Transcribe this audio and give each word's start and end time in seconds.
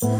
Bueno, 0.00 0.10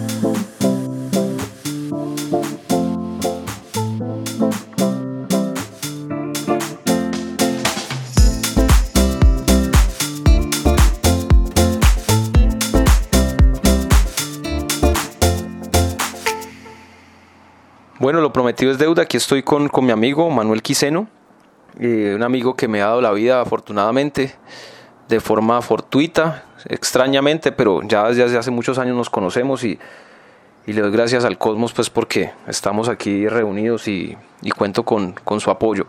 lo 18.21 18.33
prometido 18.33 18.73
es 18.73 18.79
deuda. 18.79 19.03
Aquí 19.03 19.17
estoy 19.17 19.45
con, 19.45 19.69
con 19.69 19.85
mi 19.85 19.93
amigo 19.93 20.29
Manuel 20.29 20.61
Quiseno, 20.61 21.07
eh, 21.79 22.15
un 22.17 22.25
amigo 22.25 22.57
que 22.57 22.67
me 22.67 22.83
ha 22.83 22.87
dado 22.87 23.01
la 23.01 23.13
vida 23.13 23.41
afortunadamente, 23.41 24.35
de 25.09 25.21
forma 25.21 25.61
fortuita, 25.63 26.45
extrañamente, 26.67 27.53
pero 27.53 27.83
ya 27.83 28.09
desde 28.09 28.37
hace 28.37 28.51
muchos 28.51 28.79
años 28.79 28.97
nos 28.97 29.11
conocemos 29.11 29.65
y, 29.65 29.79
y 30.67 30.73
le 30.73 30.83
doy 30.83 30.91
gracias 30.91 31.25
al 31.25 31.39
Cosmos 31.39 31.73
pues 31.73 31.89
porque 31.89 32.33
estamos 32.47 32.89
aquí 32.89 33.27
reunidos 33.27 33.89
y, 33.89 34.17
y 34.43 34.51
cuento 34.51 34.83
con, 34.83 35.13
con, 35.13 35.41
su 35.41 35.51
apoyo. 35.51 35.87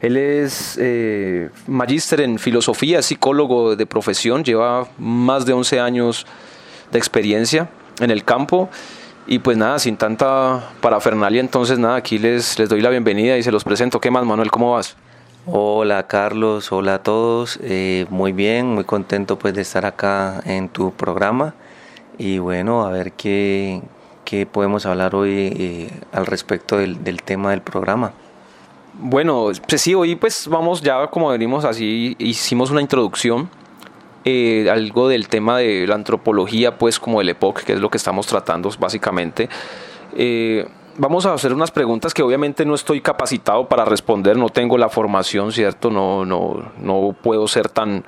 Él 0.00 0.16
es 0.16 0.78
eh, 0.80 1.50
magíster 1.66 2.20
en 2.20 2.38
filosofía, 2.38 3.02
psicólogo 3.02 3.76
de 3.76 3.86
profesión, 3.86 4.44
lleva 4.44 4.88
más 4.98 5.46
de 5.46 5.52
11 5.52 5.80
años 5.80 6.26
de 6.92 6.98
experiencia 6.98 7.68
en 8.00 8.10
el 8.10 8.24
campo 8.24 8.68
y 9.26 9.38
pues 9.38 9.56
nada, 9.56 9.78
sin 9.78 9.96
tanta 9.96 10.70
parafernalia, 10.80 11.40
entonces 11.40 11.78
nada, 11.78 11.96
aquí 11.96 12.18
les, 12.18 12.58
les 12.58 12.68
doy 12.68 12.80
la 12.80 12.90
bienvenida 12.90 13.38
y 13.38 13.42
se 13.42 13.52
los 13.52 13.64
presento. 13.64 14.00
¿Qué 14.00 14.10
más, 14.10 14.24
Manuel? 14.24 14.50
¿Cómo 14.50 14.72
vas? 14.72 14.96
Hola 15.46 16.06
Carlos, 16.06 16.70
hola 16.70 16.96
a 16.96 17.02
todos, 17.02 17.58
eh, 17.62 18.04
muy 18.10 18.32
bien, 18.32 18.66
muy 18.66 18.84
contento 18.84 19.38
pues 19.38 19.54
de 19.54 19.62
estar 19.62 19.86
acá 19.86 20.42
en 20.44 20.68
tu 20.68 20.92
programa 20.92 21.54
y 22.18 22.38
bueno, 22.38 22.84
a 22.84 22.90
ver 22.90 23.12
qué, 23.12 23.80
qué 24.26 24.44
podemos 24.44 24.84
hablar 24.84 25.14
hoy 25.14 25.30
eh, 25.56 25.90
al 26.12 26.26
respecto 26.26 26.76
del, 26.76 27.02
del, 27.02 27.22
tema 27.22 27.52
del 27.52 27.62
programa. 27.62 28.12
Bueno, 28.92 29.50
pues 29.66 29.80
sí, 29.80 29.94
hoy 29.94 30.14
pues 30.14 30.46
vamos 30.46 30.82
ya 30.82 31.06
como 31.06 31.30
venimos 31.30 31.64
así, 31.64 32.16
hicimos 32.18 32.70
una 32.70 32.82
introducción 32.82 33.48
eh, 34.26 34.68
algo 34.70 35.08
del 35.08 35.28
tema 35.28 35.56
de 35.56 35.86
la 35.86 35.94
antropología, 35.94 36.76
pues 36.76 37.00
como 37.00 37.22
el 37.22 37.30
EPOC, 37.30 37.62
que 37.62 37.72
es 37.72 37.80
lo 37.80 37.88
que 37.88 37.96
estamos 37.96 38.26
tratando 38.26 38.70
básicamente. 38.78 39.48
Vamos 41.00 41.24
a 41.24 41.32
hacer 41.32 41.54
unas 41.54 41.70
preguntas 41.70 42.12
que 42.12 42.22
obviamente 42.22 42.66
no 42.66 42.74
estoy 42.74 43.00
capacitado 43.00 43.66
para 43.66 43.86
responder, 43.86 44.36
no 44.36 44.50
tengo 44.50 44.76
la 44.76 44.90
formación, 44.90 45.50
¿cierto? 45.50 45.90
No, 45.90 46.26
no, 46.26 46.62
no 46.78 47.16
puedo 47.22 47.48
ser 47.48 47.70
tan, 47.70 48.04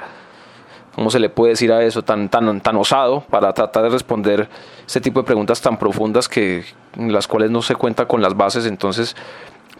¿cómo 0.95 1.11
se 1.11 1.19
le 1.19 1.31
puede 1.31 1.53
decir 1.53 1.73
a 1.73 1.83
eso? 1.83 2.03
Tan, 2.03 2.29
tan, 2.29 2.61
tan 2.61 2.77
osado 2.77 3.23
para 3.31 3.51
tratar 3.55 3.85
de 3.85 3.89
responder 3.89 4.47
ese 4.87 5.01
tipo 5.01 5.20
de 5.20 5.25
preguntas 5.25 5.63
tan 5.63 5.79
profundas 5.79 6.29
que 6.29 6.67
en 6.95 7.15
las 7.15 7.27
cuales 7.27 7.51
no 7.51 7.63
se 7.63 7.77
cuenta 7.77 8.07
con 8.07 8.20
las 8.20 8.37
bases. 8.37 8.67
Entonces, 8.67 9.17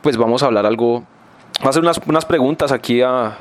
pues 0.01 0.17
vamos 0.17 0.43
a 0.43 0.47
hablar 0.47 0.65
algo, 0.65 1.05
a 1.63 1.69
hacer 1.69 1.83
unas, 1.83 2.01
unas 2.07 2.25
preguntas 2.25 2.73
aquí 2.73 3.03
a, 3.03 3.37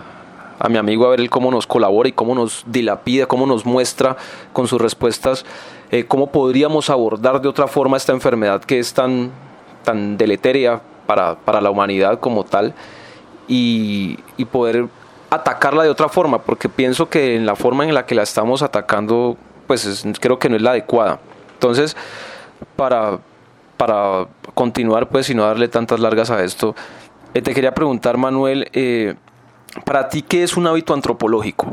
a 0.59 0.67
mi 0.67 0.79
amigo 0.79 1.05
a 1.05 1.11
ver 1.11 1.29
cómo 1.29 1.49
nos 1.49 1.65
colabora 1.65 2.09
y 2.09 2.11
cómo 2.11 2.35
nos 2.35 2.65
dilapida, 2.67 3.25
cómo 3.25 3.45
nos 3.45 3.65
muestra 3.65 4.17
con 4.51 4.67
sus 4.67 4.81
respuestas 4.81 5.45
eh, 5.91 6.05
cómo 6.05 6.27
podríamos 6.27 6.89
abordar 6.89 7.41
de 7.41 7.49
otra 7.49 7.67
forma 7.67 7.97
esta 7.97 8.13
enfermedad 8.13 8.61
que 8.63 8.79
es 8.79 8.93
tan, 8.93 9.31
tan 9.83 10.17
deleteria 10.17 10.81
para, 11.07 11.35
para 11.35 11.61
la 11.61 11.69
humanidad 11.69 12.19
como 12.19 12.43
tal 12.43 12.73
y, 13.47 14.17
poder 14.51 14.87
atacarla 15.29 15.83
de 15.83 15.89
otra 15.89 16.09
forma, 16.09 16.41
porque 16.41 16.67
pienso 16.69 17.09
que 17.09 17.35
en 17.35 17.45
la 17.45 17.55
forma 17.55 17.85
en 17.85 17.93
la 17.93 18.05
que 18.05 18.15
la 18.15 18.23
estamos 18.23 18.61
atacando, 18.61 19.37
pues 19.67 19.85
es, 19.85 20.05
creo 20.19 20.39
que 20.39 20.49
no 20.49 20.55
es 20.55 20.61
la 20.61 20.71
adecuada. 20.71 21.19
Entonces, 21.53 21.95
para, 22.75 23.19
para 23.77 24.27
continuar, 24.53 25.09
pues, 25.09 25.29
y 25.29 25.35
no 25.35 25.43
darle 25.43 25.67
tantas 25.67 25.99
largas 25.99 26.31
a 26.31 26.43
esto, 26.43 26.75
eh, 27.33 27.41
te 27.41 27.53
quería 27.53 27.73
preguntar, 27.73 28.17
Manuel, 28.17 28.69
eh, 28.73 29.15
para 29.85 30.09
ti, 30.09 30.21
¿qué 30.21 30.43
es 30.43 30.57
un 30.57 30.67
hábito 30.67 30.93
antropológico? 30.93 31.69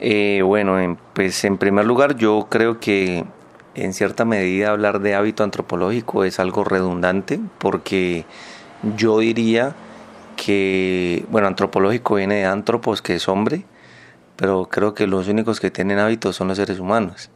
Eh, 0.00 0.42
bueno, 0.44 0.78
en, 0.78 0.96
pues 1.14 1.44
en 1.44 1.58
primer 1.58 1.84
lugar 1.84 2.16
yo 2.16 2.46
creo 2.48 2.78
que 2.78 3.24
en 3.84 3.92
cierta 3.92 4.24
medida 4.24 4.70
hablar 4.70 5.00
de 5.00 5.14
hábito 5.14 5.44
antropológico 5.44 6.24
es 6.24 6.40
algo 6.40 6.64
redundante 6.64 7.40
porque 7.58 8.24
yo 8.96 9.18
diría 9.18 9.74
que, 10.36 11.24
bueno, 11.30 11.48
antropológico 11.48 12.14
viene 12.14 12.36
de 12.36 12.44
antropos, 12.46 13.02
que 13.02 13.16
es 13.16 13.28
hombre, 13.28 13.64
pero 14.36 14.66
creo 14.66 14.94
que 14.94 15.06
los 15.06 15.28
únicos 15.28 15.60
que 15.60 15.70
tienen 15.70 15.98
hábitos 15.98 16.36
son 16.36 16.48
los 16.48 16.56
seres 16.56 16.78
humanos. 16.78 17.30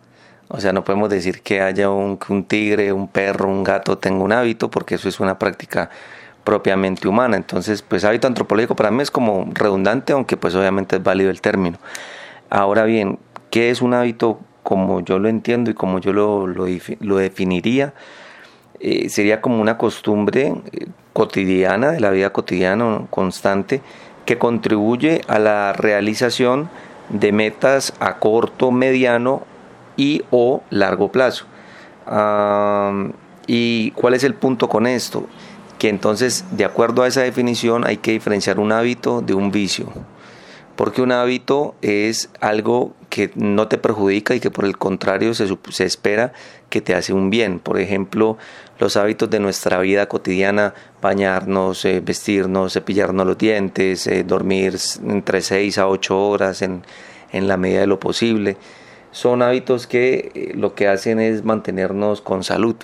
O 0.49 0.61
sea, 0.61 0.73
no 0.73 0.85
podemos 0.85 1.11
decir 1.11 1.43
que 1.43 1.61
haya 1.61 1.91
un, 1.91 2.19
tigre, 2.47 2.93
un 2.93 3.09
perro, 3.09 3.49
un 3.49 3.65
gato 3.65 3.99
tenga 3.99 4.23
un 4.23 4.33
hábito 4.33 4.71
porque 4.71 4.95
eso 4.95 5.09
es 5.09 5.19
una 5.19 5.39
práctica 5.39 5.91
propiamente 6.45 7.09
humana. 7.09 7.37
Entonces, 7.37 7.83
pues 7.83 8.05
hábito 8.05 8.29
antropológico 8.29 8.77
para 8.77 8.91
mí 8.91 9.03
es 9.03 9.11
como 9.11 9.49
redundante, 9.53 10.13
aunque 10.13 10.37
pues 10.37 10.55
obviamente 10.55 10.97
es 10.97 11.03
válido 11.03 11.31
el 11.31 11.41
término. 11.41 11.79
Ahora 12.51 12.85
bien, 12.85 13.19
¿qué 13.51 13.71
es 13.71 13.83
un 13.83 13.95
hábito 13.95 14.41
como 14.63 15.01
yo 15.01 15.19
lo 15.19 15.29
entiendo 15.29 15.71
y 15.71 15.75
como 15.75 15.99
yo 15.99 16.13
lo, 16.13 16.47
lo, 16.47 17.17
definiría? 17.17 17.95
Eh, 18.81 19.09
sería 19.09 19.41
como 19.41 19.61
una 19.61 19.79
costumbre 19.79 20.55
eh, 20.73 20.87
cotidiana, 21.13 21.93
de 21.93 22.01
la 22.01 22.11
vida 22.11 22.31
cotidiana, 22.31 23.07
constante, 23.11 23.81
que 24.25 24.39
contribuye 24.39 25.21
a 25.29 25.39
la 25.39 25.73
realización 25.73 26.71
de 27.09 27.33
metas 27.33 27.95
a 28.01 28.19
corto, 28.19 28.71
mediano 28.71 29.43
y 29.97 30.23
o 30.31 30.63
largo 30.71 31.11
plazo. 31.11 31.47
¿Y 33.47 33.91
cuál 33.93 34.15
es 34.15 34.25
el 34.25 34.35
punto 34.35 34.69
con 34.69 34.87
esto? 34.87 35.27
que 35.83 35.89
entonces, 35.89 36.45
de 36.53 36.65
acuerdo 36.65 37.03
a 37.03 37.09
esa 37.09 37.23
definición, 37.23 37.85
hay 37.85 37.97
que 37.97 38.13
diferenciar 38.13 38.61
un 38.61 38.71
hábito 38.71 39.21
de 39.21 39.35
un 39.35 39.51
vicio. 39.51 39.89
Porque 40.77 41.03
un 41.03 41.11
hábito 41.11 41.75
es 41.83 42.31
algo 42.41 42.95
que 43.13 43.31
no 43.35 43.69
te 43.69 43.77
perjudica 43.77 44.35
y 44.35 44.41
que 44.41 44.51
por 44.51 44.65
el 44.65 44.79
contrario 44.79 45.35
se, 45.35 45.47
se 45.69 45.85
espera 45.85 46.33
que 46.71 46.81
te 46.81 46.95
hace 46.95 47.13
un 47.13 47.29
bien. 47.29 47.59
Por 47.59 47.79
ejemplo, 47.79 48.39
los 48.79 48.97
hábitos 48.97 49.29
de 49.29 49.39
nuestra 49.39 49.79
vida 49.81 50.09
cotidiana, 50.09 50.73
bañarnos, 51.03 51.85
eh, 51.85 52.01
vestirnos, 52.01 52.73
cepillarnos 52.73 53.27
los 53.27 53.37
dientes, 53.37 54.07
eh, 54.07 54.25
dormir 54.25 54.79
entre 55.07 55.43
6 55.43 55.77
a 55.77 55.89
8 55.89 56.27
horas 56.27 56.63
en, 56.63 56.85
en 57.33 57.49
la 57.49 57.59
medida 57.59 57.81
de 57.81 57.87
lo 57.87 58.01
posible, 58.01 58.57
son 59.11 59.43
hábitos 59.43 59.87
que 59.87 60.33
eh, 60.35 60.53
lo 60.55 60.75
que 60.75 60.89
hacen 60.89 61.21
es 61.21 61.45
mantenernos 61.45 62.23
con 62.23 62.43
salud. 62.43 62.77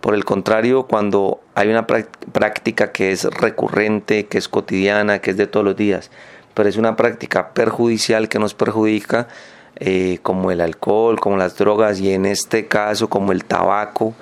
Por 0.00 0.16
el 0.16 0.24
contrario, 0.24 0.88
cuando 0.88 1.40
hay 1.54 1.68
una 1.68 1.86
práctica 1.86 2.90
que 2.90 3.12
es 3.12 3.22
recurrente, 3.22 4.26
que 4.26 4.38
es 4.38 4.48
cotidiana, 4.48 5.20
que 5.20 5.30
es 5.30 5.36
de 5.36 5.46
todos 5.46 5.64
los 5.64 5.76
días, 5.76 6.10
pero 6.54 6.68
es 6.68 6.76
una 6.76 6.96
práctica 6.96 7.50
perjudicial 7.50 8.28
que 8.28 8.38
nos 8.38 8.54
perjudica, 8.54 9.28
eh, 9.76 10.18
como 10.22 10.50
el 10.50 10.60
alcohol, 10.60 11.18
como 11.18 11.36
las 11.36 11.56
drogas 11.56 12.00
y 12.00 12.12
en 12.12 12.26
este 12.26 12.66
caso 12.66 13.08
como 13.08 13.32
el 13.32 13.44
tabaco 13.44 14.14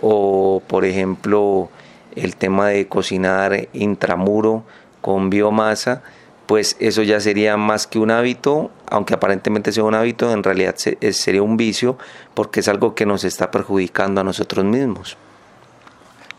o 0.00 0.62
por 0.66 0.84
ejemplo 0.84 1.70
el 2.16 2.36
tema 2.36 2.68
de 2.68 2.88
cocinar 2.88 3.68
intramuro 3.72 4.64
con 5.00 5.30
biomasa, 5.30 6.02
pues 6.46 6.76
eso 6.80 7.02
ya 7.02 7.20
sería 7.20 7.56
más 7.56 7.86
que 7.86 7.98
un 7.98 8.10
hábito, 8.10 8.70
aunque 8.88 9.14
aparentemente 9.14 9.72
sea 9.72 9.84
un 9.84 9.94
hábito, 9.94 10.32
en 10.32 10.42
realidad 10.42 10.74
sería 10.76 11.42
un 11.42 11.56
vicio 11.56 11.98
porque 12.34 12.60
es 12.60 12.68
algo 12.68 12.94
que 12.94 13.06
nos 13.06 13.24
está 13.24 13.50
perjudicando 13.50 14.20
a 14.20 14.24
nosotros 14.24 14.64
mismos. 14.64 15.16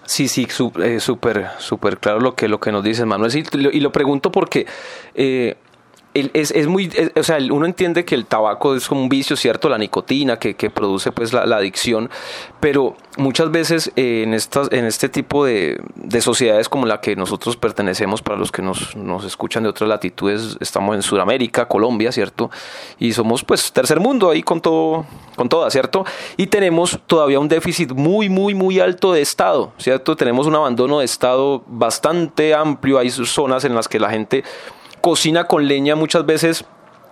Sí, 0.08 0.30
sí, 0.30 0.48
eh, 0.82 1.00
súper, 1.02 1.48
súper 1.60 1.98
claro 1.98 2.22
lo 2.22 2.34
que, 2.34 2.48
lo 2.48 2.62
que 2.62 2.72
nos 2.72 2.82
dices, 2.82 3.06
Manuel. 3.06 3.44
y 3.74 3.80
lo 3.82 3.92
pregunto 3.92 4.32
porque 4.32 4.66
eh, 5.16 5.58
es, 6.34 6.52
es, 6.52 6.68
muy, 6.68 6.92
o 7.16 7.24
sea, 7.24 7.38
uno 7.52 7.66
entiende 7.66 8.06
que 8.06 8.16
el 8.16 8.26
tabaco 8.26 8.76
es 8.76 8.88
como 8.88 9.02
un 9.02 9.10
vicio, 9.10 9.36
¿cierto? 9.36 9.70
La 9.70 9.78
nicotina 9.78 10.38
que, 10.38 10.56
que 10.56 10.70
produce 10.70 11.12
pues 11.12 11.34
la, 11.34 11.44
adicción, 11.58 12.10
pero 12.60 12.96
muchas 13.18 13.52
veces 13.52 13.92
eh, 13.96 14.24
en, 14.24 14.34
estas, 14.34 14.72
en 14.72 14.86
este 14.86 15.10
tipo 15.10 15.46
de, 15.46 15.82
de, 15.96 16.22
sociedades 16.22 16.70
como 16.70 16.86
la 16.86 17.02
que 17.02 17.16
nosotros 17.16 17.58
pertenecemos, 17.58 18.22
para 18.22 18.38
los 18.38 18.52
que 18.52 18.62
nos, 18.62 18.96
nos 18.96 19.24
escuchan 19.24 19.64
de 19.64 19.70
otras 19.70 19.90
latitudes, 19.90 20.58
estamos 20.60 20.96
en 20.96 21.02
Sudamérica, 21.02 21.68
Colombia, 21.68 22.12
¿cierto? 22.12 22.52
Y 23.00 23.14
somos 23.14 23.44
pues 23.44 23.72
tercer 23.72 24.00
mundo 24.00 24.30
ahí 24.30 24.44
con 24.44 24.62
todo, 24.62 25.06
con 25.36 25.50
toda, 25.50 25.70
¿cierto? 25.72 26.06
Y 26.38 26.48
tenemos 26.48 27.00
todavía 27.08 27.40
un 27.40 27.48
déficit 27.48 27.92
muy, 27.92 28.30
muy, 28.30 28.54
muy 28.54 28.80
alto 28.80 29.14
de 29.14 29.22
Estado, 29.22 29.72
¿cierto? 29.78 30.16
Tenemos 30.16 30.48
un 30.48 30.56
abandono 30.56 31.00
de 31.00 31.06
Estado 31.06 31.64
bastante 31.68 32.54
amplio, 32.54 33.00
hay 33.00 33.10
zonas 33.10 33.64
en 33.64 33.76
las 33.76 33.88
que 33.88 34.00
la 34.00 34.10
gente 34.10 34.44
cocina 35.02 35.46
con 35.46 35.68
leña 35.68 35.96
muchas 35.96 36.26
veces 36.26 36.66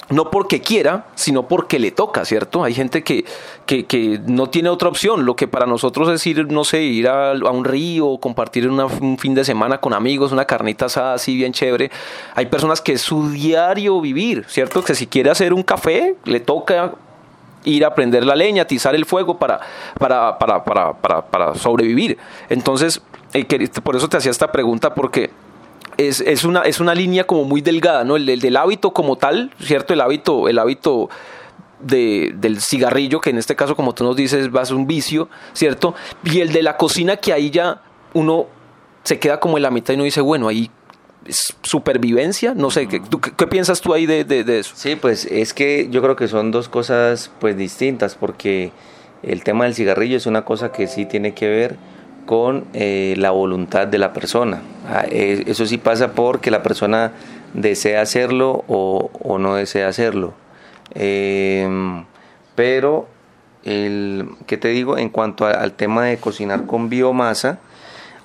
no 0.10 0.30
porque 0.30 0.62
quiera, 0.62 1.08
sino 1.16 1.48
porque 1.48 1.80
le 1.80 1.92
toca, 1.92 2.26
¿cierto? 2.26 2.64
Hay 2.64 2.74
gente 2.74 3.04
que, 3.04 3.26
que, 3.66 4.22
no 4.28 4.50
tiene 4.50 4.70
otra 4.70 4.88
opción. 4.88 5.26
Lo 5.26 5.36
que 5.36 5.48
para 5.48 5.66
nosotros 5.66 6.10
es 6.10 6.26
ir, 6.28 6.52
no 6.52 6.64
sé, 6.64 6.84
ir 6.84 7.08
a, 7.08 7.34
un 7.34 7.66
río, 7.66 8.18
compartir 8.20 8.70
un 8.70 9.18
fin 9.18 9.34
de 9.34 9.44
semana 9.44 9.80
con 9.80 9.94
amigos, 9.94 10.32
una 10.32 10.46
carnita 10.46 10.86
asada 10.86 11.16
así 11.16 11.36
bien 11.36 11.54
chévere. 11.54 11.90
Hay 12.36 12.46
personas 12.48 12.82
que 12.82 12.94
es 12.94 13.02
su 13.02 13.30
diario 13.32 14.00
vivir, 14.00 14.46
¿cierto? 14.48 14.84
Que 14.84 14.94
si 14.94 15.08
quiere 15.08 15.32
hacer 15.32 15.54
un 15.54 15.64
café, 15.64 16.16
le 16.26 16.40
toca 16.40 16.94
ir 17.64 17.84
a 17.84 17.96
prender 17.96 18.26
la 18.26 18.36
leña, 18.36 18.62
atizar 18.62 18.94
el 18.94 19.06
fuego 19.06 19.40
para, 19.40 19.60
para, 19.98 20.38
para, 20.38 20.64
para, 20.64 21.26
para, 21.26 21.56
sobrevivir. 21.56 22.20
Entonces, 22.50 23.02
eh, 23.34 23.70
por 23.82 23.96
eso 23.96 24.08
te 24.08 24.18
hacía 24.18 24.30
esta 24.30 24.52
pregunta, 24.52 24.94
porque 24.94 25.32
es, 25.98 26.22
es, 26.22 26.44
una, 26.44 26.62
es 26.62 26.80
una 26.80 26.94
línea 26.94 27.26
como 27.26 27.44
muy 27.44 27.62
delgada, 27.62 28.04
¿no? 28.04 28.16
El, 28.16 28.40
del 28.40 28.58
hábito 28.58 28.92
como 28.92 29.18
tal, 29.18 29.52
¿cierto? 29.62 29.94
El 29.94 30.02
hábito, 30.02 30.48
el 30.48 30.60
hábito 30.60 31.10
de, 31.80 32.34
del 32.38 32.60
cigarrillo, 32.62 33.22
que 33.22 33.30
en 33.30 33.38
este 33.38 33.56
caso, 33.56 33.76
como 33.76 33.94
tú 33.94 34.04
nos 34.04 34.16
dices, 34.16 34.54
va 34.54 34.62
a 34.62 34.66
ser 34.66 34.76
un 34.76 34.88
vicio, 34.88 35.30
¿cierto? 35.54 35.96
Y 36.24 36.42
el 36.42 36.52
de 36.52 36.64
la 36.64 36.78
cocina, 36.78 37.18
que 37.18 37.34
ahí 37.34 37.50
ya 37.50 37.82
uno 38.14 38.48
se 39.04 39.20
queda 39.20 39.40
como 39.40 39.58
en 39.58 39.64
la 39.64 39.72
mitad 39.72 39.94
y 39.94 39.96
uno 39.96 40.04
dice, 40.04 40.22
bueno, 40.22 40.48
ahí 40.48 40.70
es 41.26 41.56
supervivencia, 41.64 42.54
no 42.54 42.70
sé, 42.70 42.88
¿qué, 42.88 43.02
qué, 43.36 43.48
piensas 43.48 43.82
tú 43.82 43.94
ahí 43.94 44.06
de, 44.06 44.24
de, 44.24 44.60
eso? 44.60 44.74
Sí, 44.76 44.96
pues 44.96 45.26
es 45.26 45.54
que 45.54 45.90
yo 45.90 46.02
creo 46.02 46.16
que 46.16 46.28
son 46.28 46.52
dos 46.52 46.70
cosas 46.70 47.32
pues 47.40 47.58
distintas, 47.58 48.16
porque 48.16 48.72
el 49.24 49.44
tema 49.44 49.66
del 49.66 49.74
cigarrillo 49.74 50.18
es 50.18 50.28
una 50.28 50.46
cosa 50.46 50.72
que 50.72 50.88
sí 50.88 51.06
tiene 51.06 51.34
que 51.34 51.48
ver 51.48 51.78
con 52.26 52.66
eh, 52.74 53.16
la 53.18 53.32
voluntad 53.32 53.88
de 53.88 53.98
la 53.98 54.14
persona. 54.14 54.62
Ah, 54.88 55.06
eso 55.10 55.66
sí 55.66 55.78
pasa 55.78 56.14
porque 56.14 56.52
la 56.52 56.64
persona 56.64 57.12
desea 57.54 58.02
hacerlo 58.02 58.64
o, 58.68 59.38
no 59.40 59.56
desea 59.56 59.88
hacerlo. 59.88 60.34
Em, 60.94 62.06
pero, 62.56 63.08
el, 63.64 64.30
¿qué 64.48 64.58
te 64.58 64.70
digo? 64.70 64.98
En 64.98 65.10
cuanto 65.10 65.46
al 65.46 65.74
tema 65.74 66.06
de 66.06 66.18
cocinar 66.18 66.66
con 66.66 66.90
biomasa, 66.90 67.60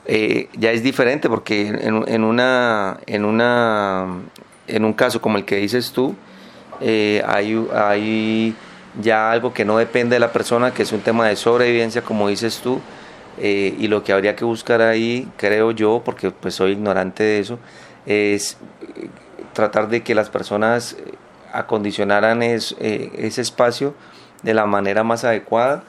eh, 0.07 0.49
ya 0.55 0.73
es 0.73 0.83
diferente 0.83 1.29
porque 1.29 1.69
en, 1.69 2.05
en, 2.09 2.25
una, 2.25 2.99
en, 3.07 3.25
una, 3.25 4.07
en 4.67 4.85
un 4.85 4.93
caso 4.93 5.21
como 5.21 5.37
el 5.37 5.45
que 5.45 5.57
dices 5.57 5.93
tú, 5.93 6.15
eh, 6.81 7.23
hay, 7.27 7.67
hay 7.75 8.55
ya 9.01 9.31
algo 9.31 9.53
que 9.53 9.65
no 9.65 9.79
depende 9.79 10.17
de 10.17 10.21
la 10.21 10.33
persona, 10.33 10.73
que 10.73 10.83
es 10.83 10.93
un 10.93 11.01
tema 11.01 11.29
de 11.29 11.37
sobrevivencia, 11.37 12.03
como 12.03 12.29
dices 12.29 12.61
tú, 12.63 12.81
eh, 13.41 13.75
y 13.79 13.89
lo 13.89 14.05
que 14.05 14.13
habría 14.13 14.37
que 14.37 14.45
buscar 14.45 14.83
ahí, 14.83 15.27
creo 15.37 15.71
yo, 15.71 16.03
porque 16.05 16.31
pues 16.31 16.55
soy 16.55 16.73
ignorante 16.73 17.23
de 17.23 17.39
eso, 17.41 17.59
es 18.07 18.59
tratar 19.55 19.89
de 19.89 20.03
que 20.03 20.15
las 20.15 20.29
personas 20.31 20.97
acondicionaran 21.53 22.43
ese 22.43 23.41
espacio 23.41 23.95
de 24.43 24.55
la 24.55 24.67
manera 24.67 25.05
más 25.05 25.25
adecuada 25.25 25.85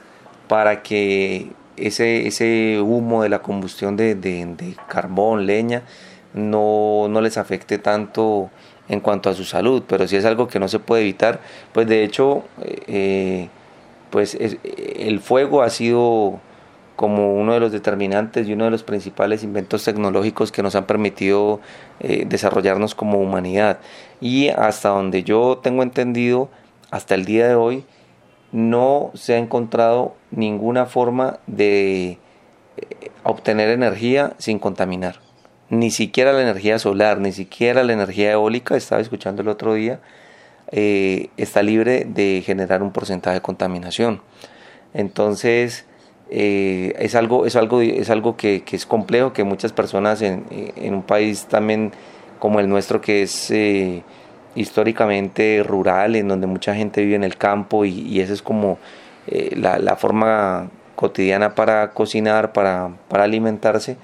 para 0.48 0.82
que 0.82 1.52
ese, 1.76 2.26
ese 2.26 2.80
humo 2.80 3.22
de 3.22 3.28
la 3.28 3.40
combustión 3.40 3.96
de, 3.96 4.14
de, 4.14 4.76
carbón, 4.88 5.46
leña, 5.46 5.82
no, 6.34 7.06
no, 7.08 7.20
les 7.20 7.36
afecte 7.36 7.78
tanto 7.78 8.50
en 8.88 9.00
cuanto 9.00 9.30
a 9.30 9.34
su 9.34 9.44
salud, 9.44 9.82
pero 9.86 10.08
si 10.08 10.16
es 10.16 10.24
algo 10.24 10.48
que 10.48 10.58
no 10.58 10.68
se 10.68 10.78
puede 10.78 11.02
evitar, 11.02 11.40
pues 11.72 11.86
de 11.86 12.04
hecho, 12.04 12.44
eh, 12.86 13.48
pues 14.10 14.36
el 14.36 15.20
fuego 15.20 15.62
ha 15.62 15.70
sido 15.70 16.40
como 17.02 17.34
uno 17.34 17.52
de 17.52 17.58
los 17.58 17.72
determinantes 17.72 18.46
y 18.46 18.52
uno 18.52 18.66
de 18.66 18.70
los 18.70 18.84
principales 18.84 19.42
inventos 19.42 19.82
tecnológicos 19.82 20.52
que 20.52 20.62
nos 20.62 20.76
han 20.76 20.86
permitido 20.86 21.58
eh, 21.98 22.26
desarrollarnos 22.28 22.94
como 22.94 23.18
humanidad. 23.18 23.80
Y 24.20 24.50
hasta 24.50 24.90
donde 24.90 25.24
yo 25.24 25.58
tengo 25.60 25.82
entendido, 25.82 26.48
hasta 26.92 27.16
el 27.16 27.24
día 27.24 27.48
de 27.48 27.56
hoy, 27.56 27.84
no 28.52 29.10
se 29.14 29.34
ha 29.34 29.38
encontrado 29.38 30.14
ninguna 30.30 30.86
forma 30.86 31.40
de 31.48 32.18
eh, 32.76 33.10
obtener 33.24 33.70
energía 33.70 34.34
sin 34.38 34.60
contaminar. 34.60 35.16
Ni 35.70 35.90
siquiera 35.90 36.32
la 36.32 36.42
energía 36.42 36.78
solar, 36.78 37.18
ni 37.18 37.32
siquiera 37.32 37.82
la 37.82 37.94
energía 37.94 38.30
eólica, 38.30 38.76
estaba 38.76 39.00
escuchando 39.00 39.42
el 39.42 39.48
otro 39.48 39.74
día, 39.74 39.98
eh, 40.70 41.30
está 41.36 41.64
libre 41.64 42.06
de 42.08 42.44
generar 42.46 42.80
un 42.80 42.92
porcentaje 42.92 43.34
de 43.34 43.42
contaminación. 43.42 44.22
Entonces, 44.94 45.84
eh, 46.34 46.94
es 46.98 47.14
algo, 47.14 47.46
es 47.46 47.56
algo, 47.56 47.80
es 47.80 48.08
algo 48.10 48.36
que, 48.36 48.64
es 48.70 48.86
complejo, 48.86 49.32
que 49.32 49.44
muchas 49.44 49.72
personas 49.72 50.22
en, 50.22 50.44
un 50.82 51.02
país 51.02 51.46
también 51.46 51.92
como 52.38 52.58
el 52.58 52.68
nuestro, 52.68 53.00
que 53.00 53.22
es 53.22 53.50
históricamente 54.54 55.62
rural, 55.66 56.16
en 56.16 56.28
donde 56.28 56.46
mucha 56.46 56.74
gente 56.74 57.02
vive 57.02 57.16
en 57.16 57.24
el 57.24 57.36
campo 57.36 57.84
y, 57.84 58.20
esa 58.20 58.32
es 58.32 58.42
como 58.42 58.78
eh, 59.26 59.54
la, 59.56 59.96
forma 59.96 60.70
cotidiana 60.96 61.54
para 61.54 61.90
cocinar, 61.90 62.52
para, 62.52 62.90
para, 63.08 63.24
alimentarse, 63.24 63.96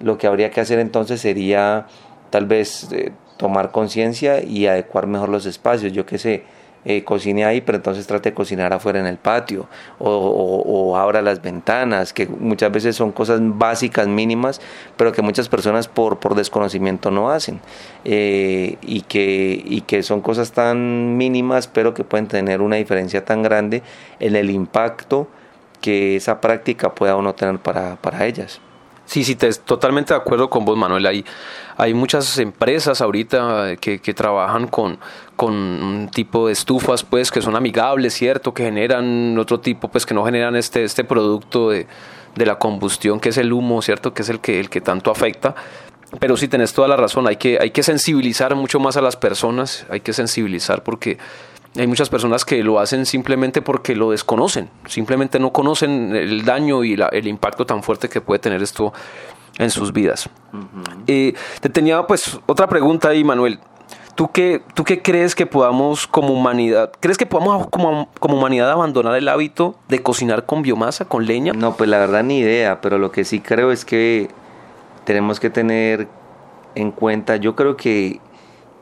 lo 0.00 0.18
que 0.18 0.26
habría 0.26 0.50
que 0.50 0.60
hacer 0.60 0.78
entonces 0.78 1.20
sería 1.20 1.86
tal 2.30 2.46
vez 2.46 2.88
eh, 2.92 3.12
tomar 3.36 3.70
conciencia 3.70 4.42
y 4.42 4.66
adecuar 4.66 5.06
mejor 5.06 5.28
los 5.28 5.46
espacios, 5.46 5.92
yo 5.92 6.06
qué 6.06 6.18
sé, 6.18 6.44
eh, 6.84 7.04
cocine 7.04 7.44
ahí, 7.44 7.60
pero 7.60 7.76
entonces 7.76 8.06
trate 8.06 8.30
de 8.30 8.34
cocinar 8.34 8.72
afuera 8.72 8.98
en 8.98 9.06
el 9.06 9.16
patio 9.16 9.68
o, 9.98 10.96
abra 10.96 11.22
las 11.22 11.40
ventanas, 11.40 12.12
que 12.12 12.26
muchas 12.26 12.72
veces 12.72 12.96
son 12.96 13.12
cosas 13.12 13.40
básicas, 13.42 14.08
mínimas, 14.08 14.60
pero 14.96 15.12
que 15.12 15.22
muchas 15.22 15.48
personas 15.48 15.88
por, 15.88 16.18
por 16.18 16.34
desconocimiento 16.34 17.10
no 17.10 17.30
hacen 17.30 17.60
eh, 18.04 18.78
y, 18.82 19.02
que, 19.02 19.62
y 19.64 19.82
que 19.82 20.02
son 20.02 20.20
cosas 20.20 20.52
tan 20.52 21.16
mínimas, 21.16 21.66
pero 21.68 21.94
que 21.94 22.04
pueden 22.04 22.26
tener 22.26 22.60
una 22.60 22.76
diferencia 22.76 23.24
tan 23.24 23.42
grande 23.42 23.82
en 24.18 24.36
el 24.36 24.50
impacto 24.50 25.28
que 25.80 26.16
esa 26.16 26.40
práctica 26.40 26.94
pueda 26.94 27.16
uno 27.16 27.34
tener 27.34 27.58
para, 27.58 27.96
para 27.96 28.26
ellas. 28.26 28.60
Sí, 29.04 29.24
sí, 29.24 29.34
te, 29.34 29.52
totalmente 29.52 30.14
de 30.14 30.20
acuerdo 30.20 30.48
con 30.48 30.64
vos, 30.64 30.76
Manuel. 30.78 31.04
Hay, 31.06 31.24
hay 31.76 31.92
muchas 31.92 32.38
empresas 32.38 33.00
ahorita 33.00 33.76
que, 33.76 34.00
que 34.00 34.14
trabajan 34.14 34.68
con, 34.68 34.98
con 35.42 35.54
un 35.54 36.08
tipo 36.08 36.46
de 36.46 36.52
estufas, 36.52 37.02
pues, 37.02 37.32
que 37.32 37.42
son 37.42 37.56
amigables, 37.56 38.14
¿cierto? 38.14 38.54
Que 38.54 38.62
generan 38.62 39.36
otro 39.36 39.58
tipo, 39.58 39.88
pues, 39.88 40.06
que 40.06 40.14
no 40.14 40.24
generan 40.24 40.54
este, 40.54 40.84
este 40.84 41.02
producto 41.02 41.70
de, 41.70 41.88
de 42.36 42.46
la 42.46 42.60
combustión, 42.60 43.18
que 43.18 43.30
es 43.30 43.38
el 43.38 43.52
humo, 43.52 43.82
¿cierto? 43.82 44.14
Que 44.14 44.22
es 44.22 44.28
el 44.28 44.38
que, 44.38 44.60
el 44.60 44.70
que 44.70 44.80
tanto 44.80 45.10
afecta. 45.10 45.56
Pero 46.20 46.36
sí, 46.36 46.46
tenés 46.46 46.72
toda 46.72 46.86
la 46.86 46.96
razón, 46.96 47.26
hay 47.26 47.38
que, 47.38 47.58
hay 47.60 47.72
que 47.72 47.82
sensibilizar 47.82 48.54
mucho 48.54 48.78
más 48.78 48.96
a 48.96 49.02
las 49.02 49.16
personas, 49.16 49.84
hay 49.90 49.98
que 49.98 50.12
sensibilizar 50.12 50.84
porque 50.84 51.18
hay 51.76 51.88
muchas 51.88 52.08
personas 52.08 52.44
que 52.44 52.62
lo 52.62 52.78
hacen 52.78 53.04
simplemente 53.04 53.62
porque 53.62 53.96
lo 53.96 54.12
desconocen, 54.12 54.70
simplemente 54.86 55.40
no 55.40 55.52
conocen 55.52 56.14
el 56.14 56.44
daño 56.44 56.84
y 56.84 56.96
el 57.10 57.26
impacto 57.26 57.66
tan 57.66 57.82
fuerte 57.82 58.08
que 58.08 58.20
puede 58.20 58.38
tener 58.38 58.62
esto 58.62 58.92
en 59.58 59.70
sus 59.70 59.92
vidas. 59.92 60.28
Eh, 61.08 61.34
te 61.60 61.68
tenía 61.68 62.06
pues 62.06 62.38
otra 62.46 62.68
pregunta 62.68 63.08
ahí, 63.08 63.24
Manuel. 63.24 63.58
¿Tú 64.14 64.30
qué, 64.30 64.62
¿Tú 64.74 64.84
qué 64.84 65.00
crees 65.00 65.34
que 65.34 65.46
podamos 65.46 66.06
como 66.06 66.34
humanidad, 66.34 66.92
crees 67.00 67.16
que 67.16 67.26
podamos 67.26 67.66
como, 67.68 68.08
como 68.20 68.36
humanidad 68.36 68.70
abandonar 68.70 69.16
el 69.16 69.28
hábito 69.28 69.74
de 69.88 70.02
cocinar 70.02 70.44
con 70.44 70.62
biomasa, 70.62 71.06
con 71.06 71.26
leña? 71.26 71.52
No, 71.54 71.76
pues 71.76 71.88
la 71.88 71.98
verdad 71.98 72.22
ni 72.22 72.38
idea, 72.38 72.80
pero 72.80 72.98
lo 72.98 73.10
que 73.10 73.24
sí 73.24 73.40
creo 73.40 73.72
es 73.72 73.84
que 73.84 74.28
tenemos 75.04 75.40
que 75.40 75.50
tener 75.50 76.08
en 76.74 76.90
cuenta, 76.90 77.36
yo 77.36 77.56
creo 77.56 77.76
que 77.76 78.20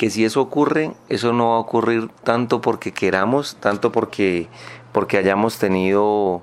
que 0.01 0.09
si 0.09 0.25
eso 0.25 0.41
ocurre, 0.41 0.93
eso 1.11 1.35
no 1.35 1.51
va 1.51 1.57
a 1.57 1.59
ocurrir 1.59 2.09
tanto 2.25 2.63
porque 2.63 2.91
queramos, 2.91 3.57
tanto 3.57 3.93
porque, 3.93 4.49
porque 4.93 5.19
hayamos 5.19 5.59
tenido 5.59 6.41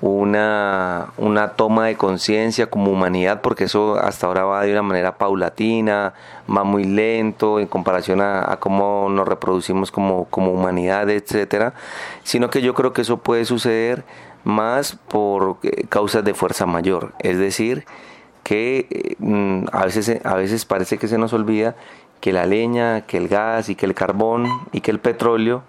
una, 0.00 1.08
una 1.16 1.50
toma 1.50 1.86
de 1.86 1.96
conciencia 1.96 2.68
como 2.68 2.92
humanidad, 2.92 3.40
porque 3.40 3.64
eso 3.64 3.98
hasta 3.98 4.26
ahora 4.26 4.44
va 4.44 4.62
de 4.62 4.72
una 4.72 4.82
manera 4.82 5.18
paulatina, 5.18 6.14
va 6.48 6.64
muy 6.64 6.84
lento 6.84 7.58
en 7.58 7.66
comparación 7.66 8.20
a, 8.20 8.56
cómo 8.60 9.08
nos 9.10 9.26
reproducimos 9.26 9.90
como, 9.90 10.26
como 10.26 10.52
humanidad, 10.52 11.10
etcétera, 11.10 11.74
sino 12.22 12.50
que 12.50 12.62
yo 12.62 12.74
creo 12.74 12.92
que 12.92 13.02
eso 13.02 13.18
puede 13.18 13.44
suceder 13.44 14.04
más 14.44 14.96
por 15.08 15.58
eh, 15.62 15.86
causas 15.88 16.24
de 16.24 16.34
fuerza 16.34 16.66
mayor, 16.66 17.12
es 17.18 17.38
decir, 17.38 17.84
que 18.44 18.86
eh, 18.90 19.16
mm, 19.18 19.66
a 19.72 19.84
veces, 19.84 20.24
a 20.24 20.34
veces 20.34 20.64
parece 20.64 20.98
que 20.98 21.08
se 21.08 21.18
nos 21.18 21.32
olvida 21.32 21.74
que 22.20 22.32
la 22.32 22.46
leña, 22.46 23.02
que 23.02 23.16
el 23.16 23.28
gas 23.28 23.68
y 23.68 23.74
que 23.74 23.86
el 23.86 23.94
carbón 23.94 24.46
y 24.72 24.80
que 24.80 24.90
el 24.90 25.00
petróleo 25.00 25.62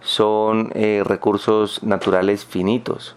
son 0.00 0.70
eh, 0.74 1.02
recursos 1.04 1.82
naturales 1.82 2.44
finitos 2.44 3.16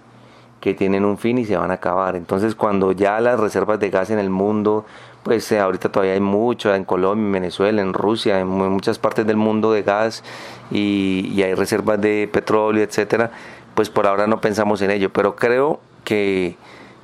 que 0.60 0.74
tienen 0.74 1.06
un 1.06 1.18
fin 1.18 1.38
y 1.38 1.46
se 1.46 1.58
van 1.58 1.72
a 1.72 1.76
acabar. 1.76 2.16
Entonces 2.16 2.56
cuando 2.56 2.92
ya 2.92 3.20
las 3.20 3.40
reservas 3.40 3.80
de 3.80 3.90
gas 3.90 4.10
en 4.10 4.20
el 4.20 4.30
mundo, 4.30 4.86
pues 5.24 5.52
eh, 5.52 5.60
ahorita 5.60 5.92
todavía 5.92 6.14
hay 6.14 6.20
mucho 6.20 6.74
en 6.74 6.86
Colombia, 6.86 7.26
en 7.26 7.32
Venezuela, 7.32 7.82
en 7.82 7.94
Rusia, 7.94 8.40
en 8.40 8.48
muchas 8.48 9.00
partes 9.00 9.26
del 9.26 9.38
mundo 9.38 9.72
de 9.72 9.84
gas 9.84 10.24
y, 10.72 11.32
y 11.34 11.44
hay 11.44 11.54
reservas 11.54 12.00
de 12.02 12.30
petróleo, 12.32 12.84
etcétera, 12.84 13.32
pues 13.76 13.90
por 13.90 14.08
ahora 14.08 14.28
no 14.28 14.42
pensamos 14.42 14.82
en 14.82 14.92
ello, 14.92 15.12
pero 15.12 15.36
creo 15.36 15.80
que 16.04 16.58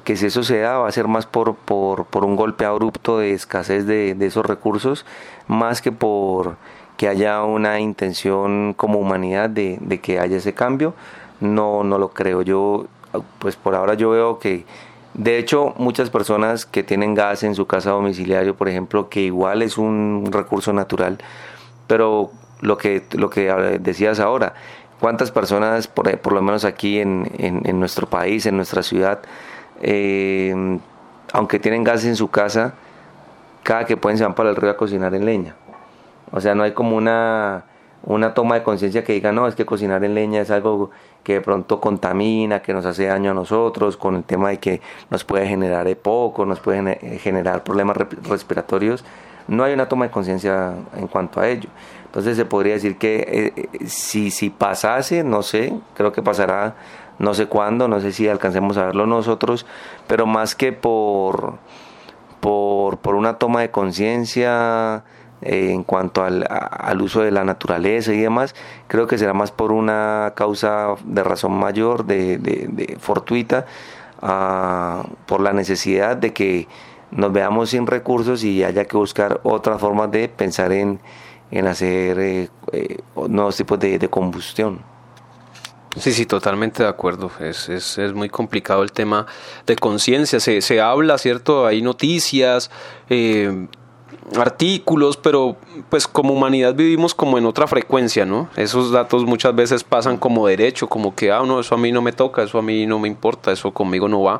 que 0.05 0.15
si 0.15 0.27
eso 0.27 0.43
se 0.43 0.59
da 0.59 0.77
va 0.77 0.87
a 0.87 0.91
ser 0.91 1.07
más 1.07 1.25
por, 1.25 1.55
por, 1.55 2.05
por 2.05 2.23
un 2.25 2.35
golpe 2.35 2.63
abrupto 2.63 3.17
de 3.17 3.33
escasez 3.33 3.87
de, 3.87 4.13
de, 4.13 4.27
esos 4.27 4.45
recursos, 4.45 5.03
más 5.47 5.81
que 5.81 5.91
por 5.91 6.57
que 6.95 7.09
haya 7.09 7.43
una 7.43 7.79
intención 7.79 8.73
como 8.75 8.99
humanidad 8.99 9.49
de, 9.49 9.77
de, 9.81 9.99
que 9.99 10.19
haya 10.19 10.37
ese 10.37 10.53
cambio, 10.53 10.93
no, 11.41 11.83
no 11.83 11.97
lo 11.97 12.09
creo. 12.09 12.41
Yo, 12.43 12.85
pues 13.39 13.55
por 13.55 13.75
ahora 13.75 13.93
yo 13.93 14.09
veo 14.09 14.39
que, 14.39 14.65
de 15.13 15.37
hecho, 15.37 15.73
muchas 15.77 16.09
personas 16.09 16.65
que 16.65 16.83
tienen 16.83 17.13
gas 17.13 17.43
en 17.43 17.55
su 17.55 17.65
casa 17.67 17.91
domiciliario, 17.91 18.55
por 18.55 18.69
ejemplo, 18.69 19.09
que 19.09 19.21
igual 19.21 19.61
es 19.61 19.77
un 19.77 20.29
recurso 20.31 20.73
natural, 20.73 21.17
pero 21.87 22.31
lo 22.61 22.77
que, 22.77 23.03
lo 23.13 23.29
que 23.29 23.51
decías 23.79 24.19
ahora, 24.19 24.53
¿Cuántas 24.99 25.29
personas, 25.29 25.87
por, 25.87 26.17
por 26.19 26.33
lo 26.33 26.41
menos 26.41 26.63
aquí 26.63 26.99
en, 26.99 27.29
en, 27.37 27.79
nuestro 27.79 28.07
país, 28.07 28.45
en 28.45 28.55
nuestra 28.55 28.81
ciudad, 28.81 29.19
eh, 29.81 30.79
aunque 31.33 31.59
tienen 31.59 31.83
gas 31.83 32.05
en 32.05 32.15
su 32.15 32.29
casa, 32.31 32.73
cada 33.63 33.85
que 33.85 33.97
pueden 33.97 34.17
se 34.17 34.23
van 34.23 34.35
para 34.35 34.49
el 34.49 34.55
río 34.55 34.71
a 34.71 34.77
cocinar 34.77 35.13
en 35.13 35.25
leña? 35.25 35.55
O 36.31 36.39
sea, 36.39 36.55
no 36.55 36.63
hay 36.63 36.71
como 36.71 36.95
una, 36.95 37.65
una 38.03 38.33
toma 38.33 38.55
de 38.55 38.63
conciencia 38.63 39.03
que 39.03 39.11
diga, 39.11 39.33
no, 39.33 39.47
es 39.47 39.55
que 39.55 39.65
cocinar 39.65 40.03
en 40.05 40.15
leña 40.15 40.39
es 40.39 40.49
algo 40.49 40.91
que 41.25 41.33
de 41.33 41.41
pronto 41.41 41.81
contamina, 41.81 42.61
que 42.61 42.71
nos 42.71 42.85
hace 42.85 43.07
daño 43.07 43.31
a 43.31 43.33
nosotros, 43.33 43.97
con 43.97 44.15
el 44.15 44.23
tema 44.23 44.49
de 44.49 44.59
que 44.59 44.79
nos 45.09 45.23
puede 45.23 45.47
generar 45.47 45.87
EPOC, 45.87 46.45
nos 46.45 46.59
puede 46.59 47.19
generar 47.19 47.63
problemas 47.63 47.97
respiratorios. 47.97 49.03
No 49.47 49.63
hay 49.63 49.73
una 49.73 49.89
toma 49.89 50.05
de 50.05 50.11
conciencia 50.11 50.75
en 50.95 51.07
cuanto 51.07 51.41
a 51.41 51.47
ello. 51.49 51.67
Entonces 52.05 52.37
se 52.37 52.45
podría 52.45 52.73
decir 52.73 52.97
que 52.97 53.15
eh, 53.17 53.53
eh, 53.55 53.87
si, 53.87 54.29
si 54.29 54.51
pasase, 54.51 55.23
no 55.23 55.41
sé, 55.41 55.73
creo 55.95 56.11
que 56.11 56.21
pasará 56.21 56.75
no 57.17 57.33
sé 57.33 57.47
cuándo, 57.47 57.87
no 57.87 57.99
sé 57.99 58.11
si 58.11 58.27
alcancemos 58.27 58.77
a 58.77 58.85
verlo 58.85 59.07
nosotros, 59.07 59.65
pero 60.05 60.27
más 60.27 60.53
que 60.53 60.73
por, 60.73 61.55
por, 62.39 62.99
por 62.99 63.15
una 63.15 63.39
toma 63.39 63.61
de 63.61 63.71
conciencia 63.71 65.03
eh, 65.41 65.71
en 65.71 65.83
cuanto 65.83 66.23
al, 66.23 66.45
al, 66.49 67.01
uso 67.01 67.21
de 67.21 67.31
la 67.31 67.43
naturaleza 67.43 68.13
y 68.13 68.19
demás, 68.19 68.55
creo 68.87 69.07
que 69.07 69.17
será 69.17 69.33
más 69.33 69.51
por 69.51 69.71
una 69.71 70.33
causa 70.35 70.95
de 71.03 71.23
razón 71.23 71.53
mayor, 71.53 72.05
de, 72.05 72.37
de, 72.37 72.97
fortuita, 72.99 73.65
ah, 74.21 75.03
por 75.25 75.41
la 75.41 75.53
necesidad 75.53 76.17
de 76.17 76.33
que 76.33 76.67
nos 77.11 77.31
veamos 77.31 77.69
sin 77.69 77.85
recursos 77.85 78.43
y 78.43 78.63
haya 78.63 78.85
que 78.85 78.97
buscar 78.97 79.39
otras 79.43 79.79
formas 79.79 80.11
de 80.11 80.29
pensar 80.29 80.71
en, 80.71 80.99
en 81.51 81.67
hacer 81.67 82.19
eh, 82.19 82.49
eh, 82.71 82.97
nuevos 83.27 83.57
tipos 83.57 83.79
de, 83.79 83.99
de, 83.99 84.09
combustión. 84.09 84.79
Sí, 85.97 86.11
sí, 86.11 86.25
totalmente 86.25 86.83
de 86.83 86.89
acuerdo. 86.89 87.31
Es, 87.39 87.69
es, 87.69 87.97
es 87.97 88.13
muy 88.13 88.29
complicado 88.29 88.83
el 88.83 88.91
tema 88.91 89.27
de 89.65 89.75
conciencia. 89.75 90.39
Se, 90.39 90.61
se 90.61 90.81
habla, 90.81 91.17
¿cierto? 91.17 91.65
Hay 91.65 91.81
noticias. 91.81 92.69
Eh, 93.09 93.67
artículos, 94.35 95.17
pero 95.17 95.55
pues 95.89 96.07
como 96.07 96.33
humanidad 96.33 96.73
vivimos 96.73 97.13
como 97.13 97.37
en 97.37 97.45
otra 97.45 97.67
frecuencia, 97.67 98.25
¿no? 98.25 98.49
Esos 98.55 98.91
datos 98.91 99.25
muchas 99.25 99.55
veces 99.55 99.83
pasan 99.83 100.17
como 100.17 100.47
derecho, 100.47 100.87
como 100.87 101.15
que, 101.15 101.31
ah, 101.31 101.43
no, 101.45 101.59
eso 101.59 101.75
a 101.75 101.77
mí 101.77 101.91
no 101.91 102.01
me 102.01 102.11
toca, 102.11 102.43
eso 102.43 102.57
a 102.57 102.61
mí 102.61 102.85
no 102.85 102.99
me 102.99 103.07
importa, 103.07 103.51
eso 103.51 103.71
conmigo 103.71 104.07
no 104.07 104.21
va. 104.23 104.39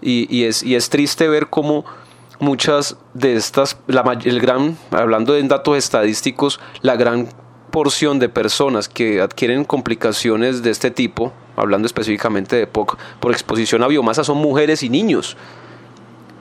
Y, 0.00 0.34
y 0.34 0.44
es, 0.44 0.62
y 0.62 0.74
es 0.74 0.88
triste 0.90 1.28
ver 1.28 1.48
cómo 1.48 1.84
muchas 2.40 2.96
de 3.14 3.34
estas, 3.34 3.78
la, 3.86 4.18
el 4.24 4.40
gran, 4.40 4.76
hablando 4.90 5.32
de 5.32 5.42
datos 5.42 5.76
estadísticos, 5.76 6.60
la 6.82 6.96
gran 6.96 7.28
porción 7.70 8.18
de 8.18 8.28
personas 8.28 8.88
que 8.88 9.20
adquieren 9.20 9.64
complicaciones 9.64 10.62
de 10.62 10.70
este 10.70 10.90
tipo, 10.90 11.32
hablando 11.56 11.86
específicamente 11.86 12.56
de 12.56 12.66
POC, 12.66 12.96
por 13.20 13.32
exposición 13.32 13.82
a 13.82 13.88
biomasa, 13.88 14.24
son 14.24 14.38
mujeres 14.38 14.82
y 14.82 14.88
niños 14.88 15.36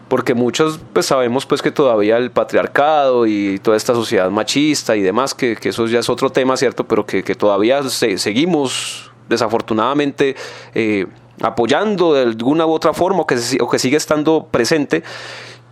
porque 0.07 0.33
muchos 0.33 0.79
pues 0.93 1.05
sabemos 1.05 1.45
pues 1.45 1.61
que 1.61 1.71
todavía 1.71 2.17
el 2.17 2.31
patriarcado 2.31 3.25
y 3.25 3.59
toda 3.59 3.75
esta 3.77 3.93
sociedad 3.93 4.29
machista 4.29 4.95
y 4.95 5.01
demás, 5.01 5.33
que, 5.33 5.57
eso 5.61 5.85
ya 5.87 5.99
es 5.99 6.09
otro 6.09 6.29
tema, 6.29 6.55
¿cierto? 6.57 6.87
Pero 6.87 7.05
que, 7.05 7.23
todavía 7.35 7.83
seguimos 7.83 9.11
desafortunadamente 9.27 10.35
eh, 10.73 11.07
apoyando 11.41 12.13
de 12.13 12.21
alguna 12.21 12.65
u 12.65 12.71
otra 12.71 12.93
forma 12.93 13.21
o 13.21 13.27
que, 13.27 13.35
que 13.35 13.79
sigue 13.79 13.97
estando 13.97 14.47
presente. 14.49 15.03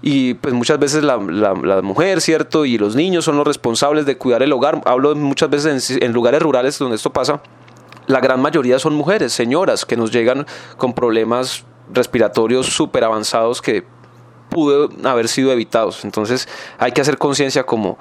Y 0.01 0.35
pues 0.35 0.53
muchas 0.53 0.77
veces 0.77 1.03
la, 1.03 1.17
mujer, 1.17 2.21
¿cierto? 2.21 2.65
Y 2.65 2.77
los 2.77 2.95
niños 2.95 3.25
son 3.25 3.37
los 3.37 3.47
responsables 3.47 4.05
de 4.05 4.17
cuidar 4.17 4.43
el 4.43 4.51
hogar. 4.53 4.81
Hablo 4.85 5.15
muchas 5.15 5.49
veces 5.49 5.89
en, 5.89 6.03
en 6.03 6.13
lugares 6.13 6.41
rurales 6.41 6.77
donde 6.77 6.97
esto 6.97 7.11
pasa. 7.11 7.41
La 8.05 8.19
gran 8.19 8.39
mayoría 8.39 8.77
son 8.77 8.93
mujeres, 8.93 9.33
señoras, 9.33 9.85
que 9.85 9.97
nos 9.97 10.11
llegan 10.11 10.45
con 10.77 10.93
problemas 10.93 11.65
respiratorios 11.91 12.67
súper 12.67 13.03
avanzados 13.03 13.61
que 13.61 13.83
pudo 14.49 14.89
haber 15.03 15.27
sido 15.27 15.51
evitados. 15.51 16.05
Entonces 16.05 16.47
hay 16.77 16.91
que 16.91 17.01
hacer 17.01 17.17
conciencia 17.17 17.63
como, 17.63 17.97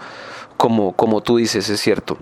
como, 0.57 0.93
como 0.93 1.23
tú 1.23 1.37
dices, 1.37 1.69
es 1.69 1.81
cierto. 1.81 2.17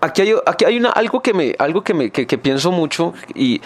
Aquí 0.00 0.22
hay, 0.22 0.34
aquí 0.44 0.64
hay 0.66 0.76
una, 0.76 0.90
algo 0.90 1.20
que, 1.20 1.32
me, 1.32 1.54
algo 1.58 1.82
que, 1.82 1.94
me, 1.94 2.10
que, 2.10 2.38
pienso 2.38 2.70
mucho 2.70 3.14
y 3.34 3.62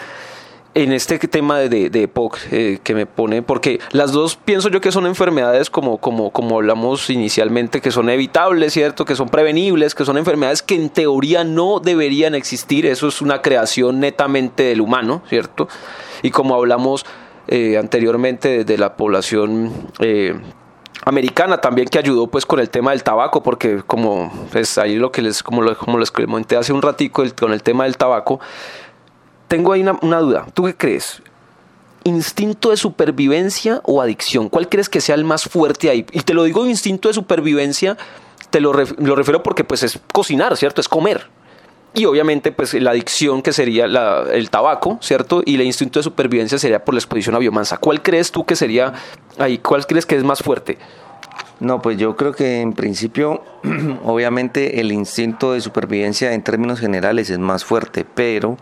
en 0.75 0.93
este 0.93 1.19
tema 1.19 1.59
de, 1.59 1.91
de, 1.91 2.03
EPOC 2.03 2.39
eh, 2.53 2.79
que 2.85 2.95
me 2.95 3.07
pone, 3.07 3.43
porque 3.43 3.81
las 3.91 4.13
dos 4.13 4.37
pienso 4.37 4.69
yo 4.69 4.81
que 4.81 4.93
son 4.93 5.07
enfermedades 5.07 5.71
como, 5.71 5.99
como, 5.99 6.31
como 6.31 6.57
hablamos 6.57 7.11
inicialmente, 7.11 7.81
que 7.81 7.91
son 7.91 8.09
evitables, 8.09 8.75
¿cierto? 8.75 9.05
Que 9.05 9.17
son 9.17 9.29
prevenibles, 9.29 9.97
que 9.97 10.05
son 10.05 10.17
enfermedades 10.17 10.63
que 10.63 10.77
en 10.77 10.91
teoría 10.91 11.43
no 11.43 11.81
deberían 11.81 12.37
existir, 12.37 12.87
eso 12.87 13.09
es 13.09 13.21
una 13.21 13.43
creación 13.43 13.99
netamente 13.99 14.63
del 14.63 14.81
humano, 14.81 15.23
¿cierto? 15.29 15.67
Y 16.23 16.31
como 16.31 16.55
hablamos 16.55 17.05
eh, 17.49 17.79
anteriormente 17.79 18.65
de 18.65 18.77
la 18.77 18.95
población 18.95 19.73
eh, 20.01 20.35
americana 21.07 21.59
también 21.63 21.89
que 21.89 21.99
ayudó 21.99 22.27
pues 22.27 22.45
con 22.45 22.61
el 22.61 22.69
tema 22.69 22.91
del 22.91 23.03
tabaco 23.03 23.43
porque 23.43 23.83
como 23.87 24.31
pues 24.53 24.77
ahí 24.77 24.97
lo 24.97 25.11
que 25.11 25.23
les 25.23 25.43
como 25.43 25.63
lo, 25.63 25.75
como 25.79 25.99
les 25.99 26.11
comenté 26.11 26.57
hace 26.57 26.75
un 26.75 26.83
ratico 26.83 27.25
con 27.39 27.53
el 27.55 27.63
tema 27.63 27.85
del 27.85 27.97
tabaco 27.97 28.39
tengo 29.47 29.73
ahí 29.73 29.81
una, 29.81 30.19
duda 30.21 30.47
¿tú 30.53 30.65
qué 30.65 30.77
crees? 30.77 31.23
instinto 32.05 32.69
de 32.69 32.77
supervivencia 32.77 33.81
o 33.85 34.03
adicción 34.03 34.51
¿cuál 34.51 34.69
crees 34.69 34.91
que 34.91 35.01
sea 35.01 35.15
el 35.15 35.25
más 35.25 35.45
fuerte 35.45 35.89
ahí? 35.89 36.05
y 36.13 36.21
te 36.21 36.35
lo 36.35 36.45
digo 36.45 36.67
instinto 36.67 37.09
de 37.09 37.15
supervivencia 37.15 37.97
te 38.51 38.61
lo, 38.61 38.75
lo 38.75 39.17
refiero 39.17 39.43
porque 39.43 39.65
pues 39.65 39.83
es 39.83 39.99
cocinar 40.13 40.55
¿cierto? 40.59 40.83
es 40.83 40.89
comer 40.89 41.29
y 41.99 42.05
obviamente 42.05 42.53
pues 42.53 42.75
la 42.75 42.93
adicción 42.93 43.43
que 43.43 43.53
sería 43.53 43.87
el 44.33 44.51
tabaco, 44.51 44.99
¿cierto? 45.01 45.43
Y 45.45 45.57
el 45.57 45.63
instinto 45.63 45.99
de 45.99 46.05
supervivencia 46.05 46.57
sería 46.57 46.85
por 46.85 46.95
la 46.95 47.01
exposición 47.01 47.35
a 47.35 47.41
biomasa. 47.41 47.79
¿Cuál 47.79 48.03
crees 48.03 48.31
tú 48.31 48.47
que 48.47 48.55
sería 48.55 48.93
ahí? 49.37 49.59
¿Cuál 49.59 49.85
crees 49.85 50.07
que 50.07 50.15
es 50.15 50.23
más 50.23 50.41
fuerte? 50.41 50.79
No, 51.59 51.83
pues 51.83 51.99
yo 51.99 52.15
creo 52.15 52.33
que 52.33 52.61
en 52.61 52.73
principio, 52.73 53.43
obviamente 54.05 54.81
el 54.81 54.93
instinto 54.93 55.55
de 55.55 55.61
supervivencia 55.61 56.33
en 56.35 56.45
términos 56.45 56.79
generales 56.79 57.31
es 57.31 57.39
más 57.41 57.65
fuerte, 57.65 58.07
pero 58.15 58.57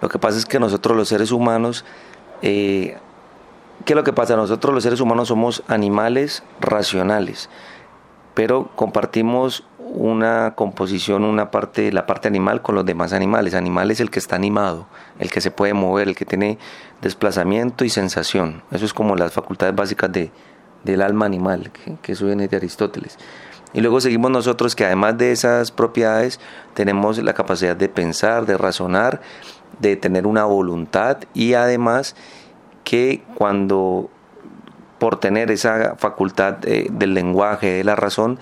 lo 0.00 0.08
que 0.08 0.18
pasa 0.18 0.38
es 0.38 0.46
que 0.46 0.58
nosotros 0.58 0.96
los 0.96 1.08
seres 1.08 1.30
humanos, 1.30 1.84
eh, 2.40 2.96
¿qué 3.84 3.92
es 3.92 3.96
lo 3.96 4.02
que 4.02 4.14
pasa? 4.14 4.34
Nosotros 4.34 4.72
los 4.72 4.82
seres 4.82 5.00
humanos 5.00 5.28
somos 5.28 5.62
animales 5.68 6.42
racionales, 6.58 7.50
pero 8.32 8.70
compartimos 8.76 9.64
una 9.94 10.54
composición, 10.54 11.24
una 11.24 11.50
parte, 11.50 11.92
la 11.92 12.06
parte 12.06 12.28
animal 12.28 12.62
con 12.62 12.74
los 12.74 12.84
demás 12.84 13.12
animales. 13.12 13.54
Animal 13.54 13.90
es 13.90 14.00
el 14.00 14.10
que 14.10 14.18
está 14.18 14.36
animado, 14.36 14.86
el 15.18 15.30
que 15.30 15.40
se 15.40 15.50
puede 15.50 15.74
mover, 15.74 16.08
el 16.08 16.16
que 16.16 16.24
tiene 16.24 16.58
desplazamiento 17.00 17.84
y 17.84 17.90
sensación. 17.90 18.62
Eso 18.70 18.84
es 18.84 18.94
como 18.94 19.16
las 19.16 19.32
facultades 19.32 19.74
básicas 19.74 20.10
de, 20.12 20.30
del 20.84 21.02
alma 21.02 21.26
animal, 21.26 21.70
que, 22.02 22.12
eso 22.12 22.26
viene 22.26 22.48
de 22.48 22.56
Aristóteles. 22.56 23.18
Y 23.74 23.80
luego 23.80 24.00
seguimos 24.00 24.30
nosotros 24.30 24.74
que 24.74 24.84
además 24.84 25.16
de 25.18 25.32
esas 25.32 25.70
propiedades 25.72 26.40
tenemos 26.74 27.18
la 27.18 27.32
capacidad 27.32 27.76
de 27.76 27.88
pensar, 27.88 28.44
de 28.44 28.58
razonar, 28.58 29.20
de 29.80 29.96
tener 29.96 30.26
una 30.26 30.44
voluntad 30.44 31.18
y 31.32 31.54
además 31.54 32.14
que 32.84 33.22
cuando 33.34 34.10
por 34.98 35.18
tener 35.18 35.50
esa 35.50 35.96
facultad 35.96 36.58
eh, 36.64 36.86
del 36.90 37.14
lenguaje, 37.14 37.72
de 37.72 37.84
la 37.84 37.96
razón, 37.96 38.38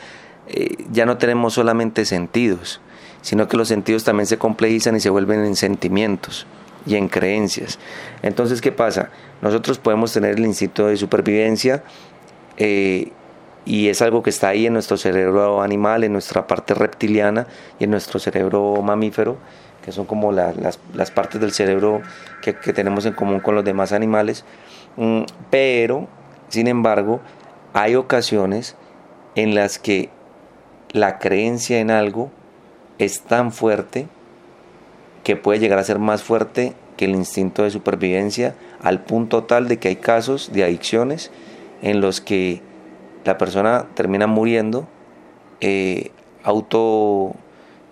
eh, 0.52 0.76
ya 0.90 1.06
no 1.06 1.16
tenemos 1.16 1.54
solamente 1.54 2.04
sentidos, 2.04 2.80
sino 3.22 3.46
que 3.46 3.56
los 3.56 3.68
sentidos 3.68 4.02
también 4.02 4.26
se 4.26 4.36
complejizan 4.36 4.96
y 4.96 5.00
se 5.00 5.10
vuelven 5.10 5.44
en 5.44 5.54
sentimientos 5.54 6.46
y 6.86 6.96
en 6.96 7.08
creencias. 7.08 7.78
Entonces, 8.22 8.60
¿qué 8.60 8.72
pasa? 8.72 9.10
Nosotros 9.42 9.78
podemos 9.78 10.12
tener 10.12 10.36
el 10.38 10.44
instinto 10.44 10.88
de 10.88 10.96
supervivencia 10.96 11.84
eh, 12.56 13.12
y 13.64 13.88
es 13.88 14.02
algo 14.02 14.24
que 14.24 14.30
está 14.30 14.48
ahí 14.48 14.66
en 14.66 14.72
nuestro 14.72 14.96
cerebro 14.96 15.62
animal, 15.62 16.02
en 16.02 16.12
nuestra 16.12 16.48
parte 16.48 16.74
reptiliana 16.74 17.46
y 17.78 17.84
en 17.84 17.90
nuestro 17.90 18.18
cerebro 18.18 18.82
mamífero, 18.82 19.36
que 19.84 19.92
son 19.92 20.06
como 20.06 20.32
las, 20.32 20.78
partes 21.14 21.40
del 21.40 21.52
cerebro 21.52 22.02
que, 22.42 22.52
tenemos 22.52 23.06
en 23.06 23.12
común 23.12 23.38
con 23.38 23.54
los 23.54 23.64
demás 23.64 23.92
animales. 23.92 24.44
Mm, 24.96 25.22
pero, 25.50 26.08
sin 26.48 26.66
embargo, 26.66 27.20
hay 27.72 27.94
ocasiones 27.94 28.74
en 29.36 29.54
las 29.54 29.78
que 29.78 30.10
la 30.92 31.18
creencia 31.18 31.80
en 31.80 31.90
algo 31.90 32.30
es 32.98 33.22
tan 33.22 33.52
fuerte 33.52 34.08
que 35.24 35.36
puede 35.36 35.60
llegar 35.60 35.78
a 35.78 35.84
ser 35.84 35.98
más 35.98 36.22
fuerte 36.22 36.74
que 36.96 37.04
el 37.04 37.12
instinto 37.12 37.62
de 37.62 37.70
supervivencia 37.70 38.54
al 38.82 39.02
punto 39.02 39.44
tal 39.44 39.68
de 39.68 39.78
que 39.78 39.88
hay 39.88 39.96
casos 39.96 40.52
de 40.52 40.64
adicciones 40.64 41.30
en 41.82 42.00
los 42.00 42.20
que 42.20 42.60
la 43.24 43.38
persona 43.38 43.86
termina 43.94 44.26
muriendo 44.26 44.88
eh, 45.60 46.10
auto 46.42 47.34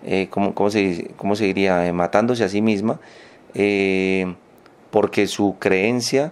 eh, 0.03 0.27
¿cómo, 0.29 0.69
se, 0.69 1.11
cómo 1.17 1.35
se 1.35 1.45
diría? 1.45 1.87
Eh, 1.87 1.93
matándose 1.93 2.43
a 2.43 2.49
sí 2.49 2.61
misma 2.61 2.99
porque 4.91 5.27
su 5.27 5.55
creencia 5.59 6.31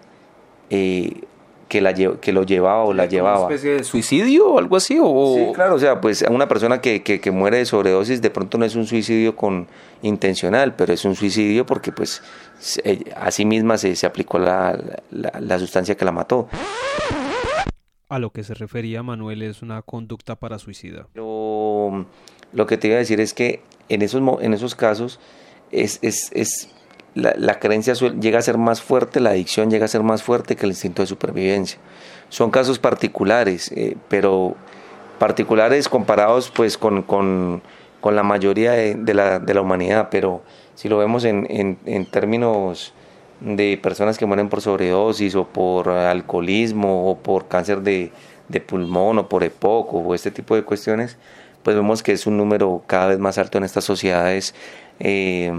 que, 1.67 1.81
la, 1.81 1.93
que 1.93 2.31
lo 2.31 2.43
llevaba 2.43 2.83
o 2.83 2.93
la 2.93 3.05
llevaba. 3.05 3.45
¿Una 3.45 3.55
especie 3.55 3.77
de 3.77 3.83
suicidio 3.83 4.49
o 4.51 4.59
algo 4.59 4.75
así? 4.75 4.97
O... 5.01 5.35
Sí, 5.35 5.53
claro, 5.53 5.75
o 5.75 5.79
sea, 5.79 5.99
pues 5.99 6.23
una 6.29 6.47
persona 6.47 6.81
que, 6.81 7.03
que, 7.03 7.31
muere 7.31 7.57
de 7.57 7.65
sobredosis 7.65 8.21
de 8.21 8.29
pronto 8.29 8.57
no 8.57 8.65
es 8.65 8.75
un 8.75 8.87
suicidio 8.87 9.35
con 9.35 9.67
intencional, 10.01 10.75
pero 10.75 10.93
es 10.93 11.03
un 11.05 11.15
suicidio 11.15 11.65
porque 11.65 11.91
pues 11.91 12.21
a 13.15 13.31
sí 13.31 13.45
misma 13.45 13.77
se, 13.77 13.95
se 13.95 14.05
aplicó 14.05 14.39
la, 14.39 14.77
la, 15.11 15.59
sustancia 15.59 15.95
que 15.95 16.05
la 16.05 16.11
mató. 16.11 16.47
A 18.09 18.19
lo 18.19 18.31
que 18.31 18.43
se 18.43 18.53
refería 18.53 19.03
Manuel 19.03 19.41
es 19.41 19.61
una 19.61 19.81
conducta 19.81 20.35
para 20.35 20.59
suicida. 20.59 21.07
Lo, 21.13 22.05
lo 22.53 22.65
que 22.65 22.77
te 22.77 22.87
iba 22.87 22.95
a 22.95 22.99
decir 22.99 23.19
es 23.19 23.33
que 23.33 23.61
en 23.89 24.01
esos, 24.01 24.21
en 24.41 24.53
esos 24.53 24.75
casos 24.75 25.19
es, 25.71 25.99
es, 26.01 26.31
es 26.33 26.69
la, 27.15 27.59
creencia 27.59 27.93
llega 27.93 28.39
a 28.39 28.41
ser 28.41 28.57
más 28.57 28.81
fuerte, 28.81 29.19
la 29.19 29.31
adicción 29.31 29.71
llega 29.71 29.85
a 29.85 29.87
ser 29.87 30.03
más 30.03 30.21
fuerte 30.21 30.55
que 30.55 30.65
el 30.65 30.71
instinto 30.71 31.01
de 31.01 31.07
supervivencia. 31.07 31.79
Son 32.29 32.51
casos 32.51 32.77
particulares, 32.77 33.71
eh, 33.71 33.97
pero 34.07 34.55
particulares 35.17 35.89
comparados 35.89 36.51
pues 36.53 36.77
con, 36.77 37.01
con, 37.01 37.61
con 38.01 38.15
la 38.15 38.23
mayoría 38.23 38.73
de, 38.73 39.13
la, 39.13 39.39
de, 39.39 39.53
la, 39.53 39.61
humanidad, 39.61 40.09
pero 40.11 40.43
si 40.75 40.89
lo 40.89 40.97
vemos 40.97 41.23
en, 41.23 41.47
en, 41.49 41.79
en, 41.85 42.05
términos 42.05 42.93
de 43.39 43.79
personas 43.81 44.17
que 44.17 44.25
mueren 44.25 44.49
por 44.49 44.61
sobredosis 44.61 45.35
o 45.35 45.47
por 45.47 45.89
alcoholismo 45.89 47.09
o 47.09 47.17
por 47.17 47.47
cáncer 47.47 47.81
de, 47.81 48.11
de 48.47 48.61
pulmón 48.61 49.17
o 49.17 49.29
por 49.29 49.43
EPOC 49.43 49.93
o 49.93 50.13
este 50.13 50.29
tipo 50.29 50.55
de 50.55 50.63
cuestiones, 50.63 51.17
pues 51.63 51.75
vemos 51.75 52.03
que 52.03 52.11
es 52.11 52.27
un 52.27 52.37
número 52.37 52.83
cada 52.85 53.07
vez 53.07 53.19
más 53.19 53.37
alto 53.37 53.57
en 53.57 53.63
estas 53.63 53.83
sociedades. 53.83 54.53
Eh, 54.99 55.51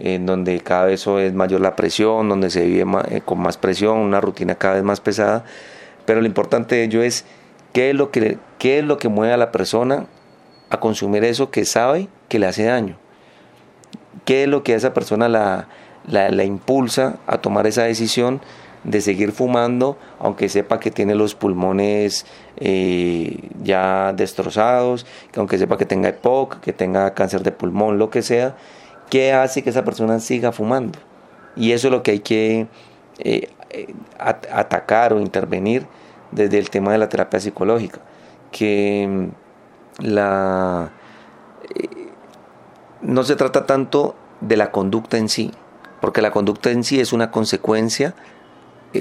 en 0.00 0.26
donde 0.26 0.60
cada 0.60 0.86
vez 0.86 1.06
es 1.06 1.34
mayor 1.34 1.60
la 1.60 1.76
presión, 1.76 2.28
donde 2.28 2.50
se 2.50 2.64
vive 2.64 2.84
eh, 3.10 3.20
con 3.24 3.40
más 3.40 3.56
presión, 3.56 3.98
una 3.98 4.20
rutina 4.20 4.54
cada 4.54 4.74
vez 4.74 4.82
más 4.82 5.00
pesada. 5.00 5.44
Pero 6.06 6.20
lo 6.20 6.26
importante 6.26 6.76
de 6.76 6.84
ello 6.84 7.02
es 7.02 7.24
qué 7.72 7.90
es 7.90 7.96
lo 7.96 8.10
que, 8.10 8.38
qué 8.58 8.78
es 8.78 8.84
lo 8.84 8.98
que 8.98 9.08
mueve 9.08 9.32
a 9.32 9.36
la 9.36 9.52
persona 9.52 10.06
a 10.70 10.80
consumir 10.80 11.24
eso 11.24 11.50
que 11.50 11.64
sabe 11.64 12.08
que 12.28 12.38
le 12.38 12.46
hace 12.46 12.64
daño. 12.64 12.96
¿Qué 14.24 14.44
es 14.44 14.48
lo 14.48 14.62
que 14.62 14.72
a 14.72 14.76
esa 14.76 14.94
persona 14.94 15.28
la, 15.28 15.68
la, 16.06 16.44
impulsa 16.44 17.18
a 17.26 17.38
tomar 17.38 17.66
esa 17.66 17.84
decisión 17.84 18.40
de 18.84 19.00
seguir 19.00 19.32
fumando, 19.32 19.98
aunque 20.18 20.48
sepa 20.48 20.80
que 20.80 20.90
tiene 20.90 21.14
los 21.14 21.34
pulmones 21.34 22.24
eh, 22.56 23.48
ya 23.62 24.12
destrozados, 24.14 25.06
aunque 25.36 25.58
sepa 25.58 25.76
que 25.76 25.84
tenga 25.84 26.08
EPOC, 26.08 26.60
que 26.60 26.72
tenga 26.72 27.12
cáncer 27.12 27.42
de 27.42 27.52
pulmón, 27.52 27.98
lo 27.98 28.08
que 28.08 28.22
sea, 28.22 28.56
¿Qué 29.10 29.32
hace 29.32 29.62
que 29.62 29.70
esa 29.70 29.84
persona 29.84 30.20
siga 30.20 30.52
fumando? 30.52 30.98
Y 31.56 31.72
eso 31.72 31.88
es 31.88 31.92
lo 31.92 32.02
que 32.02 32.12
hay 32.12 32.20
que 32.20 32.68
eh, 33.18 33.50
eh, 33.70 33.94
atacar 34.18 35.12
o 35.12 35.20
intervenir 35.20 35.86
desde 36.30 36.58
el 36.58 36.70
tema 36.70 36.92
de 36.92 36.98
la 36.98 37.08
terapia 37.08 37.40
psicológica. 37.40 38.00
Que 38.52 39.06
mm, 39.08 40.04
la, 40.04 40.92
eh, 41.74 41.88
no 43.02 43.24
se 43.24 43.34
trata 43.34 43.66
tanto 43.66 44.14
de 44.40 44.56
la 44.56 44.70
conducta 44.70 45.18
en 45.18 45.28
sí, 45.28 45.50
porque 46.00 46.22
la 46.22 46.30
conducta 46.30 46.70
en 46.70 46.84
sí 46.84 47.00
es 47.00 47.12
una 47.12 47.30
consecuencia 47.32 48.14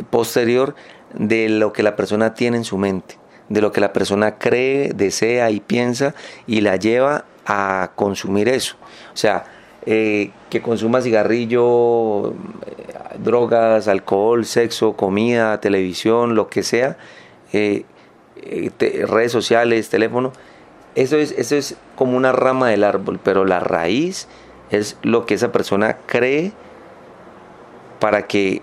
posterior 0.10 0.76
de 1.14 1.50
lo 1.50 1.72
que 1.72 1.82
la 1.82 1.96
persona 1.96 2.34
tiene 2.34 2.58
en 2.58 2.64
su 2.64 2.78
mente, 2.78 3.18
de 3.48 3.62
lo 3.62 3.72
que 3.72 3.82
la 3.82 3.94
persona 3.94 4.38
cree, 4.38 4.92
desea 4.94 5.50
y 5.52 5.60
piensa 5.60 6.14
y 6.46 6.62
la 6.62 6.76
lleva 6.76 7.26
a 7.46 7.92
consumir 7.96 8.50
eso. 8.50 8.76
O 9.14 9.18
sea, 9.18 9.46
eh, 9.86 10.32
que 10.50 10.62
consuma 10.62 11.02
cigarrillo, 11.02 12.32
eh, 12.32 12.34
drogas, 13.18 13.88
alcohol, 13.88 14.46
sexo, 14.46 14.94
comida, 14.94 15.60
televisión, 15.62 16.36
lo 16.36 16.48
que 16.50 16.64
sea, 16.64 16.98
eh, 17.54 17.86
redes 19.08 19.32
sociales, 19.32 19.90
teléfono, 19.90 20.32
eso 20.96 21.18
es, 21.18 21.32
eso 21.32 21.56
es 21.56 21.78
como 21.96 22.18
una 22.18 22.32
rama 22.32 22.70
del 22.70 22.84
árbol, 22.84 23.20
pero 23.24 23.46
la 23.46 23.60
raíz 23.60 24.28
es 24.72 24.98
lo 25.02 25.26
que 25.26 25.36
esa 25.36 25.52
persona 25.52 25.98
cree 26.06 26.52
para 28.00 28.28
que 28.28 28.62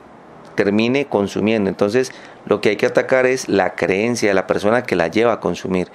termine 0.54 1.06
consumiendo. 1.06 1.68
Entonces, 1.68 2.12
lo 2.46 2.61
que 2.61 2.70
hay 2.70 2.76
que 2.76 2.87
atacar 2.87 3.26
es 3.26 3.49
la 3.49 3.75
creencia 3.75 4.28
de 4.28 4.34
la 4.34 4.47
persona 4.47 4.82
que 4.82 4.97
la 4.97 5.08
lleva 5.08 5.34
a 5.34 5.41
consumir. 5.41 5.88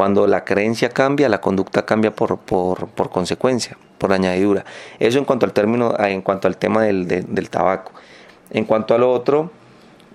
Cuando 0.00 0.26
la 0.26 0.44
creencia 0.46 0.88
cambia, 0.88 1.28
la 1.28 1.42
conducta 1.42 1.84
cambia 1.84 2.10
por, 2.10 2.38
por, 2.38 2.88
por 2.88 3.10
consecuencia 3.10 3.76
por 3.98 4.14
añadidura. 4.14 4.64
Eso 4.98 5.18
en 5.18 5.26
cuanto 5.26 5.44
al 5.44 5.52
término, 5.52 5.92
ah, 5.98 6.08
en 6.08 6.22
cuanto 6.22 6.48
al 6.48 6.56
tema 6.56 6.84
del, 6.84 7.06
del, 7.06 7.50
tabaco. 7.50 7.92
En 8.50 8.64
cuanto 8.64 8.94
a 8.94 8.98
lo 8.98 9.12
otro, 9.12 9.50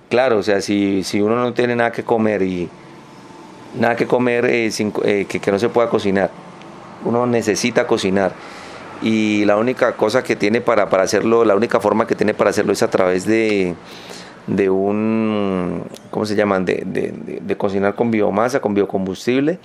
claro, 0.09 0.39
o 0.39 0.41
sea, 0.41 0.59
si, 0.61 1.03
si 1.03 1.21
uno 1.21 1.35
no 1.35 1.53
tiene 1.53 1.75
nada 1.75 1.91
que 1.91 2.01
comer 2.01 2.41
y 2.41 2.67
nada 3.79 3.95
que 3.95 4.07
comer 4.07 4.45
eh, 4.45 4.71
eh, 5.03 5.25
que, 5.29 5.39
que 5.39 5.51
no 5.51 5.59
se 5.59 5.69
pueda 5.69 5.87
cocinar, 5.87 6.31
uno 7.03 7.27
necesita 7.27 7.85
cocinar 7.85 8.31
y 9.03 9.45
la 9.45 9.55
única 9.55 9.95
cosa 9.95 10.23
que 10.23 10.35
tiene 10.35 10.61
para, 10.61 10.89
para 10.89 11.03
hacerlo, 11.03 11.45
la 11.45 11.55
única 11.55 11.79
forma 11.79 12.07
que 12.07 12.15
tiene 12.15 12.33
para 12.33 12.49
hacerlo 12.49 12.73
es 12.73 12.81
a 12.81 12.89
través 12.89 13.27
de, 13.27 13.75
de 14.47 14.69
un, 14.69 15.83
¿cómo 16.11 16.25
se 16.25 16.35
llaman? 16.35 16.65
De, 16.65 16.83
de, 16.85 17.13
de, 17.41 17.57
cocinar 17.57 17.95
con 17.95 18.11
biomasa, 18.11 18.59
con 18.59 18.73
biocombustible 18.73 19.59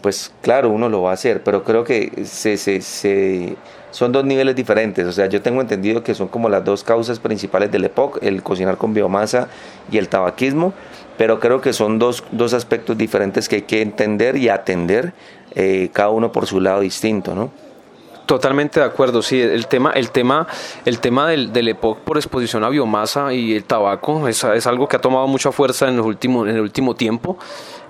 pues 0.00 0.32
claro, 0.40 0.70
uno 0.70 0.88
lo 0.88 1.02
va 1.02 1.10
a 1.10 1.14
hacer, 1.14 1.42
pero 1.42 1.62
creo 1.62 1.84
que 1.84 2.24
se, 2.24 2.56
se, 2.56 3.56
son 3.90 4.12
dos 4.12 4.24
niveles 4.24 4.56
diferentes. 4.56 5.06
O 5.06 5.12
sea, 5.12 5.26
yo 5.26 5.42
tengo 5.42 5.60
entendido 5.60 6.02
que 6.02 6.14
son 6.14 6.28
como 6.28 6.48
las 6.48 6.64
dos 6.64 6.84
causas 6.84 7.18
principales 7.18 7.70
del 7.70 7.84
EPOC, 7.84 8.22
el 8.22 8.42
cocinar 8.42 8.76
con 8.76 8.94
biomasa 8.94 9.48
y 9.90 9.98
el 9.98 10.08
tabaquismo, 10.08 10.72
pero 11.18 11.38
creo 11.38 11.60
que 11.60 11.72
son 11.72 11.98
dos, 11.98 12.24
dos 12.30 12.54
aspectos 12.54 12.96
diferentes 12.96 13.48
que 13.48 13.56
hay 13.56 13.62
que 13.62 13.82
entender 13.82 14.36
y 14.36 14.48
atender, 14.48 15.12
eh, 15.54 15.90
cada 15.92 16.10
uno 16.10 16.32
por 16.32 16.46
su 16.46 16.60
lado 16.60 16.80
distinto, 16.80 17.34
¿no? 17.34 17.50
Totalmente 18.30 18.78
de 18.78 18.86
acuerdo, 18.86 19.22
sí, 19.22 19.40
el 19.42 19.66
tema, 19.66 19.90
el 19.90 20.12
tema, 20.12 20.46
el 20.84 21.00
tema 21.00 21.26
del, 21.26 21.52
del 21.52 21.66
EPOC 21.66 21.98
por 21.98 22.16
exposición 22.16 22.62
a 22.62 22.68
biomasa 22.68 23.34
y 23.34 23.56
el 23.56 23.64
tabaco 23.64 24.28
es, 24.28 24.44
algo 24.44 24.86
que 24.86 24.94
ha 24.94 25.00
tomado 25.00 25.26
mucha 25.26 25.50
fuerza 25.50 25.88
en, 25.88 25.96
los 25.96 26.06
últimos, 26.06 26.48
en 26.48 26.54
el 26.54 26.60
último 26.60 26.94
tiempo. 26.94 27.38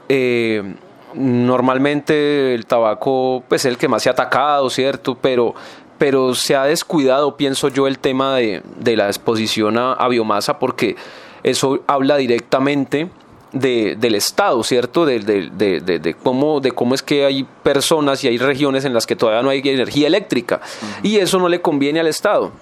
Eh, 0.08 0.76
normalmente 1.12 2.54
el 2.54 2.64
tabaco 2.64 3.44
pues, 3.48 3.66
es 3.66 3.72
el 3.72 3.76
que 3.76 3.86
más 3.86 4.02
se 4.02 4.08
ha 4.08 4.12
atacado, 4.12 4.70
¿cierto? 4.70 5.14
Pero, 5.20 5.54
pero 5.98 6.34
se 6.34 6.56
ha 6.56 6.64
descuidado, 6.64 7.36
pienso 7.36 7.68
yo, 7.68 7.86
el 7.86 7.98
tema 7.98 8.36
de, 8.36 8.62
la 8.96 9.08
exposición 9.08 9.76
a, 9.76 10.08
biomasa 10.08 10.58
porque 10.58 10.96
eso 11.42 11.80
habla 11.86 12.16
directamente 12.16 13.10
del 13.52 14.14
Estado, 14.14 14.62
¿cierto? 14.62 15.04
De, 15.04 15.20
de, 15.20 16.16
cómo, 16.22 16.60
de 16.60 16.72
cómo 16.72 16.94
es 16.94 17.02
que 17.02 17.24
hay 17.24 17.44
personas 17.62 18.22
y 18.24 18.28
hay 18.28 18.38
regiones 18.38 18.84
en 18.84 18.94
las 18.94 19.06
que 19.06 19.16
todavía 19.16 19.42
no 19.42 19.50
hay 19.50 19.60
energía 19.64 20.06
eléctrica 20.06 20.60
y 21.02 21.16
eso 21.16 21.38
no 21.38 21.48
le 21.48 21.60
conviene 21.60 22.00
al 22.00 22.06
Estado. 22.06 22.52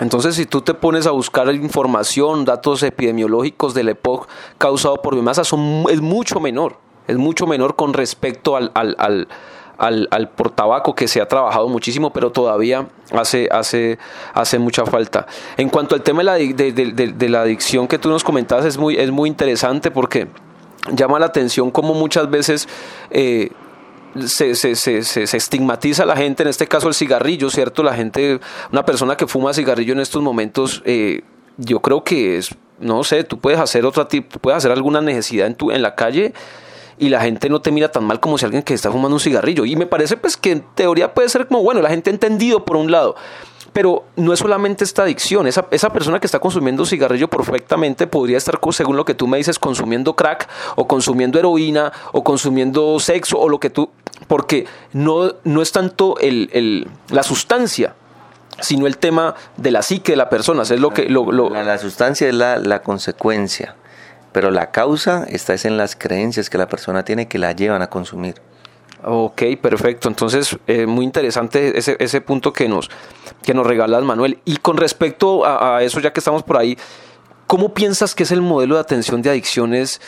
Entonces, 0.00 0.34
si 0.34 0.44
tú 0.44 0.60
te 0.60 0.74
pones 0.74 1.06
a 1.06 1.10
buscar 1.10 1.52
información, 1.54 2.44
datos 2.44 2.82
epidemiológicos 2.82 3.72
del 3.72 3.88
EPOC 3.88 4.28
causado 4.58 5.00
por 5.00 5.14
biomasa, 5.14 5.42
son, 5.42 5.84
es 5.88 6.02
mucho 6.02 6.38
menor 6.38 6.76
es 7.06 7.16
mucho 7.16 7.46
menor 7.46 7.76
con 7.76 7.92
respecto 7.92 8.56
al, 8.56 8.70
al, 8.74 8.96
al, 8.98 9.28
al, 9.78 10.08
al 10.10 10.30
por 10.30 10.50
tabaco 10.50 10.94
que 10.94 11.08
se 11.08 11.20
ha 11.20 11.28
trabajado 11.28 11.68
muchísimo, 11.68 12.12
pero 12.12 12.30
todavía 12.30 12.88
hace, 13.12 13.48
hace, 13.50 13.98
hace 14.34 14.58
mucha 14.58 14.86
falta. 14.86 15.26
En 15.56 15.68
cuanto 15.68 15.94
al 15.94 16.02
tema 16.02 16.20
de 16.20 16.24
la, 16.24 16.34
de, 16.34 17.28
la 17.28 17.42
adicción 17.42 17.86
que 17.86 17.98
tú 17.98 18.08
nos 18.08 18.24
comentabas, 18.24 18.64
es 18.64 18.78
muy, 18.78 18.96
es 18.96 19.10
muy 19.10 19.28
interesante 19.28 19.90
porque 19.90 20.28
llama 20.92 21.18
la 21.18 21.26
atención 21.26 21.70
como 21.70 21.94
muchas 21.94 22.30
veces... 22.30 22.68
Eh, 23.10 23.50
se, 24.24 24.54
se, 24.54 24.74
se, 24.76 25.02
se, 25.02 25.36
estigmatiza 25.36 26.04
a 26.04 26.06
la 26.06 26.16
gente, 26.16 26.42
en 26.42 26.48
este 26.48 26.66
caso 26.66 26.88
el 26.88 26.94
cigarrillo, 26.94 27.50
¿cierto? 27.50 27.82
La 27.82 27.92
gente, 27.92 28.40
una 28.72 28.82
persona 28.82 29.14
que 29.14 29.26
fuma 29.26 29.52
cigarrillo 29.52 29.92
en 29.92 30.00
estos 30.00 30.22
momentos, 30.22 30.82
eh, 30.86 31.20
yo 31.58 31.80
creo 31.80 32.02
que 32.02 32.38
es, 32.38 32.54
no 32.78 33.04
sé, 33.04 33.24
tú 33.24 33.38
puedes 33.38 33.60
hacer 33.60 33.84
otra 33.84 34.08
puedes 34.08 34.56
hacer 34.56 34.72
alguna 34.72 35.02
necesidad 35.02 35.46
en, 35.46 35.54
tu, 35.54 35.70
en 35.70 35.82
la 35.82 35.94
calle 35.94 36.32
y 36.98 37.08
la 37.08 37.20
gente 37.20 37.48
no 37.48 37.60
te 37.60 37.70
mira 37.70 37.90
tan 37.90 38.04
mal 38.04 38.20
como 38.20 38.38
si 38.38 38.44
alguien 38.44 38.62
que 38.62 38.74
está 38.74 38.90
fumando 38.90 39.16
un 39.16 39.20
cigarrillo. 39.20 39.64
Y 39.64 39.76
me 39.76 39.86
parece 39.86 40.16
pues 40.16 40.36
que 40.36 40.52
en 40.52 40.64
teoría 40.74 41.12
puede 41.12 41.28
ser 41.28 41.46
como, 41.46 41.62
bueno, 41.62 41.80
la 41.82 41.90
gente 41.90 42.10
ha 42.10 42.12
entendido 42.12 42.64
por 42.64 42.76
un 42.76 42.90
lado. 42.90 43.16
Pero 43.72 44.04
no 44.16 44.32
es 44.32 44.38
solamente 44.38 44.84
esta 44.84 45.02
adicción, 45.02 45.46
esa, 45.46 45.66
esa 45.70 45.92
persona 45.92 46.18
que 46.18 46.26
está 46.26 46.38
consumiendo 46.38 46.86
cigarrillo 46.86 47.28
perfectamente 47.28 48.06
podría 48.06 48.38
estar, 48.38 48.58
según 48.70 48.96
lo 48.96 49.04
que 49.04 49.14
tú 49.14 49.26
me 49.26 49.36
dices, 49.36 49.58
consumiendo 49.58 50.16
crack 50.16 50.48
o 50.76 50.88
consumiendo 50.88 51.38
heroína 51.38 51.92
o 52.12 52.24
consumiendo 52.24 52.98
sexo 52.98 53.38
o 53.38 53.48
lo 53.48 53.60
que 53.60 53.68
tú... 53.68 53.90
Porque 54.28 54.66
no, 54.94 55.34
no 55.44 55.60
es 55.60 55.72
tanto 55.72 56.16
el, 56.18 56.48
el, 56.54 56.88
la 57.10 57.22
sustancia, 57.22 57.94
sino 58.60 58.86
el 58.86 58.96
tema 58.96 59.34
de 59.58 59.70
la 59.70 59.82
psique 59.82 60.12
de 60.12 60.16
la 60.16 60.30
persona. 60.30 60.62
Es 60.62 60.70
lo 60.70 60.90
que, 60.90 61.10
lo, 61.10 61.30
La, 61.50 61.62
la, 61.62 61.76
sustancia 61.76 62.28
es 62.28 62.34
la, 62.34 62.56
la 62.56 62.80
consecuencia 62.80 63.76
pero 64.36 64.50
la 64.50 64.70
causa 64.70 65.24
está 65.30 65.54
es 65.54 65.64
en 65.64 65.78
las 65.78 65.96
creencias 65.96 66.50
que 66.50 66.58
la 66.58 66.68
persona 66.68 67.06
tiene 67.06 67.26
que 67.26 67.38
la 67.38 67.52
llevan 67.52 67.80
a 67.80 67.86
consumir. 67.86 68.34
Ok, 69.02 69.44
perfecto. 69.62 70.08
Entonces, 70.08 70.58
eh, 70.66 70.84
muy 70.84 71.06
interesante 71.06 71.78
ese, 71.78 71.96
ese 72.00 72.20
punto 72.20 72.52
que 72.52 72.68
nos, 72.68 72.90
que 73.42 73.54
nos 73.54 73.66
regalas, 73.66 74.02
Manuel. 74.02 74.38
Y 74.44 74.58
con 74.58 74.76
respecto 74.76 75.46
a, 75.46 75.82
eso, 75.82 76.00
ya 76.00 76.12
que 76.12 76.20
estamos 76.20 76.42
por 76.42 76.58
ahí, 76.58 76.76
¿cómo 77.46 77.72
piensas 77.72 78.14
que 78.14 78.24
es 78.24 78.30
el 78.30 78.42
modelo 78.42 78.74
de 78.74 78.82
atención 78.82 79.22
de 79.22 79.30
adicciones? 79.30 80.02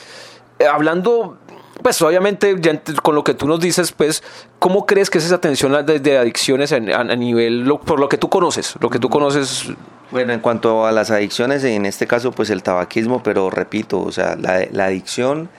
Eh, 0.59 0.67
hablando, 0.67 1.39
pues 1.83 2.01
obviamente 2.03 2.57
con 3.03 3.15
lo 3.15 3.25
que 3.25 3.35
tú 3.35 3.47
nos 3.47 3.61
dices, 3.61 3.93
pues, 3.93 4.23
¿cómo 4.59 4.87
crees 4.87 5.11
que 5.11 5.19
es 5.19 5.25
esa 5.25 5.37
atención 5.37 5.87
de, 5.87 6.19
adicciones 6.19 6.73
a, 6.73 6.81
nivel, 6.81 7.73
por 7.85 8.01
lo 8.01 8.09
que 8.09 8.19
tú 8.19 8.29
conoces, 8.29 8.75
lo 8.81 8.91
que 8.91 8.99
tú 8.99 9.09
conoces? 9.09 9.65
Bueno, 10.11 10.33
en 10.33 10.41
cuanto 10.41 10.87
a 10.87 10.93
las 10.93 11.11
adicciones, 11.11 11.65
en 11.65 11.87
este 11.87 12.07
caso, 12.07 12.33
pues 12.33 12.51
el 12.51 12.63
tabaquismo, 12.63 13.23
pero 13.23 13.51
repito, 13.51 14.01
o 14.01 14.13
sea, 14.13 14.37
la, 14.37 14.67
la 14.71 14.87
adicción 14.87 15.51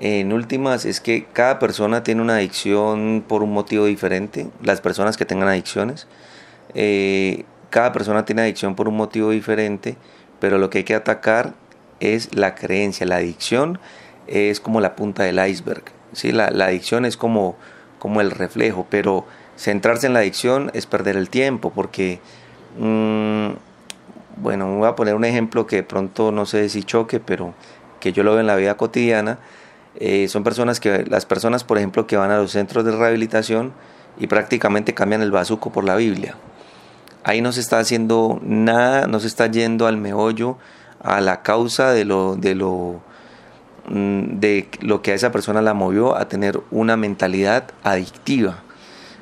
en 0.00 0.32
últimas 0.32 0.84
es 0.84 1.00
que 1.00 1.26
cada 1.32 1.58
persona 1.58 2.04
tiene 2.04 2.22
una 2.22 2.36
adicción 2.36 3.24
por 3.26 3.42
un 3.42 3.52
motivo 3.52 3.86
diferente, 3.86 4.48
las 4.62 4.80
personas 4.80 5.16
que 5.16 5.24
tengan 5.24 5.48
adicciones. 5.48 6.06
Eh, 6.74 7.44
cada 7.70 7.92
persona 7.92 8.24
tiene 8.24 8.42
adicción 8.42 8.76
por 8.76 8.88
un 8.88 8.96
motivo 8.96 9.30
diferente, 9.30 9.96
pero 10.40 10.58
lo 10.58 10.70
que 10.70 10.78
hay 10.78 10.84
que 10.84 10.94
atacar 10.94 11.54
es 12.00 12.34
la 12.34 12.54
creencia. 12.54 13.06
La 13.06 13.16
adicción 13.16 13.78
es 14.28 14.60
como 14.60 14.80
la 14.80 14.94
punta 14.94 15.22
del 15.24 15.44
iceberg. 15.46 15.82
¿sí? 16.12 16.32
La, 16.32 16.46
adicción 16.46 17.04
es 17.04 17.16
como, 17.16 17.56
como 17.98 18.20
el 18.20 18.30
reflejo, 18.30 18.86
pero 18.88 19.26
centrarse 19.56 20.06
en 20.06 20.12
la 20.12 20.20
adicción 20.20 20.70
es 20.74 20.86
perder 20.86 21.16
el 21.16 21.30
tiempo, 21.30 21.72
porque, 21.74 22.20
mm, 22.78 23.48
bueno, 24.36 24.76
voy 24.76 24.88
a 24.88 24.94
poner 24.94 25.14
un 25.14 25.24
ejemplo 25.24 25.66
que 25.66 25.76
de 25.76 25.82
pronto 25.82 26.30
no 26.30 26.46
sé 26.46 26.68
si 26.68 26.84
choque, 26.84 27.20
pero 27.20 27.54
que 28.00 28.12
yo 28.12 28.22
lo 28.22 28.32
veo 28.32 28.40
en 28.40 28.46
la 28.46 28.56
vida 28.56 28.76
cotidiana. 28.76 29.38
Eh, 29.96 30.28
son 30.28 30.44
personas 30.44 30.78
que, 30.78 31.04
las 31.06 31.26
personas, 31.26 31.64
por 31.64 31.78
ejemplo, 31.78 32.06
que 32.06 32.16
van 32.16 32.30
a 32.30 32.38
los 32.38 32.52
centros 32.52 32.84
de 32.84 32.92
rehabilitación 32.92 33.72
y 34.18 34.26
prácticamente 34.28 34.94
cambian 34.94 35.22
el 35.22 35.30
bazuco 35.30 35.72
por 35.72 35.84
la 35.84 35.96
Biblia. 35.96 36.36
Ahí 37.24 37.40
no 37.40 37.52
se 37.52 37.60
está 37.60 37.78
haciendo 37.80 38.38
nada, 38.42 39.06
no 39.06 39.18
se 39.20 39.26
está 39.26 39.48
yendo 39.48 39.86
al 39.86 39.96
meollo, 39.96 40.56
a 41.00 41.20
la 41.20 41.42
causa 41.42 41.90
de 41.90 42.04
lo, 42.04 42.36
de 42.36 42.54
lo, 42.54 43.00
de 43.90 44.68
lo 44.80 45.02
que 45.02 45.12
a 45.12 45.14
esa 45.14 45.32
persona 45.32 45.62
la 45.62 45.74
movió 45.74 46.16
a 46.16 46.28
tener 46.28 46.60
una 46.70 46.96
mentalidad 46.96 47.64
adictiva. 47.82 48.62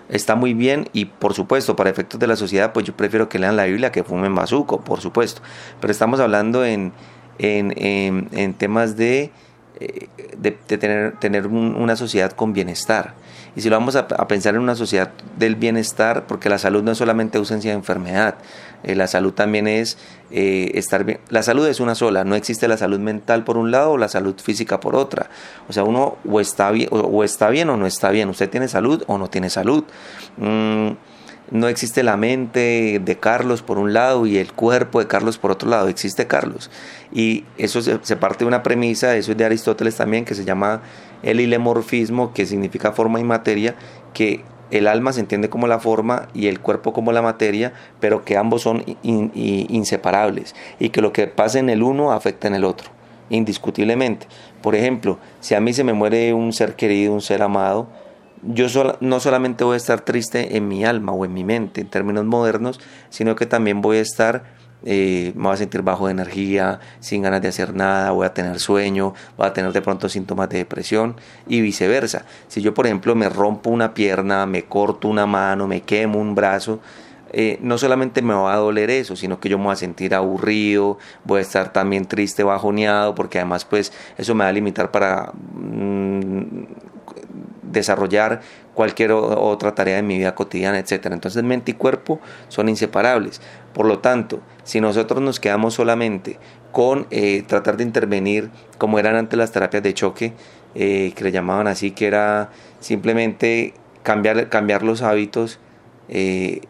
Está 0.09 0.37
muy 0.37 0.55
bien 0.55 0.89
y 0.93 1.07
por 1.07 1.35
supuesto 1.35 1.75
para 1.75 1.91
efectos 1.91 2.21
de 2.21 2.29
la 2.29 2.37
sociedad 2.37 2.73
pues 2.73 2.87
yo 2.87 2.97
prefiero 2.97 3.29
que 3.29 3.41
lean 3.41 3.57
la 3.57 3.65
Biblia 3.65 3.91
que 3.91 4.05
fumen 4.05 4.35
bazuco, 4.35 4.81
por 4.81 5.01
supuesto. 5.01 5.43
Pero 5.81 5.91
estamos 5.91 6.21
hablando 6.21 6.65
en, 6.65 6.93
en 7.39 8.55
temas 8.55 8.97
de 8.97 9.31
eh, 9.79 10.09
de, 10.39 10.53
tener, 10.53 11.19
tener 11.19 11.47
una 11.47 11.97
sociedad 11.97 12.33
con 12.33 12.55
bienestar. 12.55 13.13
Y 13.57 13.61
si 13.61 13.69
lo 13.69 13.77
vamos 13.77 13.95
a, 13.95 14.07
pensar 14.07 14.55
en 14.55 14.63
una 14.63 14.75
sociedad 14.75 15.11
del 15.39 15.55
bienestar, 15.55 16.27
porque 16.27 16.49
la 16.49 16.57
salud 16.57 16.83
no 16.83 16.93
es 16.93 16.99
solamente 16.99 17.37
ausencia 17.37 17.73
de 17.73 17.77
enfermedad, 17.77 18.37
eh, 18.87 18.95
la 18.95 19.09
salud 19.09 19.33
también 19.33 19.67
es 19.67 19.99
eh, 20.31 20.71
estar 20.75 21.05
bien. 21.05 21.19
La 21.29 21.43
salud 21.43 21.67
es 21.67 21.81
una 21.81 21.97
sola, 21.97 22.25
no 22.25 22.37
existe 22.37 22.69
la 22.69 22.77
salud 22.77 23.01
mental 23.01 23.43
por 23.43 23.59
un 23.59 23.73
lado 23.73 23.93
o 23.93 23.99
la 23.99 24.09
salud 24.09 24.37
física 24.41 24.79
por 24.79 24.95
otra. 24.95 25.29
O 25.69 25.73
sea, 25.73 25.83
uno 25.83 26.17
o 26.27 26.41
está 26.41 26.71
bien 26.71 26.89
o, 26.93 27.25
está 27.25 27.51
bien 27.51 27.69
o 27.69 27.77
no 27.77 27.87
está 27.87 28.11
bien. 28.11 28.29
Usted 28.29 28.49
tiene 28.49 28.69
salud 28.69 29.03
o 29.09 29.19
no 29.19 29.29
tiene 29.29 29.51
salud. 29.51 29.83
Mm, 30.37 30.91
no 31.51 31.69
existe 31.69 32.03
la 32.03 32.17
mente 32.17 33.01
de 33.05 33.19
Carlos 33.19 33.63
por 33.63 33.79
un 33.79 33.93
lado 33.93 34.27
y 34.27 34.39
el 34.39 34.53
cuerpo 34.53 35.01
de 35.01 35.07
Carlos 35.07 35.39
por 35.39 35.51
otro 35.51 35.69
lado, 35.69 35.89
existe 35.89 36.27
Carlos. 36.27 36.71
Y 37.13 37.45
eso 37.57 37.83
se, 37.83 38.17
parte 38.17 38.45
de 38.45 38.49
una 38.49 38.63
premisa, 38.63 39.17
eso 39.17 39.33
es 39.33 39.39
de 39.39 39.45
Aristóteles 39.45 39.97
también, 39.97 40.25
que 40.25 40.35
se 40.35 40.45
llama 40.45 40.83
el 41.23 41.41
ilemorfismo, 41.41 42.33
que 42.33 42.47
significa 42.47 42.93
forma 42.93 43.21
y 43.21 43.25
materia, 43.25 43.77
que 44.13 44.45
el 44.71 44.89
alma 44.89 45.13
se 45.13 45.21
entiende 45.21 45.49
como 45.49 45.67
la 45.67 45.79
forma 45.79 46.29
y 46.35 46.49
el 46.49 46.61
cuerpo 46.61 46.93
como 46.93 47.13
la 47.13 47.23
materia, 47.23 47.73
pero 48.01 48.25
que 48.25 48.37
ambos 48.37 48.63
son 48.63 48.85
inseparables 49.03 50.55
y 50.79 50.89
que 50.89 51.01
lo 51.01 51.13
que 51.13 51.27
pasa 51.27 51.59
en 51.59 51.71
el 51.71 51.83
uno 51.83 52.13
afecta 52.13 52.49
en 52.49 52.55
el 52.55 52.65
otro, 52.65 52.91
indiscutiblemente. 53.31 54.27
Por 54.63 54.75
ejemplo, 54.75 55.19
si 55.41 55.55
a 55.55 55.61
mí 55.61 55.73
se 55.73 55.85
me 55.85 55.93
muere 55.93 56.35
un 56.35 56.53
ser 56.53 56.75
querido, 56.75 57.13
un 57.13 57.21
ser 57.21 57.43
amado, 57.43 57.89
yo 58.43 58.67
no 59.01 59.21
solamente 59.21 59.65
voy 59.65 59.75
a 59.75 59.77
estar 59.79 60.01
triste 60.03 60.57
en 60.57 60.69
mi 60.69 60.85
alma 60.85 61.13
o 61.13 61.25
en 61.25 61.33
mi 61.33 61.43
mente 61.43 61.81
en 61.81 61.89
términos 61.89 62.25
modernos, 62.25 62.81
sino 63.09 63.35
que 63.35 63.47
también 63.47 63.81
voy 63.81 63.97
a 63.99 64.03
estar, 64.03 64.56
eh, 64.85 65.33
me 65.35 65.45
voy 65.45 65.55
a 65.55 65.57
sentir 65.57 65.83
bajo 65.83 66.07
de 66.07 66.13
energía, 66.13 66.81
sin 67.01 67.23
ganas 67.23 67.43
de 67.43 67.49
hacer 67.49 67.75
nada, 67.75 68.11
voy 68.11 68.27
a 68.27 68.35
tener 68.35 68.61
sueño, 68.61 69.15
voy 69.37 69.47
a 69.47 69.53
tener 69.53 69.73
de 69.73 69.83
pronto 69.83 70.09
síntomas 70.09 70.49
de 70.49 70.59
depresión 70.59 71.17
y 71.49 71.61
viceversa. 71.61 72.25
Si 72.49 72.61
yo, 72.61 72.75
por 72.75 72.87
ejemplo, 72.87 73.15
me 73.15 73.29
rompo 73.29 73.71
una 73.71 73.95
pierna, 73.95 74.47
me 74.47 74.65
corto 74.65 75.09
una 75.09 75.27
mano, 75.27 75.67
me 75.67 75.83
quemo 75.83 76.19
un 76.19 76.35
brazo, 76.35 76.81
eh, 77.33 77.59
no 77.61 77.79
solamente 77.79 78.23
me 78.23 78.35
va 78.35 78.55
a 78.55 78.57
doler 78.57 78.91
eso, 78.91 79.17
sino 79.17 79.41
que 79.41 79.49
yo 79.49 79.59
me 79.59 79.65
voy 79.65 79.73
a 79.73 79.77
sentir 79.77 80.15
aburrido, 80.15 80.99
voy 81.25 81.39
a 81.39 81.43
estar 81.43 81.73
también 81.73 82.07
triste, 82.07 82.43
bajoneado, 82.45 83.15
porque 83.15 83.39
además 83.39 83.65
pues 83.65 83.93
eso 84.17 84.35
me 84.35 84.45
va 84.45 84.51
a 84.51 84.53
limitar 84.53 84.91
para 84.91 85.33
mm, 85.33 86.65
desarrollar 87.63 88.41
cualquier 88.75 89.13
otra 89.13 89.75
tarea 89.75 89.97
de 89.97 90.03
mi 90.03 90.19
vida 90.19 90.35
cotidiana, 90.35 90.79
etcétera. 90.79 91.15
Entonces 91.15 91.43
mente 91.43 91.73
y 91.73 91.75
cuerpo 91.75 92.21
son 92.49 92.69
inseparables. 92.69 93.41
Por 93.73 93.87
lo 93.87 93.99
tanto, 93.99 94.41
si 94.65 94.81
nosotros 94.81 95.21
nos 95.21 95.41
quedamos 95.41 95.75
solamente 95.75 96.39
con 96.73 97.07
eh, 97.11 97.43
tratar 97.47 97.77
de 97.77 97.85
intervenir 97.85 98.51
como 98.79 98.99
eran 98.99 99.17
antes 99.17 99.39
las 99.39 99.51
terapias 99.51 99.83
de 99.83 99.95
choque, 99.95 100.35
eh, 100.75 101.13
que 101.17 101.25
le 101.25 101.33
llamaban 101.33 101.69
así, 101.69 101.91
que 101.91 102.07
era 102.07 102.51
simplemente 102.81 103.73
cambiar, 104.03 104.51
cambiar 104.51 104.83
los 104.83 105.01
hábitos, 105.01 105.59
eh, 106.09 106.61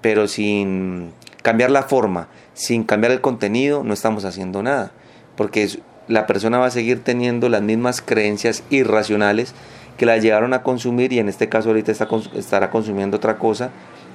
pero 0.00 0.28
sin 0.28 1.12
cambiar 1.42 1.70
la 1.70 1.82
forma, 1.82 2.28
sin 2.54 2.84
cambiar 2.84 3.12
el 3.12 3.20
contenido, 3.20 3.84
no 3.84 3.94
estamos 3.94 4.24
haciendo 4.24 4.62
nada, 4.62 4.92
porque 5.36 5.68
la 6.08 6.26
persona 6.26 6.58
va 6.58 6.66
a 6.66 6.70
seguir 6.70 7.04
teniendo 7.04 7.48
las 7.48 7.62
mismas 7.62 8.00
creencias 8.02 8.64
irracionales 8.70 9.54
que 9.96 10.06
la 10.06 10.16
llegaron 10.16 10.54
a 10.54 10.62
consumir 10.62 11.12
y 11.12 11.18
en 11.18 11.28
este 11.28 11.48
caso 11.48 11.68
ahorita 11.68 11.92
está, 11.92 12.08
estará 12.34 12.70
consumiendo 12.70 13.16
otra 13.16 13.36
cosa, 13.38 13.70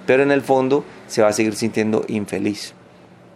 pero 0.06 0.24
en 0.24 0.32
el 0.32 0.42
fondo 0.42 0.84
se 1.08 1.22
va 1.22 1.30
a 1.30 1.34
seguir 1.34 1.56
sintiendo 1.56 2.04
infeliz. 2.08 2.74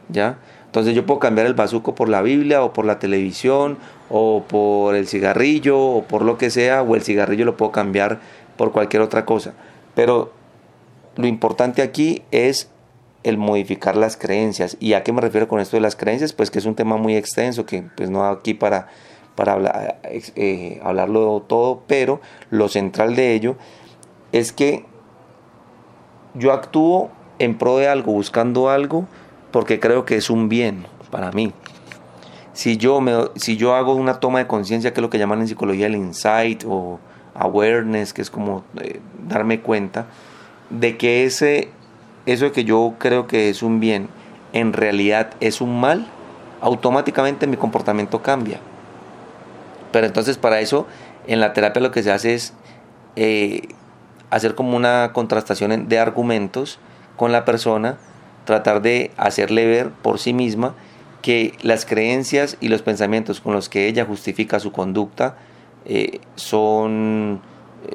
¿Ya? 0.09 0.37
Entonces 0.65 0.95
yo 0.95 1.05
puedo 1.05 1.19
cambiar 1.19 1.47
el 1.47 1.53
bazuco 1.53 1.95
por 1.95 2.07
la 2.07 2.21
Biblia 2.21 2.63
o 2.63 2.71
por 2.71 2.85
la 2.85 2.99
televisión 2.99 3.77
o 4.09 4.43
por 4.47 4.95
el 4.95 5.07
cigarrillo 5.07 5.79
o 5.79 6.03
por 6.03 6.21
lo 6.23 6.37
que 6.37 6.49
sea, 6.49 6.81
o 6.81 6.95
el 6.95 7.01
cigarrillo 7.01 7.45
lo 7.45 7.57
puedo 7.57 7.71
cambiar 7.71 8.19
por 8.57 8.71
cualquier 8.71 9.01
otra 9.01 9.25
cosa. 9.25 9.53
Pero 9.95 10.33
lo 11.17 11.27
importante 11.27 11.81
aquí 11.81 12.23
es 12.31 12.69
el 13.23 13.37
modificar 13.37 13.97
las 13.97 14.15
creencias. 14.15 14.77
¿Y 14.79 14.93
a 14.93 15.03
qué 15.03 15.11
me 15.11 15.21
refiero 15.21 15.47
con 15.47 15.59
esto 15.59 15.75
de 15.75 15.81
las 15.81 15.95
creencias? 15.95 16.31
Pues 16.31 16.49
que 16.49 16.59
es 16.59 16.65
un 16.65 16.75
tema 16.75 16.97
muy 16.97 17.15
extenso 17.15 17.65
que 17.65 17.83
pues 17.95 18.09
no 18.09 18.25
aquí 18.25 18.53
para 18.53 18.87
para 19.37 19.53
hablar, 19.53 19.99
eh, 20.03 20.81
hablarlo 20.83 21.43
todo, 21.47 21.83
pero 21.85 22.19
lo 22.49 22.69
central 22.69 23.15
de 23.15 23.35
ello 23.35 23.55
es 24.31 24.51
que 24.51 24.83
yo 26.33 26.51
actúo 26.51 27.11
en 27.37 27.55
pro 27.55 27.77
de 27.77 27.87
algo, 27.87 28.13
buscando 28.13 28.71
algo, 28.71 29.05
porque 29.51 29.79
creo 29.79 30.05
que 30.05 30.15
es 30.15 30.31
un 30.31 30.49
bien 30.49 30.87
para 31.11 31.31
mí. 31.31 31.53
Si 32.53 32.77
yo, 32.77 32.99
me, 32.99 33.13
si 33.35 33.57
yo 33.57 33.75
hago 33.75 33.93
una 33.93 34.19
toma 34.19 34.39
de 34.39 34.47
conciencia, 34.47 34.91
que 34.91 35.01
es 35.01 35.03
lo 35.03 35.11
que 35.11 35.19
llaman 35.19 35.41
en 35.41 35.47
psicología 35.47 35.85
el 35.85 35.95
insight 35.95 36.63
o 36.67 36.99
awareness, 37.35 38.13
que 38.13 38.23
es 38.23 38.31
como 38.31 38.63
eh, 38.81 38.99
darme 39.27 39.61
cuenta 39.61 40.07
de 40.69 40.97
que 40.97 41.25
ese, 41.25 41.69
eso 42.25 42.51
que 42.51 42.63
yo 42.63 42.95
creo 42.97 43.27
que 43.27 43.49
es 43.49 43.63
un 43.63 43.79
bien, 43.79 44.09
en 44.53 44.73
realidad 44.73 45.31
es 45.39 45.61
un 45.61 45.79
mal, 45.79 46.07
automáticamente 46.61 47.47
mi 47.47 47.57
comportamiento 47.57 48.21
cambia. 48.21 48.59
Pero 49.91 50.07
entonces 50.07 50.37
para 50.37 50.59
eso 50.59 50.87
en 51.27 51.39
la 51.39 51.53
terapia 51.53 51.81
lo 51.81 51.91
que 51.91 52.03
se 52.03 52.11
hace 52.11 52.33
es 52.33 52.53
eh, 53.15 53.67
hacer 54.29 54.55
como 54.55 54.75
una 54.75 55.11
contrastación 55.13 55.87
de 55.87 55.99
argumentos 55.99 56.79
con 57.15 57.31
la 57.31 57.45
persona, 57.45 57.97
tratar 58.45 58.81
de 58.81 59.11
hacerle 59.17 59.65
ver 59.65 59.89
por 59.89 60.19
sí 60.19 60.33
misma 60.33 60.73
que 61.21 61.53
las 61.61 61.85
creencias 61.85 62.57
y 62.61 62.69
los 62.69 62.81
pensamientos 62.81 63.41
con 63.41 63.53
los 63.53 63.69
que 63.69 63.87
ella 63.87 64.05
justifica 64.05 64.59
su 64.59 64.71
conducta 64.71 65.35
eh, 65.85 66.19
son, 66.35 67.41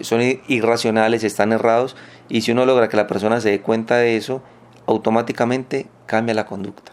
son 0.00 0.20
irracionales, 0.48 1.24
están 1.24 1.52
errados, 1.52 1.96
y 2.28 2.42
si 2.42 2.52
uno 2.52 2.64
logra 2.66 2.88
que 2.88 2.96
la 2.96 3.06
persona 3.06 3.40
se 3.40 3.50
dé 3.50 3.61
cuenta 3.61 3.96
de 3.96 4.16
eso, 4.16 4.42
automáticamente 4.87 5.87
cambia 6.06 6.35
la 6.35 6.46
conducta. 6.46 6.92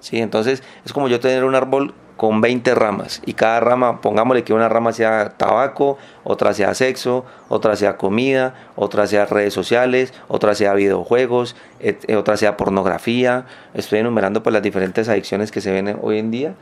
¿Sí? 0.00 0.18
Entonces 0.18 0.62
es 0.84 0.92
como 0.92 1.08
yo 1.08 1.20
tener 1.20 1.44
un 1.44 1.54
árbol 1.54 1.94
con 2.16 2.40
20 2.40 2.74
ramas 2.74 3.22
y 3.24 3.34
cada 3.34 3.60
rama, 3.60 4.00
pongámosle 4.00 4.42
que 4.42 4.52
una 4.52 4.68
rama 4.68 4.92
sea 4.92 5.34
tabaco, 5.36 5.98
otra 6.24 6.52
sea 6.52 6.74
sexo, 6.74 7.24
otra 7.48 7.76
sea 7.76 7.96
comida, 7.96 8.54
otra 8.74 9.06
sea 9.06 9.24
redes 9.24 9.54
sociales, 9.54 10.12
otra 10.26 10.54
sea 10.56 10.74
videojuegos, 10.74 11.54
eh, 11.80 11.96
otra 12.16 12.36
sea 12.36 12.56
pornografía. 12.56 13.46
Estoy 13.72 14.00
enumerando 14.00 14.42
pues 14.42 14.52
las 14.52 14.62
diferentes 14.62 15.08
adicciones 15.08 15.52
que 15.52 15.60
se 15.60 15.70
ven 15.70 15.96
hoy 16.02 16.18
en 16.18 16.30
día. 16.32 16.54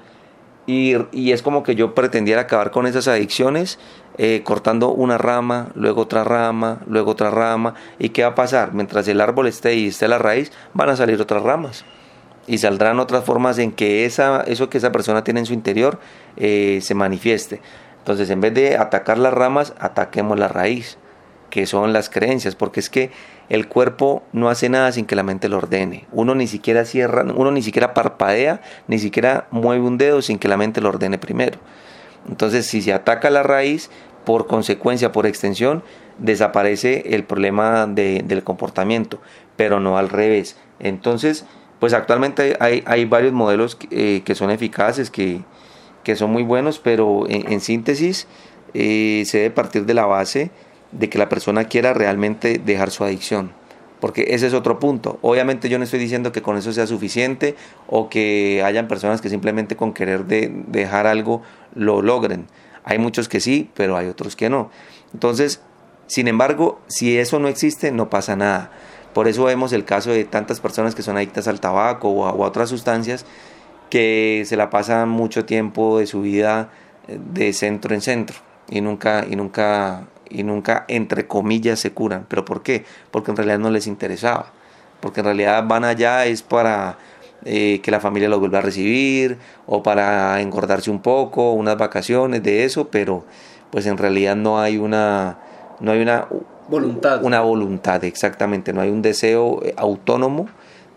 Y, 0.67 1.31
es 1.31 1.43
como 1.43 1.63
que 1.63 1.77
yo 1.77 1.95
pretendiera 1.95 2.43
acabar 2.43 2.73
con 2.73 2.87
esas 2.87 3.07
adicciones 3.07 3.79
eh, 4.19 4.43
cortando 4.45 4.91
una 4.91 5.17
rama, 5.17 5.69
luego 5.75 6.03
otra 6.03 6.25
rama, 6.25 6.81
luego 6.89 7.13
otra 7.13 7.31
rama. 7.31 7.75
¿Y 8.01 8.09
qué 8.09 8.23
va 8.23 8.31
a 8.31 8.35
pasar? 8.35 8.75
Mientras 8.75 9.07
el 9.07 9.21
árbol 9.21 9.47
esté 9.47 9.75
y 9.77 9.89
esté 9.89 10.09
la 10.09 10.19
raíz, 10.19 10.51
van 10.75 10.89
a 10.89 10.97
salir 10.97 11.21
otras 11.21 11.43
ramas. 11.43 11.85
y 12.49 12.59
saldrán 12.59 13.01
otras 13.01 13.25
formas 13.25 13.59
en 13.59 13.73
que 13.73 14.05
esa, 14.05 14.41
eso 14.43 14.71
que 14.71 14.79
esa 14.79 14.93
persona 14.93 15.25
tiene 15.25 15.41
en 15.41 15.47
su 15.47 15.53
interior 15.53 15.99
eh, 16.37 16.79
se 16.81 16.95
manifieste. 16.95 17.61
Entonces, 17.99 18.31
en 18.31 18.41
vez 18.41 18.55
de 18.55 18.77
atacar 18.77 19.19
las 19.19 19.35
ramas, 19.35 19.75
ataquemos 19.81 20.39
la 20.39 20.47
raíz, 20.47 20.97
que 21.51 21.67
son 21.67 21.93
las 21.93 22.09
creencias, 22.09 22.55
porque 22.55 22.79
es 22.79 22.89
que 22.89 23.11
el 23.49 23.69
cuerpo 23.69 24.23
no 24.33 24.49
hace 24.49 24.69
nada 24.69 24.93
sin 24.93 25.07
que 25.07 25.17
la 25.17 25.23
mente 25.23 25.49
lo 25.49 25.59
ordene. 25.59 26.07
Uno 26.13 26.35
ni 26.35 26.47
siquiera 26.47 26.85
cierra, 26.85 27.23
uno 27.23 27.51
ni 27.51 27.63
siquiera 27.63 27.95
parpadea, 27.95 28.61
ni 28.89 28.99
siquiera 28.99 29.47
mueve 29.51 29.85
un 29.85 29.99
dedo 29.99 30.23
sin 30.23 30.39
que 30.39 30.49
la 30.49 30.57
mente 30.57 30.81
lo 30.81 30.89
ordene 30.89 31.19
primero. 31.19 31.59
Entonces, 32.29 32.67
si 32.67 32.83
se 32.83 32.93
ataca 32.93 33.31
la 33.31 33.43
raíz, 33.43 33.91
por 34.25 34.49
consecuencia, 34.49 35.13
por 35.13 35.27
extensión, 35.27 35.85
desaparece 36.19 37.15
el 37.15 37.23
problema 37.23 37.87
del 37.87 38.43
comportamiento, 38.43 39.21
pero 39.57 39.79
no 39.79 39.99
al 39.99 40.09
revés. 40.09 40.57
Entonces, 40.81 41.47
pues 41.79 41.93
actualmente 41.93 42.57
hay, 42.59 43.05
varios 43.05 43.33
modelos 43.33 43.77
que, 43.77 44.23
eh, 44.27 44.35
son 44.35 44.51
eficaces, 44.51 45.11
que, 45.11 45.45
son 46.17 46.31
muy 46.33 46.43
buenos, 46.43 46.81
pero 46.81 47.27
en, 47.29 47.61
síntesis 47.61 48.27
eh, 48.75 49.23
se 49.27 49.39
debe 49.39 49.51
partir 49.55 49.87
de 49.87 49.95
la 49.95 50.07
base 50.07 50.51
de 50.93 51.09
que 51.09 51.19
la 51.19 51.29
persona 51.29 51.65
quiera 51.65 51.95
realmente 51.95 52.59
dejar 52.59 52.91
su 52.91 53.05
adicción. 53.05 53.53
Porque 54.01 54.27
ese 54.31 54.47
es 54.47 54.55
otro 54.55 54.79
punto. 54.79 55.19
Obviamente 55.23 55.69
yo 55.69 55.79
no 55.79 55.85
estoy 55.85 55.99
diciendo 55.99 56.31
que 56.31 56.43
con 56.43 56.57
eso 56.57 56.73
sea 56.73 56.87
suficiente 56.87 57.57
o 57.87 58.09
que 58.09 58.63
hayan 58.65 58.89
personas 58.89 59.21
que 59.21 59.31
simplemente 59.31 59.77
con 59.77 59.95
querer 59.95 60.27
de 60.27 60.53
dejar 60.69 61.07
algo 61.07 61.43
lo 61.75 62.03
logren. 62.03 62.47
Hay 62.85 62.99
muchos 62.99 63.29
que 63.29 63.41
sí, 63.41 63.71
pero 63.75 63.97
hay 63.97 64.07
otros 64.07 64.37
que 64.37 64.51
no. 64.51 64.71
Entonces, 65.13 65.61
sin 66.07 66.29
embargo, 66.29 66.81
si 66.87 67.19
eso 67.19 67.39
no 67.39 67.49
existe, 67.49 67.91
no 67.91 68.11
pasa 68.11 68.37
nada. 68.37 68.71
Por 69.13 69.29
eso 69.29 69.45
vemos 69.45 69.73
el 69.73 69.85
caso 69.85 70.11
de 70.11 70.25
tantas 70.25 70.61
personas 70.61 70.95
que 70.95 71.03
son 71.03 71.17
adictas 71.17 71.49
al 71.49 71.59
tabaco 71.59 72.11
o 72.11 72.27
a, 72.27 72.35
otras 72.35 72.69
sustancias 72.69 73.25
que 73.89 74.45
se 74.47 74.57
la 74.57 74.69
pasan 74.69 75.09
mucho 75.09 75.47
tiempo 75.47 75.99
de 75.99 76.07
su 76.07 76.21
vida 76.21 76.69
eh, 77.09 77.19
de 77.33 77.53
centro 77.53 77.95
en 77.95 78.03
centro 78.03 78.37
y 78.69 78.81
nunca 78.83 79.25
y 79.29 79.37
nunca 79.37 80.07
y 80.31 80.43
nunca 80.43 80.85
entre 80.89 81.27
comillas 81.27 81.81
se 81.81 81.93
curan. 81.93 82.27
¿Pero 82.29 82.45
por 82.45 82.63
qué? 82.63 82.85
Porque 83.11 83.31
en 83.31 83.37
realidad 83.37 83.59
no 83.59 83.71
les 83.71 83.87
interesaba. 83.87 84.53
Porque 85.01 85.21
en 85.21 85.27
realidad 85.27 85.65
van 85.67 85.85
allá 85.85 86.27
es 86.27 86.43
para 86.43 86.99
eh, 87.45 87.81
que 87.83 87.91
la 87.91 88.01
familia 88.01 88.29
los 88.29 88.41
vuelva 88.41 88.59
a 88.59 88.63
recibir 88.63 89.39
o 89.67 89.83
para 89.83 90.41
engordarse 90.41 90.91
un 90.91 91.01
poco, 91.01 91.53
unas 91.53 91.77
vacaciones 91.77 92.43
de 92.43 92.65
eso, 92.65 92.89
pero 92.89 93.25
pues 93.71 93.87
en 93.87 93.99
realidad 93.99 94.37
no 94.37 94.59
hay 94.59 94.79
una 94.79 95.39
no 95.81 95.93
hay 95.93 96.01
una 96.01 96.27
Voluntad. 96.69 97.23
Una 97.23 97.41
voluntad, 97.41 98.03
exactamente. 98.05 98.73
No 98.73 98.81
hay 98.81 98.91
un 98.91 99.03
deseo 99.03 99.63
eh, 99.65 99.75
autónomo 99.77 100.49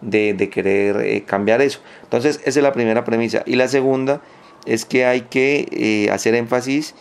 de, 0.02 0.50
querer 0.52 0.98
eh, 1.02 1.24
cambiar 1.24 1.62
eso. 1.62 1.80
Entonces, 2.04 2.40
esa 2.46 2.60
es 2.60 2.64
la 2.64 2.74
primera 2.74 3.04
premisa. 3.04 3.44
Y 3.46 3.56
la 3.56 3.68
segunda 3.68 4.22
es 4.66 4.86
que 4.86 5.06
hay 5.06 5.22
que 5.22 5.68
eh, 5.72 6.12
hacer 6.12 6.36
énfasis 6.36 6.96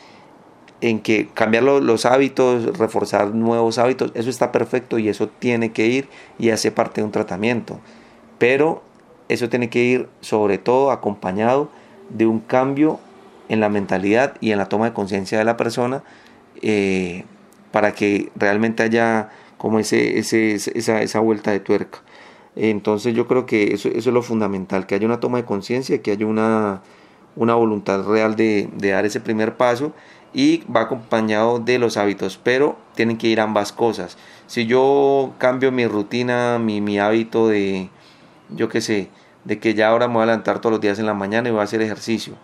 en 0.81 1.01
que 1.01 1.29
cambiar 1.35 1.65
los 1.65 2.07
hábitos, 2.07 2.79
reforzar 2.79 3.35
nuevos 3.35 3.79
hábitos, 3.79 4.13
eso 4.15 4.31
está 4.31 4.53
perfecto 4.53 4.99
y 4.99 5.09
eso 5.09 5.29
tiene 5.29 5.73
que 5.73 5.87
ir 5.87 6.09
y 6.39 6.51
hace 6.51 6.71
parte 6.71 7.01
de 7.01 7.05
un 7.05 7.13
tratamiento. 7.13 7.81
Pero 8.39 8.83
eso 9.29 9.49
tiene 9.49 9.69
que 9.71 9.83
ir 9.83 10.09
sobre 10.21 10.59
todo 10.59 10.91
acompañado 10.91 11.71
de 12.11 12.27
un 12.27 12.41
cambio 12.41 13.01
en 13.49 13.61
la 13.61 13.69
mentalidad 13.69 14.35
y 14.41 14.53
en 14.53 14.59
la 14.59 14.69
toma 14.69 14.87
de 14.87 14.93
conciencia 14.93 15.39
de 15.39 15.45
la 15.45 15.57
persona 15.57 16.03
para 17.73 17.93
que 17.93 18.31
realmente 18.37 18.83
haya 18.83 19.31
como 19.57 19.79
ese, 19.79 20.19
ese, 20.19 20.55
esa, 20.55 21.03
esa 21.03 21.21
vuelta 21.21 21.51
de 21.51 21.61
tuerca. 21.61 22.01
Entonces 22.57 23.15
yo 23.15 23.29
creo 23.29 23.47
que 23.47 23.75
eso, 23.75 23.89
es 23.89 24.07
lo 24.07 24.23
fundamental, 24.23 24.87
que 24.87 24.97
haya 24.97 25.07
una 25.07 25.21
toma 25.21 25.39
de 25.39 25.45
conciencia, 25.45 26.03
que 26.03 26.11
haya 26.11 26.27
una, 26.27 26.83
una 27.37 27.55
voluntad 27.55 28.05
real 28.05 28.35
de, 28.35 28.69
dar 28.79 29.07
ese 29.07 29.21
primer 29.21 29.57
paso 29.57 29.93
y 30.33 30.65
va 30.65 30.83
acompañado 30.83 31.59
de 31.59 31.79
los 31.79 31.97
hábitos, 31.97 32.39
pero 32.43 32.77
tienen 32.95 33.17
que 33.17 33.29
ir 33.29 33.41
ambas 33.41 33.73
cosas. 33.73 34.19
Si 34.47 34.67
yo 34.67 35.35
cambio 35.39 35.73
mi 35.73 35.87
rutina, 35.87 36.59
mi, 36.59 36.81
mi 36.81 36.99
hábito 36.99 37.49
de, 37.49 37.91
yo 38.51 38.69
qué 38.69 38.81
sé, 38.81 39.09
de 39.45 39.59
que 39.59 39.75
ya 39.75 39.89
ahora 39.89 40.09
me 40.09 40.15
voy 40.15 40.23
a 40.25 40.27
levantar 40.27 40.61
todos 40.61 40.73
los 40.73 40.81
días 40.81 40.99
en 40.99 41.07
la 41.07 41.15
mañana 41.15 41.49
y 41.49 41.53
voy 41.53 41.61
a 41.61 41.65
hacer 41.65 41.81
ejercicio, 41.83 42.35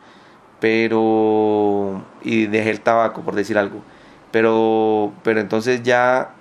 pero 0.61 2.03
y 2.23 2.47
dejé 2.47 2.71
el 2.71 2.81
tabaco, 2.81 3.23
por 3.23 3.35
decir 3.35 3.59
algo, 3.59 3.83
pero, 4.31 5.13
pero 5.23 5.41
entonces 5.41 5.83
ya 5.83 6.35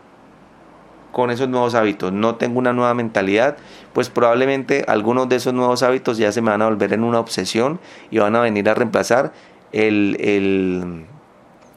con 1.12 1.30
esos 1.30 1.48
nuevos 1.48 1.76
hábitos 1.76 2.12
no 2.12 2.36
tengo 2.36 2.60
una 2.60 2.74
nueva 2.74 2.94
mentalidad, 2.94 3.58
pues 3.94 4.10
probablemente 4.10 4.84
algunos 4.88 5.30
de 5.30 5.38
esos 5.38 5.54
nuevos 5.54 5.84
hábitos 5.84 6.18
ya 6.18 6.32
se 6.32 6.42
me 6.42 6.50
van 6.50 6.62
a 6.62 6.66
volver 6.66 6.92
en 6.92 7.04
una 7.04 7.20
obsesión 7.20 7.80
y 8.12 8.18
van 8.18 8.36
a 8.36 8.42
venir 8.42 8.68
a 8.68 8.74
reemplazar 8.74 9.32
el, 9.72 10.18
el, 10.20 11.06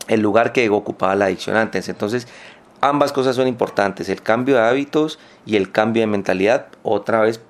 el 0.09 0.21
lugar 0.21 0.53
que 0.53 0.69
ocupaba 0.69 1.15
la 1.15 1.27
adicción 1.27 1.57
antes. 1.57 1.89
Entonces, 1.89 2.29
ambas 2.81 3.13
cosas 3.13 3.37
son 3.37 3.49
importantes, 3.49 4.09
el 4.09 4.23
cambio 4.23 4.57
de 4.57 4.63
hábitos 4.63 5.19
y 5.45 5.57
el 5.57 5.73
cambio 5.73 6.03
de 6.03 6.07
mentalidad, 6.07 6.67
otra 6.83 7.21
vez 7.21 7.41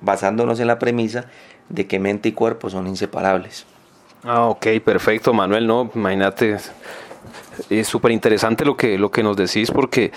basándonos 0.00 0.60
en 0.60 0.66
la 0.66 0.78
premisa 0.78 1.26
de 1.68 1.86
que 1.86 1.98
mente 1.98 2.28
y 2.28 2.32
cuerpo 2.32 2.70
son 2.70 2.86
inseparables. 2.86 3.66
Ah, 4.22 4.46
ok, 4.46 4.66
perfecto, 4.84 5.32
Manuel, 5.32 5.66
no, 5.66 5.90
imagínate, 5.94 6.58
es 7.70 7.88
súper 7.88 8.12
interesante 8.12 8.64
lo 8.64 8.76
que, 8.76 8.98
lo 8.98 9.10
que 9.10 9.22
nos 9.22 9.36
decís 9.36 9.70
porque 9.70 10.12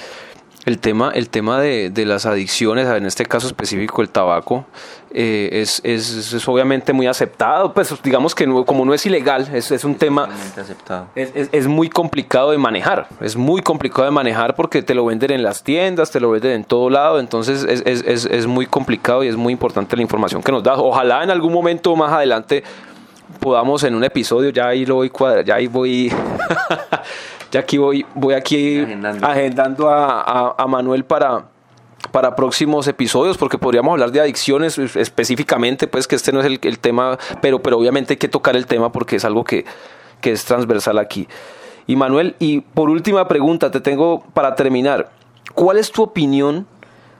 el 0.69 0.79
tema, 0.79 1.11
el 1.13 1.29
tema 1.29 1.59
de, 1.59 1.89
de, 1.89 2.05
las 2.05 2.25
adicciones, 2.25 2.87
en 2.87 3.05
este 3.05 3.25
caso 3.25 3.47
específico 3.47 4.01
el 4.01 4.09
tabaco, 4.09 4.65
eh, 5.11 5.49
es, 5.53 5.81
es, 5.83 6.33
es, 6.33 6.47
obviamente 6.47 6.93
muy 6.93 7.07
aceptado, 7.07 7.73
pues 7.73 7.91
digamos 8.03 8.35
que 8.35 8.45
como 8.65 8.85
no 8.85 8.93
es 8.93 9.03
ilegal, 9.07 9.49
es, 9.51 9.71
es 9.71 9.83
un 9.83 9.95
tema... 9.95 10.29
Es, 11.15 11.49
es, 11.51 11.67
muy 11.67 11.89
complicado 11.89 12.51
de 12.51 12.59
manejar, 12.59 13.07
es 13.19 13.35
muy 13.35 13.61
complicado 13.63 14.05
de 14.05 14.11
manejar 14.11 14.55
porque 14.55 14.83
te 14.83 14.93
lo 14.93 15.05
venden 15.05 15.31
en 15.31 15.41
las 15.41 15.63
tiendas, 15.63 16.11
te 16.11 16.19
lo 16.19 16.29
venden 16.29 16.51
en 16.51 16.63
todo 16.63 16.91
lado, 16.91 17.19
entonces 17.19 17.63
es, 17.63 18.47
muy 18.47 18.67
complicado 18.67 19.23
y 19.23 19.27
es 19.27 19.35
muy 19.35 19.51
importante 19.51 19.95
la 19.95 20.03
información 20.03 20.43
que 20.43 20.51
nos 20.51 20.61
da. 20.61 20.75
Ojalá 20.75 21.23
en 21.23 21.31
algún 21.31 21.51
momento 21.51 21.95
más 21.95 22.11
adelante 22.11 22.63
podamos 23.39 23.83
en 23.83 23.95
un 23.95 24.03
episodio, 24.03 24.51
ya 24.51 24.67
ahí 24.67 24.85
lo 24.85 24.95
voy 24.95 25.11
ya 25.43 25.55
ahí 25.55 25.65
voy, 25.67 26.13
ya 27.51 27.61
aquí 27.61 27.77
voy, 27.77 28.05
voy 28.15 28.33
aquí 28.33 28.85
agendando, 29.21 29.89
a, 29.89 30.65
Manuel 30.67 31.03
para, 31.05 31.45
para 32.11 32.35
próximos 32.35 32.87
episodios, 32.87 33.37
porque 33.37 33.57
podríamos 33.57 33.91
hablar 33.93 34.11
de 34.11 34.21
adicciones 34.21 34.77
específicamente, 34.77 35.87
pues 35.87 36.07
que 36.07 36.15
este 36.15 36.31
no 36.31 36.39
es 36.39 36.45
el, 36.45 36.59
el, 36.61 36.79
tema, 36.79 37.17
pero, 37.41 37.61
pero 37.61 37.77
obviamente 37.77 38.13
hay 38.13 38.17
que 38.17 38.27
tocar 38.27 38.55
el 38.55 38.65
tema 38.65 38.91
porque 38.91 39.15
es 39.15 39.25
algo 39.25 39.43
que, 39.43 39.65
que 40.21 40.31
es 40.31 40.45
transversal 40.45 40.97
aquí. 40.97 41.27
Y 41.87 41.95
Manuel, 41.95 42.35
y 42.39 42.61
por 42.61 42.89
última 42.89 43.27
pregunta, 43.27 43.71
te 43.71 43.81
tengo 43.81 44.23
para 44.33 44.55
terminar, 44.55 45.09
¿cuál 45.55 45.77
es 45.77 45.91
tu 45.91 46.03
opinión 46.03 46.67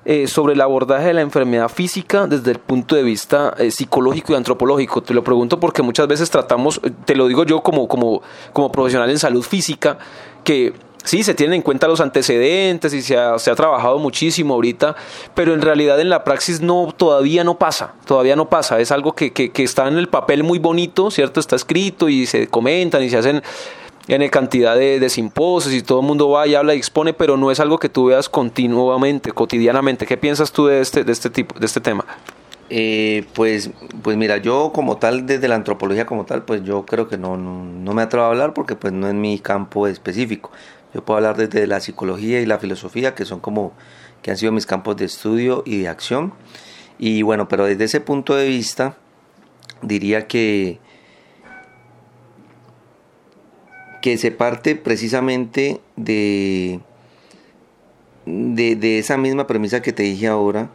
eh, 0.06 0.28
sobre 0.28 0.54
el 0.54 0.62
abordaje 0.62 1.08
de 1.08 1.14
la 1.14 1.22
enfermedad 1.22 1.68
física 1.68 2.26
desde 2.26 2.52
el 2.52 2.60
punto 2.60 2.96
de 2.96 3.04
vista 3.04 3.54
eh, 3.58 3.70
psicológico 3.70 4.32
y 4.32 4.36
antropológico. 4.38 5.04
Te 5.04 5.14
lo 5.14 5.24
pregunto 5.24 5.60
porque 5.60 5.82
muchas 5.82 6.08
veces 6.08 6.30
tratamos, 6.30 6.80
eh, 6.84 6.92
te 7.04 7.16
lo 7.16 7.28
digo 7.28 7.44
yo 7.44 7.62
como, 7.62 7.88
como, 7.88 8.22
como 8.54 8.72
profesional 8.72 9.10
en 9.10 9.20
salud 9.20 9.44
física, 9.44 9.98
que 10.46 10.74
sí, 11.04 11.24
se 11.24 11.34
tienen 11.34 11.56
en 11.56 11.62
cuenta 11.62 11.88
los 11.88 12.00
antecedentes 12.00 12.94
y 12.94 13.02
se 13.02 13.18
ha, 13.18 13.38
se 13.40 13.52
ha, 13.52 13.56
trabajado 13.56 14.00
muchísimo 14.00 14.54
ahorita, 14.54 14.96
pero 15.34 15.54
en 15.54 15.62
realidad 15.62 16.00
en 16.00 16.10
la 16.10 16.24
praxis 16.24 16.62
no, 16.62 16.94
todavía 16.96 17.44
no 17.44 17.58
pasa, 17.58 17.94
todavía 18.06 18.38
no 18.38 18.50
pasa, 18.50 18.80
es 18.80 18.94
algo 18.94 19.14
que, 19.14 19.34
que, 19.34 19.52
que 19.52 19.64
está 19.64 19.88
en 19.90 19.98
el 19.98 20.08
papel 20.08 20.44
muy 20.44 20.60
bonito, 20.60 21.12
¿cierto? 21.12 21.42
Está 21.42 21.58
escrito 21.58 22.08
y 22.08 22.26
se 22.26 22.48
comentan 22.48 23.04
y 23.04 23.10
se 23.10 23.18
hacen 23.18 23.44
en 24.08 24.28
cantidad 24.30 24.76
de, 24.76 25.00
de, 25.00 25.10
simposios 25.10 25.74
y 25.74 25.82
todo 25.82 26.00
el 26.00 26.06
mundo 26.08 26.30
va 26.30 26.48
y 26.48 26.56
habla 26.56 26.74
y 26.74 26.78
expone, 26.78 27.14
pero 27.14 27.38
no 27.38 27.52
es 27.52 27.60
algo 27.60 27.78
que 27.78 27.90
tú 27.90 28.06
veas 28.06 28.30
continuamente, 28.30 29.32
cotidianamente. 29.32 30.06
¿Qué 30.06 30.18
piensas 30.18 30.52
tú 30.52 30.66
de 30.68 30.82
este, 30.82 31.04
de 31.04 31.12
este, 31.12 31.30
tipo, 31.30 31.60
de 31.60 31.66
este 31.66 31.80
tema? 31.80 32.06
Eh, 32.72 33.26
pues, 33.34 33.72
pues 34.04 34.16
mira, 34.16 34.38
yo 34.38 34.72
como 34.74 34.98
tal, 34.98 35.26
desde 35.26 35.48
la 35.48 35.56
antropología 35.56 36.06
como 36.06 36.26
tal, 36.26 36.44
pues 36.44 36.64
yo 36.64 36.86
creo 36.86 37.08
que 37.08 37.18
no, 37.18 37.36
no, 37.36 37.94
me 37.94 38.02
atrevo 38.04 38.26
a 38.26 38.30
hablar 38.30 38.54
porque 38.54 38.76
pues 38.76 38.94
no 38.94 39.08
es 39.08 39.16
mi 39.16 39.40
campo 39.40 39.88
específico. 39.88 40.52
Yo 40.94 41.04
puedo 41.04 41.18
hablar 41.18 41.36
desde 41.36 41.68
la 41.68 41.80
psicología 41.80 42.42
y 42.42 42.46
la 42.46 42.60
filosofía, 42.60 43.16
que 43.16 43.26
son 43.26 43.40
como, 43.40 43.74
que 44.22 44.32
han 44.32 44.38
sido 44.38 44.52
mis 44.52 44.66
campos 44.66 44.98
de 44.98 45.06
estudio 45.06 45.64
y 45.66 45.82
de 45.82 45.88
acción. 45.88 46.34
Y 47.00 47.22
bueno, 47.24 47.48
pero 47.48 47.66
desde 47.66 47.86
ese 47.86 48.02
punto 48.02 48.36
de 48.36 48.48
vista, 48.48 48.98
diría 49.82 50.28
que, 50.28 50.80
que 54.02 54.18
se 54.18 54.32
parte 54.32 54.76
precisamente 54.76 55.82
de, 55.96 56.80
de, 58.26 59.00
esa 59.00 59.18
misma 59.18 59.48
premisa 59.48 59.82
que 59.82 59.94
te 59.94 60.04
dije 60.04 60.28
ahora, 60.28 60.70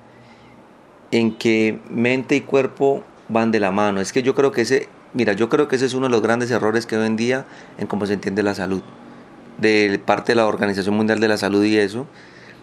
en 1.10 1.34
que 1.36 1.78
mente 1.88 2.36
y 2.36 2.40
cuerpo 2.40 3.02
van 3.28 3.50
de 3.50 3.60
la 3.60 3.70
mano. 3.70 4.00
Es 4.00 4.12
que 4.12 4.22
yo 4.22 4.34
creo 4.34 4.52
que 4.52 4.62
ese, 4.62 4.88
mira, 5.12 5.32
yo 5.32 5.48
creo 5.48 5.68
que 5.68 5.76
ese 5.76 5.86
es 5.86 5.94
uno 5.94 6.06
de 6.06 6.12
los 6.12 6.22
grandes 6.22 6.50
errores 6.50 6.86
que 6.86 6.96
hoy 6.96 7.06
en 7.06 7.16
día 7.16 7.46
en 7.78 7.86
cómo 7.86 8.06
se 8.06 8.14
entiende 8.14 8.42
la 8.42 8.54
salud, 8.54 8.82
de 9.58 10.00
parte 10.04 10.32
de 10.32 10.36
la 10.36 10.46
Organización 10.46 10.96
Mundial 10.96 11.20
de 11.20 11.28
la 11.28 11.38
Salud 11.38 11.64
y 11.64 11.78
eso, 11.78 12.06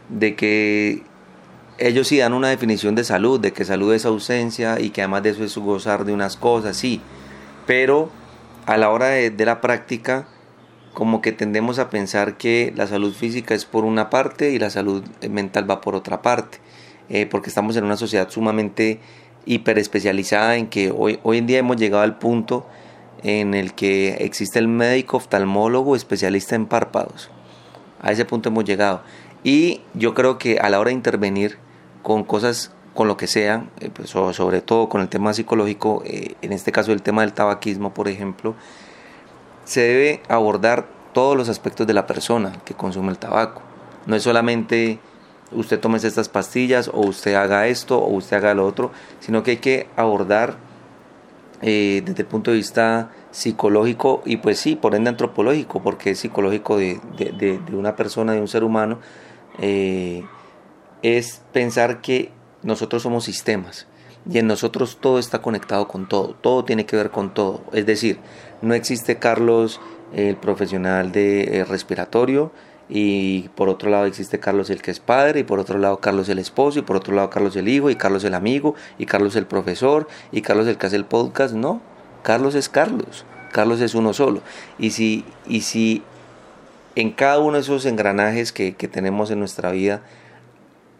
de 0.10 0.36
que 0.36 1.04
ellos 1.78 2.08
sí 2.08 2.19
dan 2.19 2.34
una 2.34 2.50
definición 2.50 2.93
de 2.95 3.04
salud, 3.04 3.39
de 3.39 3.54
que 3.54 3.65
salud 3.65 3.93
es 3.93 4.06
ausencia 4.06 4.80
y 4.80 4.91
que 4.91 5.02
además 5.02 5.24
de 5.24 5.32
eso 5.32 5.43
es 5.43 5.58
gozar 5.58 6.06
de 6.06 6.13
unas 6.13 6.38
cosas, 6.38 6.78
sí. 6.78 7.02
Pero 7.65 8.10
a 8.65 8.78
la 8.78 8.89
hora 8.89 9.08
de, 9.08 9.45
la 9.45 9.62
práctica, 9.62 10.28
como 10.93 11.21
que 11.21 11.32
tendemos 11.32 11.80
a 11.80 11.89
pensar 11.89 12.38
que 12.38 12.73
la 12.75 12.88
salud 12.88 13.13
física 13.13 13.54
es 13.54 13.65
por 13.65 13.86
una 13.86 14.10
parte 14.10 14.51
y 14.51 14.60
la 14.60 14.69
salud 14.69 15.04
mental 15.30 15.69
va 15.69 15.82
por 15.82 15.95
otra 15.95 16.21
parte, 16.21 16.60
eh, 17.10 17.25
porque 17.25 17.49
estamos 17.49 17.75
en 17.75 17.86
una 17.86 17.97
sociedad 17.97 18.30
sumamente 18.30 18.99
hiper 19.45 19.80
especializada 19.80 20.58
en 20.58 20.67
que 20.67 20.91
hoy, 20.91 21.19
hoy 21.23 21.38
en 21.38 21.47
día 21.47 21.60
hemos 21.60 21.77
llegado 21.77 22.04
al 22.04 22.17
punto 22.17 22.65
en 23.23 23.54
el 23.54 23.73
que 23.73 24.15
existe 24.25 24.60
el 24.60 24.67
médico 24.67 25.17
oftalmólogo 25.17 25.95
especialista 25.95 26.56
en 26.56 26.65
párpados. 26.65 27.30
A 28.01 28.12
ese 28.12 28.25
punto 28.25 28.49
hemos 28.49 28.65
llegado. 28.65 29.01
Y 29.43 29.82
yo 29.93 30.13
creo 30.13 30.38
que 30.38 30.60
a 30.60 30.69
la 30.69 30.80
hora 30.80 30.89
de 30.89 30.95
intervenir 30.95 31.58
con 32.04 32.23
cosas, 32.23 32.71
con 32.93 33.08
lo 33.08 33.17
que 33.17 33.27
sea, 33.27 33.65
eh, 33.80 33.89
pues, 33.93 34.10
sobre 34.10 34.62
todo 34.62 34.89
con 34.89 35.01
el 35.01 35.10
tema 35.10 35.34
psicológico, 35.34 36.04
eh, 36.06 36.36
en 36.41 36.51
este 36.51 36.71
caso 36.71 36.91
el 36.91 37.01
tema 37.01 37.21
del 37.21 37.34
tabaquismo, 37.34 37.93
por 37.93 38.08
ejemplo, 38.08 38.56
se 39.63 39.82
debe 39.82 40.24
abordar 40.28 40.88
todos 41.13 41.36
los 41.38 41.50
aspectos 41.50 41.88
de 41.88 41.93
la 41.93 42.08
persona 42.08 42.54
que 42.65 42.74
consume 42.74 43.12
el 43.12 43.17
tabaco. 43.17 43.62
No 44.06 44.15
es 44.15 44.24
solamente 44.24 45.00
usted 45.52 45.80
tome 45.80 45.97
estas 45.97 46.30
pastillas 46.30 46.88
o 46.88 47.02
usted 47.02 47.36
haga 47.36 47.67
esto 47.67 48.00
o 48.00 48.10
usted 48.13 48.38
haga 48.38 48.54
lo 48.54 48.65
otro, 48.65 48.91
sino 49.19 49.43
que 49.43 49.52
hay 49.52 49.58
que 49.58 49.88
abordar 49.95 50.56
eh, 51.62 52.02
desde 52.06 52.24
el 52.24 52.28
punto 52.28 52.52
de 52.52 52.58
vista 52.58 53.12
psicológico 53.32 54.21
y 54.26 54.38
pues 54.38 54.60
sí, 54.60 54.76
por 54.76 54.95
ende 54.95 55.10
antropológico, 55.10 55.82
porque 55.82 56.12
es 56.12 56.19
psicológico 56.19 56.78
de, 56.78 57.00
de, 57.17 57.60
una 57.74 57.95
persona, 57.95 58.34
de 58.34 58.41
un 58.41 58.47
ser 58.47 58.63
humano, 58.63 59.00
eh, 59.60 60.24
es 61.02 61.41
pensar 61.52 62.02
que 62.02 62.32
nosotros 62.63 63.04
somos 63.04 63.24
sistemas 63.24 63.88
y 64.30 64.38
en 64.38 64.47
nosotros 64.47 64.97
todo 65.00 65.19
está 65.19 65.41
conectado 65.41 65.88
con 65.88 66.08
todo, 66.08 66.36
todo 66.41 66.63
tiene 66.63 66.86
que 66.86 66.95
ver 66.95 67.12
con 67.12 67.34
todo. 67.34 67.63
Es 67.74 67.86
decir, 67.86 68.19
no 68.62 68.74
existe 68.74 69.17
Carlos 69.17 69.80
el 70.13 70.36
profesional 70.36 71.12
de 71.12 71.60
eh, 71.60 71.65
respiratorio 71.65 72.52
y 72.89 73.47
por 73.56 73.69
otro 73.69 73.89
lado 73.89 74.06
existe 74.06 74.39
Carlos 74.39 74.69
el 74.69 74.82
que 74.82 74.91
es 74.91 75.00
padre 75.00 75.39
y 75.39 75.43
por 75.43 75.60
otro 75.60 75.78
lado 75.78 76.00
Carlos 76.00 76.28
el 76.28 76.39
esposo 76.39 76.80
y 76.80 76.82
por 76.82 76.97
otro 76.97 77.15
lado 77.15 77.30
Carlos 77.30 77.56
el 77.56 77.69
hijo 77.69 77.89
y 77.89 77.95
Carlos 77.95 78.24
el 78.26 78.34
amigo 78.34 78.76
y 78.97 79.06
Carlos 79.06 79.36
el 79.38 79.45
profesor 79.45 80.08
y 80.32 80.41
Carlos 80.41 80.67
el 80.67 80.78
que 80.78 80.88
hace 80.88 80.97
el 80.97 81.06
podcast. 81.06 81.54
No, 81.54 81.82
Carlos 82.24 82.56
es 82.56 82.67
Carlos, 82.67 83.26
Carlos 83.52 83.80
es 83.82 83.95
uno 83.95 84.13
solo. 84.13 84.41
Y 84.78 84.91
si, 84.91 85.24
y 85.47 85.62
si 85.62 86.04
en 86.95 87.12
cada 87.12 87.39
uno 87.39 87.54
de 87.54 87.62
esos 87.62 87.86
engranajes 87.86 88.52
que, 88.52 88.74
tenemos 88.74 89.32
en 89.32 89.39
nuestra 89.39 89.71
vida, 89.71 90.02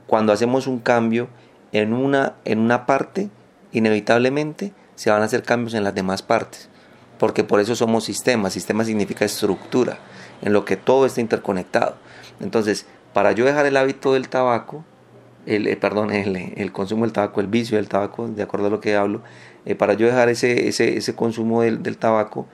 cuando 0.08 0.34
hacemos 0.34 0.67
un 0.67 0.80
cambio 0.80 1.28
en 1.71 1.93
una, 1.93 2.36
en 2.45 2.60
una 2.60 2.86
parte, 2.86 3.30
inevitablemente 3.71 4.74
se 4.95 5.10
van 5.10 5.21
a 5.21 5.26
hacer 5.26 5.43
cambios 5.43 5.74
en 5.74 5.84
las 5.84 5.95
demás 5.95 6.21
partes, 6.21 6.69
porque 7.21 7.43
por 7.43 7.60
eso 7.60 7.75
somos 7.75 8.03
sistemas, 8.03 8.53
sistema 8.53 8.84
significa 8.84 9.25
estructura, 9.25 9.99
en 10.41 10.53
lo 10.53 10.65
que 10.65 10.75
todo 10.75 11.05
está 11.05 11.21
interconectado. 11.21 11.97
Entonces, 12.39 12.88
para 13.13 13.31
yo 13.31 13.45
dejar 13.45 13.67
el 13.67 13.77
hábito 13.77 14.13
del 14.13 14.27
tabaco, 14.27 14.84
el, 15.45 15.67
eh, 15.67 15.77
perdón, 15.77 16.10
el, 16.10 16.71
consumo 16.71 17.05
del 17.05 17.13
tabaco, 17.13 17.39
el 17.39 17.45
vicio 17.45 17.77
del 17.77 17.89
tabaco, 17.89 18.27
de 18.27 18.41
acuerdo 18.41 18.65
a 18.65 18.69
lo 18.71 18.79
que 18.79 18.95
hablo, 18.95 19.21
eh, 19.65 19.75
para 19.75 19.93
yo 19.93 20.07
dejar 20.07 20.29
ese, 20.29 20.67
ese, 20.67 20.97
ese 20.97 21.13
consumo 21.13 21.62
del, 21.62 21.84
del 21.84 21.97
tabaco, 21.97 22.47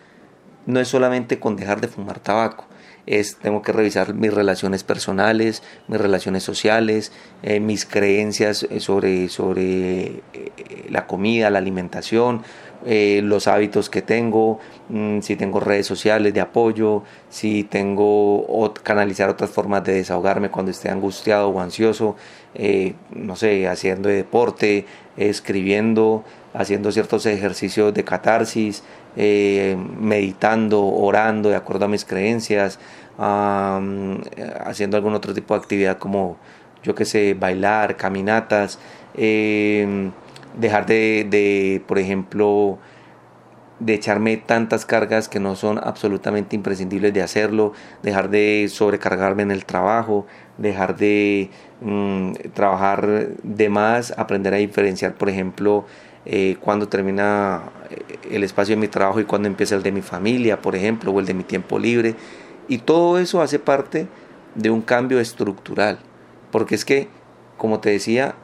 no 0.65 0.81
es 0.81 0.89
solamente 0.89 1.39
con 1.39 1.55
dejar 1.55 1.79
de 1.79 1.87
fumar 1.87 2.19
tabaco, 2.19 2.65
es 3.05 3.37
tengo 3.37 3.61
que 3.61 3.71
revisar 3.71 4.13
mis 4.13 4.33
relaciones 4.33 4.83
personales, 4.83 5.63
mis 5.87 6.01
relaciones 6.01 6.43
sociales, 6.43 7.13
eh, 7.41 7.61
mis 7.61 7.85
creencias 7.85 8.67
sobre, 8.79 9.29
sobre 9.29 10.23
la 10.89 11.07
comida, 11.07 11.49
la 11.49 11.59
alimentación, 11.59 12.43
los 12.85 13.47
hábitos 13.47 13.89
que 13.89 14.01
tengo, 14.01 14.59
mm, 14.89 15.19
si 15.21 15.35
tengo 15.35 15.59
redes 15.59 15.85
sociales 15.85 16.33
de 16.33 16.41
apoyo, 16.41 17.03
si 17.29 17.63
tengo 17.63 18.73
canalizar 18.83 19.29
otras 19.29 19.49
formas 19.49 19.83
de 19.83 19.93
desahogarme 19.93 20.49
cuando 20.49 20.71
esté 20.71 20.89
angustiado 20.89 21.49
o 21.49 21.59
ansioso, 21.59 22.15
no 23.11 23.35
sé, 23.35 23.67
haciendo 23.67 24.09
deporte, 24.09 24.85
escribiendo, 25.17 26.23
haciendo 26.53 26.91
ciertos 26.91 27.25
ejercicios 27.25 27.93
de 27.93 28.03
catarsis, 28.03 28.83
meditando, 29.15 30.85
orando 30.85 31.49
de 31.49 31.55
acuerdo 31.55 31.85
a 31.85 31.87
mis 31.87 32.05
creencias, 32.05 32.79
haciendo 33.17 34.97
algún 34.97 35.13
otro 35.13 35.33
tipo 35.33 35.53
de 35.53 35.59
actividad 35.59 35.97
como, 35.97 36.37
yo 36.83 36.93
que 36.95 37.05
sé, 37.05 37.33
bailar, 37.33 37.97
caminatas, 37.97 38.79
em, 39.15 40.11
dejar 40.59 40.85
de, 40.85 41.25
de, 41.29 41.81
por 41.87 41.99
ejemplo, 41.99 42.79
de 43.79 43.93
echarme 43.93 44.37
tantas 44.37 44.85
cargas 44.85 45.29
que 45.29 45.39
no 45.39 45.55
son 45.55 45.77
absolutamente 45.77 46.55
imprescindibles 46.55 47.13
de 47.13 47.21
hacerlo, 47.21 47.73
dejar 48.01 48.29
de 48.29 48.67
sobrecargarme 48.69 49.43
en 49.43 49.51
el 49.51 49.65
trabajo, 49.65 50.25
dejar 50.57 50.97
de 50.97 51.49
mm, 51.81 52.31
trabajar 52.53 53.27
de 53.43 53.69
más, 53.69 54.13
aprender 54.17 54.53
a 54.53 54.57
diferenciar, 54.57 55.13
por 55.13 55.29
ejemplo, 55.29 55.85
eh, 56.25 56.57
cuando 56.59 56.87
termina 56.87 57.69
eh, 57.89 58.17
el 58.31 58.43
espacio 58.43 58.75
de 58.75 58.81
mi 58.81 58.87
trabajo 58.87 59.19
y 59.19 59.25
cuando 59.25 59.47
empieza 59.47 59.75
el 59.75 59.83
de 59.83 59.91
mi 59.91 60.01
familia, 60.01 60.61
por 60.61 60.75
ejemplo, 60.75 61.11
o 61.11 61.19
el 61.19 61.25
de 61.25 61.33
mi 61.33 61.43
tiempo 61.43 61.77
libre. 61.77 62.15
Y 62.67 62.79
todo 62.79 63.19
eso 63.19 63.41
hace 63.41 63.59
parte 63.59 64.07
de 64.55 64.71
un 64.71 64.81
cambio 64.81 65.19
estructural, 65.19 65.99
porque 66.51 66.75
es 66.75 66.83
que, 66.83 67.07
como 67.57 67.79
te 67.79 67.91
decía, 67.91 68.35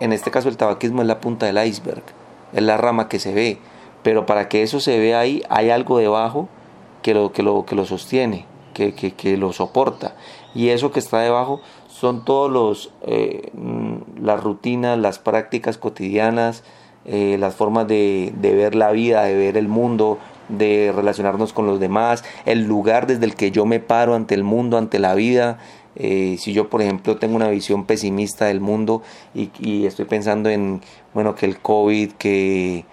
en 0.00 0.12
este 0.12 0.30
caso 0.30 0.48
el 0.48 0.56
tabaquismo 0.56 1.02
es 1.02 1.08
la 1.08 1.20
punta 1.20 1.46
del 1.46 1.64
iceberg, 1.66 2.02
es 2.52 2.62
la 2.62 2.76
rama 2.76 3.08
que 3.08 3.18
se 3.18 3.32
ve, 3.32 3.58
pero 4.02 4.26
para 4.26 4.48
que 4.48 4.62
eso 4.62 4.80
se 4.80 4.98
vea 4.98 5.20
ahí 5.20 5.42
hay 5.48 5.70
algo 5.70 5.98
debajo 5.98 6.48
que 7.02 7.14
lo, 7.14 7.32
que 7.32 7.42
lo, 7.42 7.64
que 7.64 7.74
lo 7.74 7.84
sostiene, 7.84 8.46
que, 8.74 8.94
que, 8.94 9.12
que 9.12 9.36
lo 9.36 9.52
soporta. 9.52 10.14
Y 10.54 10.70
eso 10.70 10.92
que 10.92 10.98
está 10.98 11.20
debajo 11.20 11.60
son 11.88 12.24
todos 12.24 12.50
los 12.50 12.92
eh, 13.02 13.50
las 14.20 14.42
rutinas, 14.42 14.98
las 14.98 15.18
prácticas 15.18 15.78
cotidianas, 15.78 16.62
eh, 17.04 17.36
las 17.38 17.54
formas 17.54 17.88
de, 17.88 18.32
de, 18.36 18.54
ver 18.54 18.74
la 18.74 18.90
vida, 18.92 19.24
de 19.24 19.34
ver 19.34 19.56
el 19.56 19.68
mundo, 19.68 20.18
de 20.48 20.92
relacionarnos 20.94 21.52
con 21.52 21.66
los 21.66 21.80
demás, 21.80 22.24
el 22.44 22.64
lugar 22.64 23.06
desde 23.06 23.24
el 23.24 23.34
que 23.34 23.50
yo 23.50 23.66
me 23.66 23.80
paro 23.80 24.14
ante 24.14 24.34
el 24.34 24.44
mundo, 24.44 24.78
ante 24.78 24.98
la 24.98 25.14
vida. 25.14 25.58
Eh, 25.98 26.36
si 26.38 26.52
yo, 26.52 26.70
por 26.70 26.80
ejemplo, 26.80 27.16
tengo 27.16 27.34
una 27.36 27.48
visión 27.48 27.84
pesimista 27.84 28.46
del 28.46 28.60
mundo 28.60 29.02
y, 29.34 29.84
estoy 29.84 30.04
pensando 30.04 30.48
en, 30.48 30.80
bueno, 31.12 31.34
que 31.34 31.46
el 31.46 31.58
COVID, 31.58 32.12
que, 32.12 32.84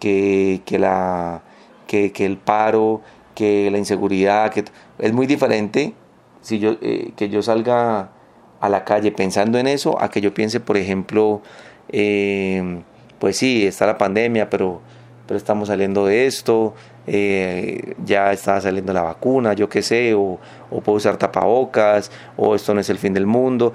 que, 0.00 0.60
que 0.66 0.78
la, 0.78 1.42
que, 1.86 2.10
que, 2.12 2.26
el 2.26 2.36
paro, 2.36 3.00
que 3.36 3.70
la 3.70 3.78
inseguridad, 3.78 4.50
que 4.50 4.64
es 4.98 5.12
muy 5.12 5.26
diferente 5.26 5.94
si 6.40 6.58
yo, 6.58 6.76
eh, 6.80 7.12
que 7.16 7.28
yo 7.28 7.42
salga 7.42 8.10
a 8.60 8.68
la 8.68 8.84
calle 8.84 9.12
pensando 9.12 9.58
en 9.58 9.66
eso, 9.66 10.00
a 10.00 10.10
que 10.10 10.20
yo 10.20 10.34
piense, 10.34 10.60
por 10.60 10.76
ejemplo, 10.76 11.42
eh, 11.90 12.82
pues 13.18 13.36
sí, 13.36 13.66
está 13.66 13.86
la 13.86 13.98
pandemia, 13.98 14.50
pero, 14.50 14.80
pero 15.28 15.36
estamos 15.36 15.68
saliendo 15.68 16.06
de 16.06 16.26
esto, 16.26 16.74
eh, 17.06 17.94
ya 18.04 18.32
está 18.32 18.58
saliendo 18.62 18.94
la 18.94 19.02
vacuna, 19.02 19.52
yo 19.52 19.68
qué 19.68 19.82
sé, 19.82 20.14
o, 20.14 20.40
puedo 20.70 20.96
usar 20.96 21.18
tapabocas, 21.18 22.10
o 22.38 22.54
esto 22.54 22.72
no 22.72 22.80
es 22.80 22.88
el 22.88 22.96
fin 22.98 23.12
del 23.12 23.26
mundo. 23.26 23.74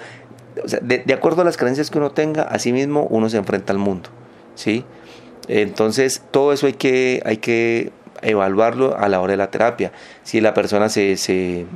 de, 0.82 1.14
acuerdo 1.14 1.44
a 1.44 1.46
las 1.46 1.56
creencias 1.56 1.92
que 1.92 2.00
uno 2.00 2.12
tenga, 2.12 2.42
así 2.42 2.74
mismo 2.74 3.06
uno 3.12 3.30
se 3.30 3.38
enfrenta 3.38 3.72
al 3.72 3.78
mundo, 3.78 4.10
¿sí? 4.56 4.84
Entonces, 5.48 6.24
todo 6.32 6.54
eso 6.54 6.66
hay 6.66 6.74
que, 6.74 7.22
hay 7.24 7.38
que 7.38 7.92
evaluarlo 8.24 8.98
a 8.98 9.08
la 9.08 9.22
hora 9.22 9.32
de 9.32 9.38
la 9.38 9.52
terapia. 9.52 9.92
Si 10.24 10.42
la 10.42 10.56
persona 10.56 10.90
se, 10.90 11.18
se 11.18 11.68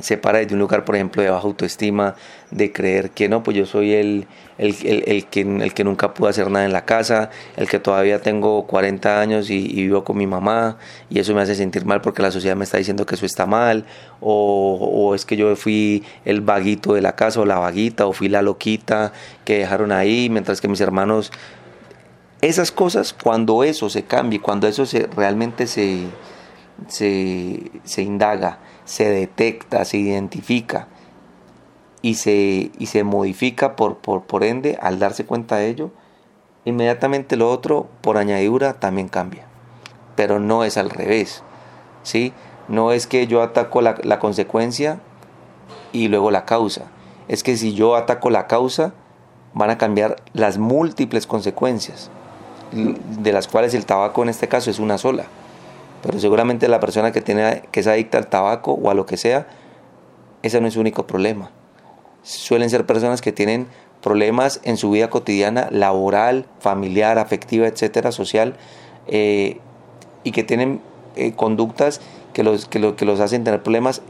se 0.00 0.16
para 0.16 0.38
desde 0.38 0.54
un 0.54 0.60
lugar, 0.60 0.84
por 0.84 0.94
ejemplo, 0.94 1.22
de 1.22 1.30
baja 1.30 1.46
autoestima, 1.46 2.14
de 2.50 2.72
creer 2.72 3.10
que 3.10 3.28
no, 3.28 3.42
pues 3.42 3.56
yo 3.56 3.66
soy 3.66 3.94
el, 3.94 4.26
el, 4.58 4.76
el, 4.84 5.26
que, 5.26 5.40
el 5.40 5.72
que 5.72 5.84
nunca 5.84 6.12
pudo 6.12 6.28
hacer 6.28 6.50
nada 6.50 6.64
en 6.64 6.72
la 6.72 6.84
casa, 6.84 7.30
el 7.56 7.68
que 7.68 7.78
todavía 7.78 8.20
tengo 8.20 8.66
40 8.66 9.20
años 9.20 9.50
y, 9.50 9.68
vivo 9.68 10.04
con 10.04 10.16
mi 10.16 10.26
mamá 10.26 10.78
y 11.08 11.20
eso 11.20 11.34
me 11.34 11.42
hace 11.42 11.54
sentir 11.54 11.84
mal 11.84 12.00
porque 12.00 12.22
la 12.22 12.32
sociedad 12.32 12.56
me 12.56 12.64
está 12.64 12.78
diciendo 12.78 13.06
que 13.06 13.14
eso 13.14 13.24
está 13.24 13.46
mal, 13.46 13.84
o, 14.20 14.74
o 14.74 15.14
es 15.14 15.24
que 15.24 15.36
yo 15.36 15.54
fui 15.56 16.04
el 16.24 16.40
vaguito 16.40 16.94
de 16.94 17.02
la 17.02 17.14
casa 17.14 17.40
o 17.40 17.46
la 17.46 17.58
vaguita, 17.58 18.06
o 18.06 18.12
fui 18.12 18.28
la 18.28 18.42
loquita 18.42 19.12
que 19.44 19.58
dejaron 19.58 19.92
ahí, 19.92 20.28
mientras 20.28 20.60
que 20.60 20.68
mis 20.68 20.80
hermanos... 20.80 21.32
Esas 22.40 22.70
cosas, 22.70 23.12
cuando 23.12 23.64
eso 23.64 23.90
se 23.90 24.04
cambie, 24.04 24.40
cuando 24.40 24.68
eso 24.68 24.86
se, 24.86 25.08
realmente 25.16 25.66
se, 25.66 26.04
se, 26.86 27.72
se 27.82 28.02
indaga, 28.02 28.60
se 28.84 29.10
detecta, 29.10 29.84
se 29.84 29.98
identifica 29.98 30.86
y 32.02 32.14
se, 32.14 32.70
y 32.78 32.86
se 32.86 33.04
modifica 33.04 33.76
por, 33.76 33.98
por, 33.98 34.22
por 34.24 34.44
ende 34.44 34.78
al 34.80 34.98
darse 34.98 35.24
cuenta 35.24 35.56
de 35.56 35.68
ello, 35.68 35.90
inmediatamente 36.64 37.36
lo 37.36 37.50
otro 37.50 37.88
por 38.00 38.16
añadidura 38.16 38.74
también 38.74 39.08
cambia. 39.08 39.46
Pero 40.16 40.40
no 40.40 40.64
es 40.64 40.76
al 40.76 40.90
revés. 40.90 41.42
¿sí? 42.02 42.32
No 42.68 42.92
es 42.92 43.06
que 43.06 43.26
yo 43.26 43.42
ataco 43.42 43.80
la, 43.80 43.96
la 44.02 44.18
consecuencia 44.18 45.00
y 45.92 46.08
luego 46.08 46.30
la 46.30 46.44
causa. 46.44 46.86
Es 47.28 47.42
que 47.42 47.56
si 47.56 47.74
yo 47.74 47.96
ataco 47.96 48.30
la 48.30 48.46
causa, 48.46 48.92
van 49.54 49.70
a 49.70 49.78
cambiar 49.78 50.16
las 50.32 50.58
múltiples 50.58 51.26
consecuencias, 51.26 52.10
de 52.72 53.32
las 53.32 53.48
cuales 53.48 53.74
el 53.74 53.86
tabaco 53.86 54.22
en 54.22 54.28
este 54.28 54.48
caso 54.48 54.70
es 54.70 54.78
una 54.78 54.98
sola. 54.98 55.24
Pero 56.02 56.18
seguramente 56.20 56.68
la 56.68 56.80
persona 56.80 57.12
que, 57.12 57.20
tiene, 57.20 57.62
que 57.70 57.80
es 57.80 57.86
adicta 57.86 58.18
al 58.18 58.28
tabaco 58.28 58.72
o 58.72 58.90
a 58.90 58.94
lo 58.94 59.04
que 59.04 59.16
sea, 59.16 59.48
ese 60.42 60.60
no 60.60 60.68
es 60.68 60.74
su 60.74 60.80
único 60.80 61.06
problema. 61.06 61.50
Suelen 62.28 62.68
ser 62.68 62.84
personas 62.84 63.22
que 63.22 63.32
tienen 63.32 63.68
problemas 64.02 64.60
en 64.62 64.76
su 64.76 64.90
vida 64.90 65.08
cotidiana, 65.08 65.68
laboral, 65.70 66.44
familiar, 66.60 67.18
afectiva, 67.18 67.66
etcétera, 67.66 68.12
social, 68.12 68.54
eh, 69.06 69.58
y 70.24 70.32
que 70.32 70.44
tienen 70.44 70.82
eh, 71.16 71.32
conductas 71.32 72.02
que 72.34 72.42
los, 72.42 72.66
que, 72.66 72.80
lo, 72.80 72.96
que 72.96 73.06
los 73.06 73.20
hacen 73.20 73.44
tener 73.44 73.62
problemas 73.62 74.02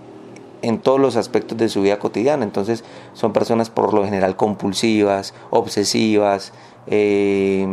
en 0.62 0.80
todos 0.80 0.98
los 0.98 1.14
aspectos 1.14 1.56
de 1.58 1.68
su 1.68 1.82
vida 1.82 2.00
cotidiana. 2.00 2.42
Entonces 2.42 2.82
son 3.12 3.32
personas 3.32 3.70
por 3.70 3.94
lo 3.94 4.04
general 4.04 4.34
compulsivas, 4.34 5.32
obsesivas, 5.50 6.52
eh, 6.88 7.64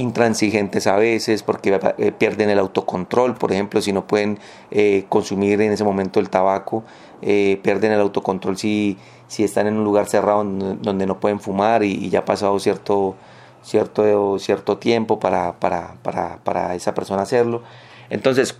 intransigentes 0.00 0.86
a 0.86 0.96
veces 0.96 1.42
porque 1.42 1.78
eh, 1.98 2.12
pierden 2.12 2.50
el 2.50 2.58
autocontrol, 2.58 3.34
por 3.34 3.52
ejemplo, 3.52 3.80
si 3.80 3.92
no 3.92 4.06
pueden 4.06 4.38
eh, 4.70 5.04
consumir 5.08 5.60
en 5.60 5.72
ese 5.72 5.84
momento 5.84 6.20
el 6.20 6.30
tabaco, 6.30 6.84
pierden 7.20 7.92
el 7.92 8.00
autocontrol 8.00 8.56
si, 8.56 8.96
si 9.28 9.44
están 9.44 9.66
en 9.66 9.76
un 9.76 9.84
lugar 9.84 10.06
cerrado 10.06 10.42
donde, 10.42 11.06
no 11.06 11.20
pueden 11.20 11.38
fumar 11.38 11.82
y, 11.82 12.08
ya 12.08 12.20
ha 12.20 12.24
pasado 12.24 12.58
cierto, 12.58 13.14
cierto, 13.62 14.38
cierto 14.38 14.78
tiempo 14.78 15.20
para, 15.20 15.60
para, 15.60 15.96
para, 16.02 16.38
para 16.38 16.74
esa 16.74 16.94
persona 16.94 17.22
hacerlo. 17.22 17.62
Entonces, 18.08 18.58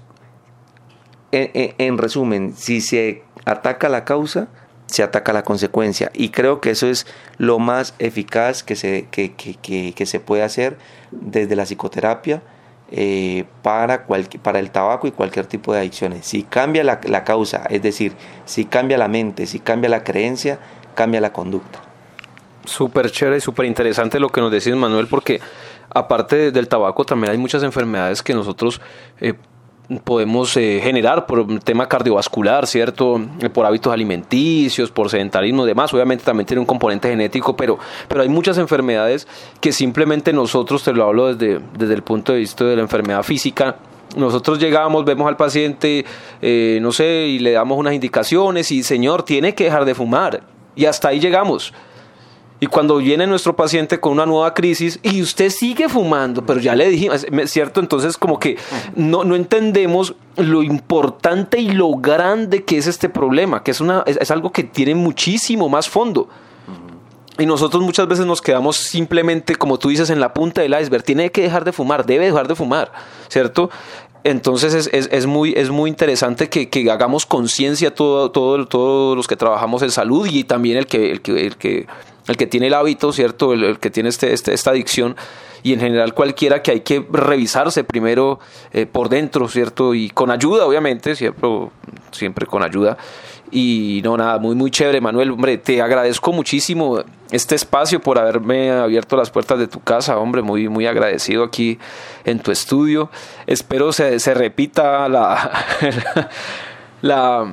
en, 1.32 1.98
resumen, 1.98 2.54
si 2.56 2.80
se 2.80 3.22
ataca 3.44 3.88
la 3.88 4.04
causa, 4.04 4.48
se 4.90 5.02
ataca 5.02 5.32
la 5.32 5.42
consecuencia. 5.42 6.10
Y 6.14 6.30
creo 6.30 6.60
que 6.60 6.70
eso 6.70 6.86
es 6.86 7.06
lo 7.38 7.58
más 7.58 7.94
eficaz 7.98 8.62
que 8.62 8.76
se, 8.76 9.06
que, 9.10 9.32
que, 9.32 9.92
que, 9.94 10.06
se 10.06 10.20
puede 10.20 10.42
hacer 10.42 10.76
desde 11.10 11.56
la 11.56 11.64
psicoterapia 11.64 12.42
eh, 12.90 13.44
para, 13.62 14.06
para 14.42 14.58
el 14.58 14.70
tabaco 14.70 15.06
y 15.06 15.12
cualquier 15.12 15.46
tipo 15.46 15.72
de 15.72 15.80
adicciones. 15.80 16.26
Si 16.26 16.42
cambia 16.42 16.82
la, 16.84 17.00
la, 17.04 17.24
causa, 17.24 17.64
es 17.70 17.82
decir, 17.82 18.14
si 18.44 18.64
cambia 18.64 18.98
la 18.98 19.08
mente, 19.08 19.46
si 19.46 19.60
cambia 19.60 19.88
la 19.88 20.02
creencia, 20.02 20.58
cambia 20.94 21.20
la 21.20 21.32
conducta. 21.32 21.80
Súper 22.64 23.10
chévere, 23.10 23.40
súper 23.40 23.66
interesante 23.66 24.20
lo 24.20 24.28
que 24.28 24.40
nos 24.40 24.50
decís, 24.50 24.74
Manuel, 24.74 25.06
porque 25.06 25.40
aparte 25.88 26.50
del 26.50 26.68
tabaco 26.68 27.04
también 27.04 27.32
hay 27.32 27.38
muchas 27.38 27.62
enfermedades 27.62 28.22
que 28.22 28.34
nosotros 28.34 28.80
eh, 29.20 29.34
podemos 29.98 30.56
eh, 30.56 30.80
generar 30.82 31.26
por 31.26 31.40
un 31.40 31.58
tema 31.58 31.88
cardiovascular, 31.88 32.66
¿cierto? 32.66 33.20
Por 33.52 33.66
hábitos 33.66 33.92
alimenticios, 33.92 34.90
por 34.90 35.10
sedentarismo 35.10 35.64
y 35.64 35.68
demás. 35.68 35.92
Obviamente 35.92 36.24
también 36.24 36.46
tiene 36.46 36.60
un 36.60 36.66
componente 36.66 37.08
genético, 37.08 37.56
pero, 37.56 37.78
pero 38.06 38.22
hay 38.22 38.28
muchas 38.28 38.58
enfermedades 38.58 39.26
que 39.60 39.72
simplemente 39.72 40.32
nosotros, 40.32 40.84
te 40.84 40.92
lo 40.92 41.04
hablo 41.04 41.34
desde, 41.34 41.60
desde 41.76 41.94
el 41.94 42.02
punto 42.02 42.32
de 42.32 42.38
vista 42.38 42.64
de 42.64 42.76
la 42.76 42.82
enfermedad 42.82 43.22
física, 43.22 43.76
nosotros 44.16 44.58
llegamos, 44.58 45.04
vemos 45.04 45.28
al 45.28 45.36
paciente, 45.36 46.04
eh, 46.42 46.78
no 46.82 46.92
sé, 46.92 47.26
y 47.28 47.38
le 47.38 47.52
damos 47.52 47.78
unas 47.78 47.94
indicaciones 47.94 48.72
y, 48.72 48.82
señor, 48.82 49.22
tiene 49.22 49.54
que 49.54 49.64
dejar 49.64 49.84
de 49.84 49.94
fumar. 49.94 50.42
Y 50.74 50.86
hasta 50.86 51.08
ahí 51.08 51.20
llegamos. 51.20 51.72
Y 52.62 52.66
cuando 52.66 52.98
viene 52.98 53.26
nuestro 53.26 53.56
paciente 53.56 53.98
con 53.98 54.12
una 54.12 54.26
nueva 54.26 54.52
crisis 54.52 55.00
y 55.02 55.22
usted 55.22 55.48
sigue 55.48 55.88
fumando, 55.88 56.44
pero 56.44 56.60
ya 56.60 56.76
le 56.76 56.90
dijimos, 56.90 57.26
¿cierto? 57.46 57.80
Entonces 57.80 58.18
como 58.18 58.38
que 58.38 58.58
no, 58.94 59.24
no 59.24 59.34
entendemos 59.34 60.14
lo 60.36 60.62
importante 60.62 61.58
y 61.58 61.70
lo 61.70 61.92
grande 61.96 62.62
que 62.64 62.76
es 62.76 62.86
este 62.86 63.08
problema, 63.08 63.62
que 63.62 63.70
es, 63.70 63.80
una, 63.80 64.04
es, 64.06 64.30
algo 64.30 64.52
que 64.52 64.62
tiene 64.62 64.94
muchísimo 64.94 65.70
más 65.70 65.88
fondo. 65.88 66.28
Y 67.38 67.46
nosotros 67.46 67.82
muchas 67.82 68.06
veces 68.06 68.26
nos 68.26 68.42
quedamos 68.42 68.76
simplemente, 68.76 69.56
como 69.56 69.78
tú 69.78 69.88
dices, 69.88 70.10
en 70.10 70.20
la 70.20 70.34
punta 70.34 70.60
del 70.60 70.78
iceberg. 70.78 71.02
Tiene 71.02 71.32
que 71.32 71.40
dejar 71.40 71.64
de 71.64 71.72
fumar, 71.72 72.04
debe 72.04 72.26
dejar 72.26 72.46
de 72.46 72.54
fumar, 72.54 72.92
¿cierto? 73.28 73.70
Entonces 74.22 74.74
es, 74.74 75.08
es, 75.10 75.26
muy, 75.26 75.54
es 75.56 75.70
muy 75.70 75.88
interesante 75.88 76.50
que, 76.50 76.68
que 76.68 76.90
hagamos 76.90 77.24
conciencia 77.24 77.94
todo, 77.94 78.30
todo, 78.30 78.66
todos 78.66 79.16
los 79.16 79.26
que 79.26 79.36
trabajamos 79.36 79.80
en 79.80 79.90
salud 79.90 80.28
y 80.30 80.44
también 80.44 80.76
el 80.76 80.86
que, 80.86 81.12
el 81.12 81.22
que 81.22 81.86
el 82.30 82.36
que 82.36 82.46
tiene 82.46 82.68
el 82.68 82.74
hábito, 82.74 83.12
¿cierto? 83.12 83.52
El, 83.52 83.78
que 83.78 83.90
tiene 83.90 84.08
este, 84.08 84.32
este, 84.32 84.54
esta 84.54 84.70
adicción 84.70 85.16
y 85.62 85.72
en 85.72 85.80
general 85.80 86.14
cualquiera 86.14 86.62
que 86.62 86.70
hay 86.70 86.80
que 86.80 87.04
revisarse 87.10 87.84
primero 87.84 88.38
eh, 88.72 88.86
por 88.86 89.08
dentro, 89.08 89.48
¿cierto? 89.48 89.94
Y 89.94 90.10
con 90.10 90.30
ayuda, 90.30 90.64
obviamente, 90.64 91.16
siempre, 91.16 91.48
siempre 92.12 92.46
con 92.46 92.62
ayuda. 92.62 92.96
Y 93.50 94.00
no, 94.04 94.16
nada, 94.16 94.38
muy, 94.38 94.54
muy 94.54 94.70
chévere, 94.70 95.00
Manuel. 95.00 95.32
Hombre, 95.32 95.58
te 95.58 95.82
agradezco 95.82 96.32
muchísimo 96.32 97.02
este 97.32 97.56
espacio 97.56 98.00
por 98.00 98.16
haberme 98.18 98.70
abierto 98.70 99.16
las 99.16 99.30
puertas 99.30 99.58
de 99.58 99.66
tu 99.66 99.80
casa, 99.80 100.16
hombre, 100.18 100.40
muy, 100.40 100.68
muy 100.68 100.86
agradecido 100.86 101.42
aquí 101.42 101.78
en 102.24 102.38
tu 102.38 102.52
estudio. 102.52 103.10
Espero 103.48 103.92
se, 103.92 104.20
se 104.20 104.34
repita 104.34 105.08
la, 105.08 105.50
la 107.02 107.52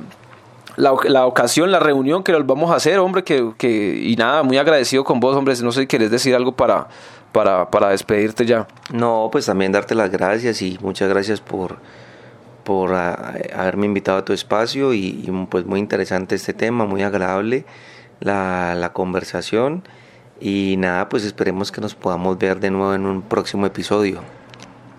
ocasión, 0.86 1.70
la 1.70 1.78
reunión 1.78 2.22
que 2.22 2.32
nos 2.32 2.46
vamos 2.46 2.70
a 2.70 2.76
hacer, 2.76 2.98
hombre, 2.98 3.24
que, 3.24 3.52
que, 3.58 4.00
y 4.02 4.16
nada, 4.16 4.42
muy 4.42 4.58
agradecido 4.58 5.04
con 5.04 5.20
vos, 5.20 5.36
hombre, 5.36 5.54
no 5.62 5.72
sé 5.72 5.82
si 5.82 5.86
querés 5.86 6.10
decir 6.10 6.34
algo 6.34 6.52
para, 6.52 6.88
para, 7.32 7.70
para 7.70 7.90
despedirte 7.90 8.46
ya. 8.46 8.66
No, 8.92 9.28
pues 9.30 9.46
también 9.46 9.72
darte 9.72 9.94
las 9.94 10.10
gracias 10.10 10.62
y 10.62 10.78
muchas 10.80 11.08
gracias 11.08 11.40
por, 11.40 11.78
por 12.64 12.94
ah, 12.94 13.34
haberme 13.54 13.86
invitado 13.86 14.18
a 14.18 14.24
tu 14.24 14.32
espacio 14.32 14.94
y, 14.94 15.30
pues 15.50 15.66
muy 15.66 15.80
interesante 15.80 16.34
este 16.34 16.54
tema, 16.54 16.84
muy 16.84 17.02
agradable 17.02 17.64
la, 18.20 18.74
la 18.74 18.92
conversación 18.92 19.82
y 20.40 20.76
nada, 20.78 21.08
pues 21.08 21.24
esperemos 21.24 21.72
que 21.72 21.80
nos 21.80 21.94
podamos 21.94 22.38
ver 22.38 22.60
de 22.60 22.70
nuevo 22.70 22.94
en 22.94 23.06
un 23.06 23.22
próximo 23.22 23.66
episodio. 23.66 24.20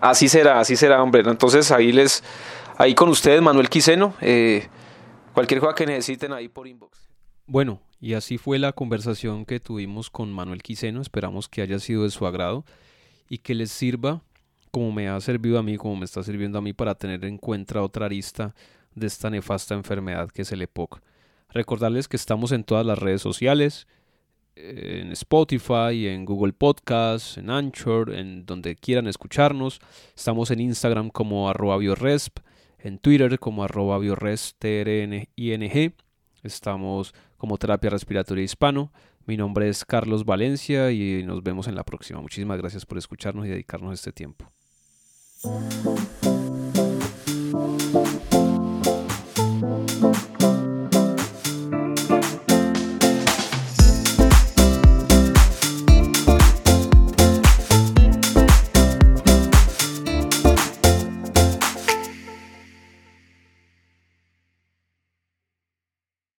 Así 0.02 0.30
será, 0.30 0.60
así 0.60 0.76
será, 0.76 1.02
hombre. 1.02 1.24
Entonces 1.26 1.72
ahí 1.72 1.92
les, 1.92 2.24
ahí 2.78 2.94
con 2.96 3.10
ustedes, 3.10 3.42
Manuel 3.42 3.70
Quiseno. 3.70 4.14
Eh, 4.22 4.68
Cualquier 5.40 5.62
cosa 5.62 5.74
que 5.74 5.86
necesiten 5.86 6.34
ahí 6.34 6.50
por 6.50 6.68
inbox. 6.68 7.00
Bueno, 7.46 7.82
y 8.02 8.14
así 8.14 8.38
fue 8.38 8.60
la 8.60 8.74
conversación 8.74 9.46
que 9.46 9.62
tuvimos 9.62 10.10
con 10.10 10.34
Manuel 10.34 10.62
Quiseno. 10.62 11.02
Esperamos 11.02 11.48
que 11.48 11.62
haya 11.62 11.80
sido 11.80 12.04
de 12.04 12.10
su 12.10 12.28
agrado 12.28 12.66
y 13.30 13.38
que 13.38 13.56
les 13.56 13.72
sirva 13.72 14.22
como 14.70 14.92
me 14.92 15.08
ha 15.08 15.18
servido 15.22 15.58
a 15.58 15.64
mí, 15.64 15.78
como 15.78 15.96
me 15.96 16.04
está 16.04 16.24
sirviendo 16.24 16.58
a 16.58 16.62
mí 16.62 16.74
para 16.74 16.94
tener 16.94 17.24
en 17.24 17.38
cuenta 17.38 17.82
otra 17.82 18.08
arista 18.08 18.54
de 18.96 19.08
esta 19.08 19.30
nefasta 19.30 19.76
enfermedad 19.76 20.30
que 20.30 20.42
es 20.42 20.52
el 20.52 20.62
EPOC. 20.62 21.00
Recordarles 21.52 22.10
que 22.10 22.18
estamos 22.18 22.52
en 22.52 22.66
todas 22.66 22.86
las 22.86 23.00
redes 23.00 23.22
sociales, 23.22 23.88
en 24.58 25.14
Spotify, 25.14 26.10
en 26.10 26.26
Google 26.26 26.52
Podcasts, 26.52 27.38
en 27.38 27.50
Anchor, 27.50 28.14
en 28.14 28.46
donde 28.46 28.76
quieran 28.76 29.08
escucharnos. 29.08 29.80
Estamos 30.18 30.52
en 30.52 30.60
Instagram 30.60 31.10
como 31.10 31.50
arroba 31.50 31.78
bioresp 31.78 32.40
en 32.80 33.00
Twitter 33.00 33.40
como 33.40 33.64
arroba 33.64 33.98
biorestring. 34.00 35.28
Estamos 36.44 37.14
como 37.38 37.58
terapia 37.58 37.90
respiratoria 37.90 38.44
hispano. 38.44 38.92
Mi 39.26 39.38
nombre 39.38 39.70
es 39.70 39.86
Carlos 39.86 40.26
Valencia 40.26 40.92
y 40.92 41.24
nos 41.24 41.44
vemos 41.44 41.68
en 41.68 41.76
la 41.76 41.84
próxima. 41.84 42.22
Muchísimas 42.22 42.58
gracias 42.58 42.86
por 42.86 42.98
escucharnos 42.98 43.46
y 43.46 43.50
dedicarnos 43.50 43.94
este 43.94 44.12
tiempo. 44.12 44.52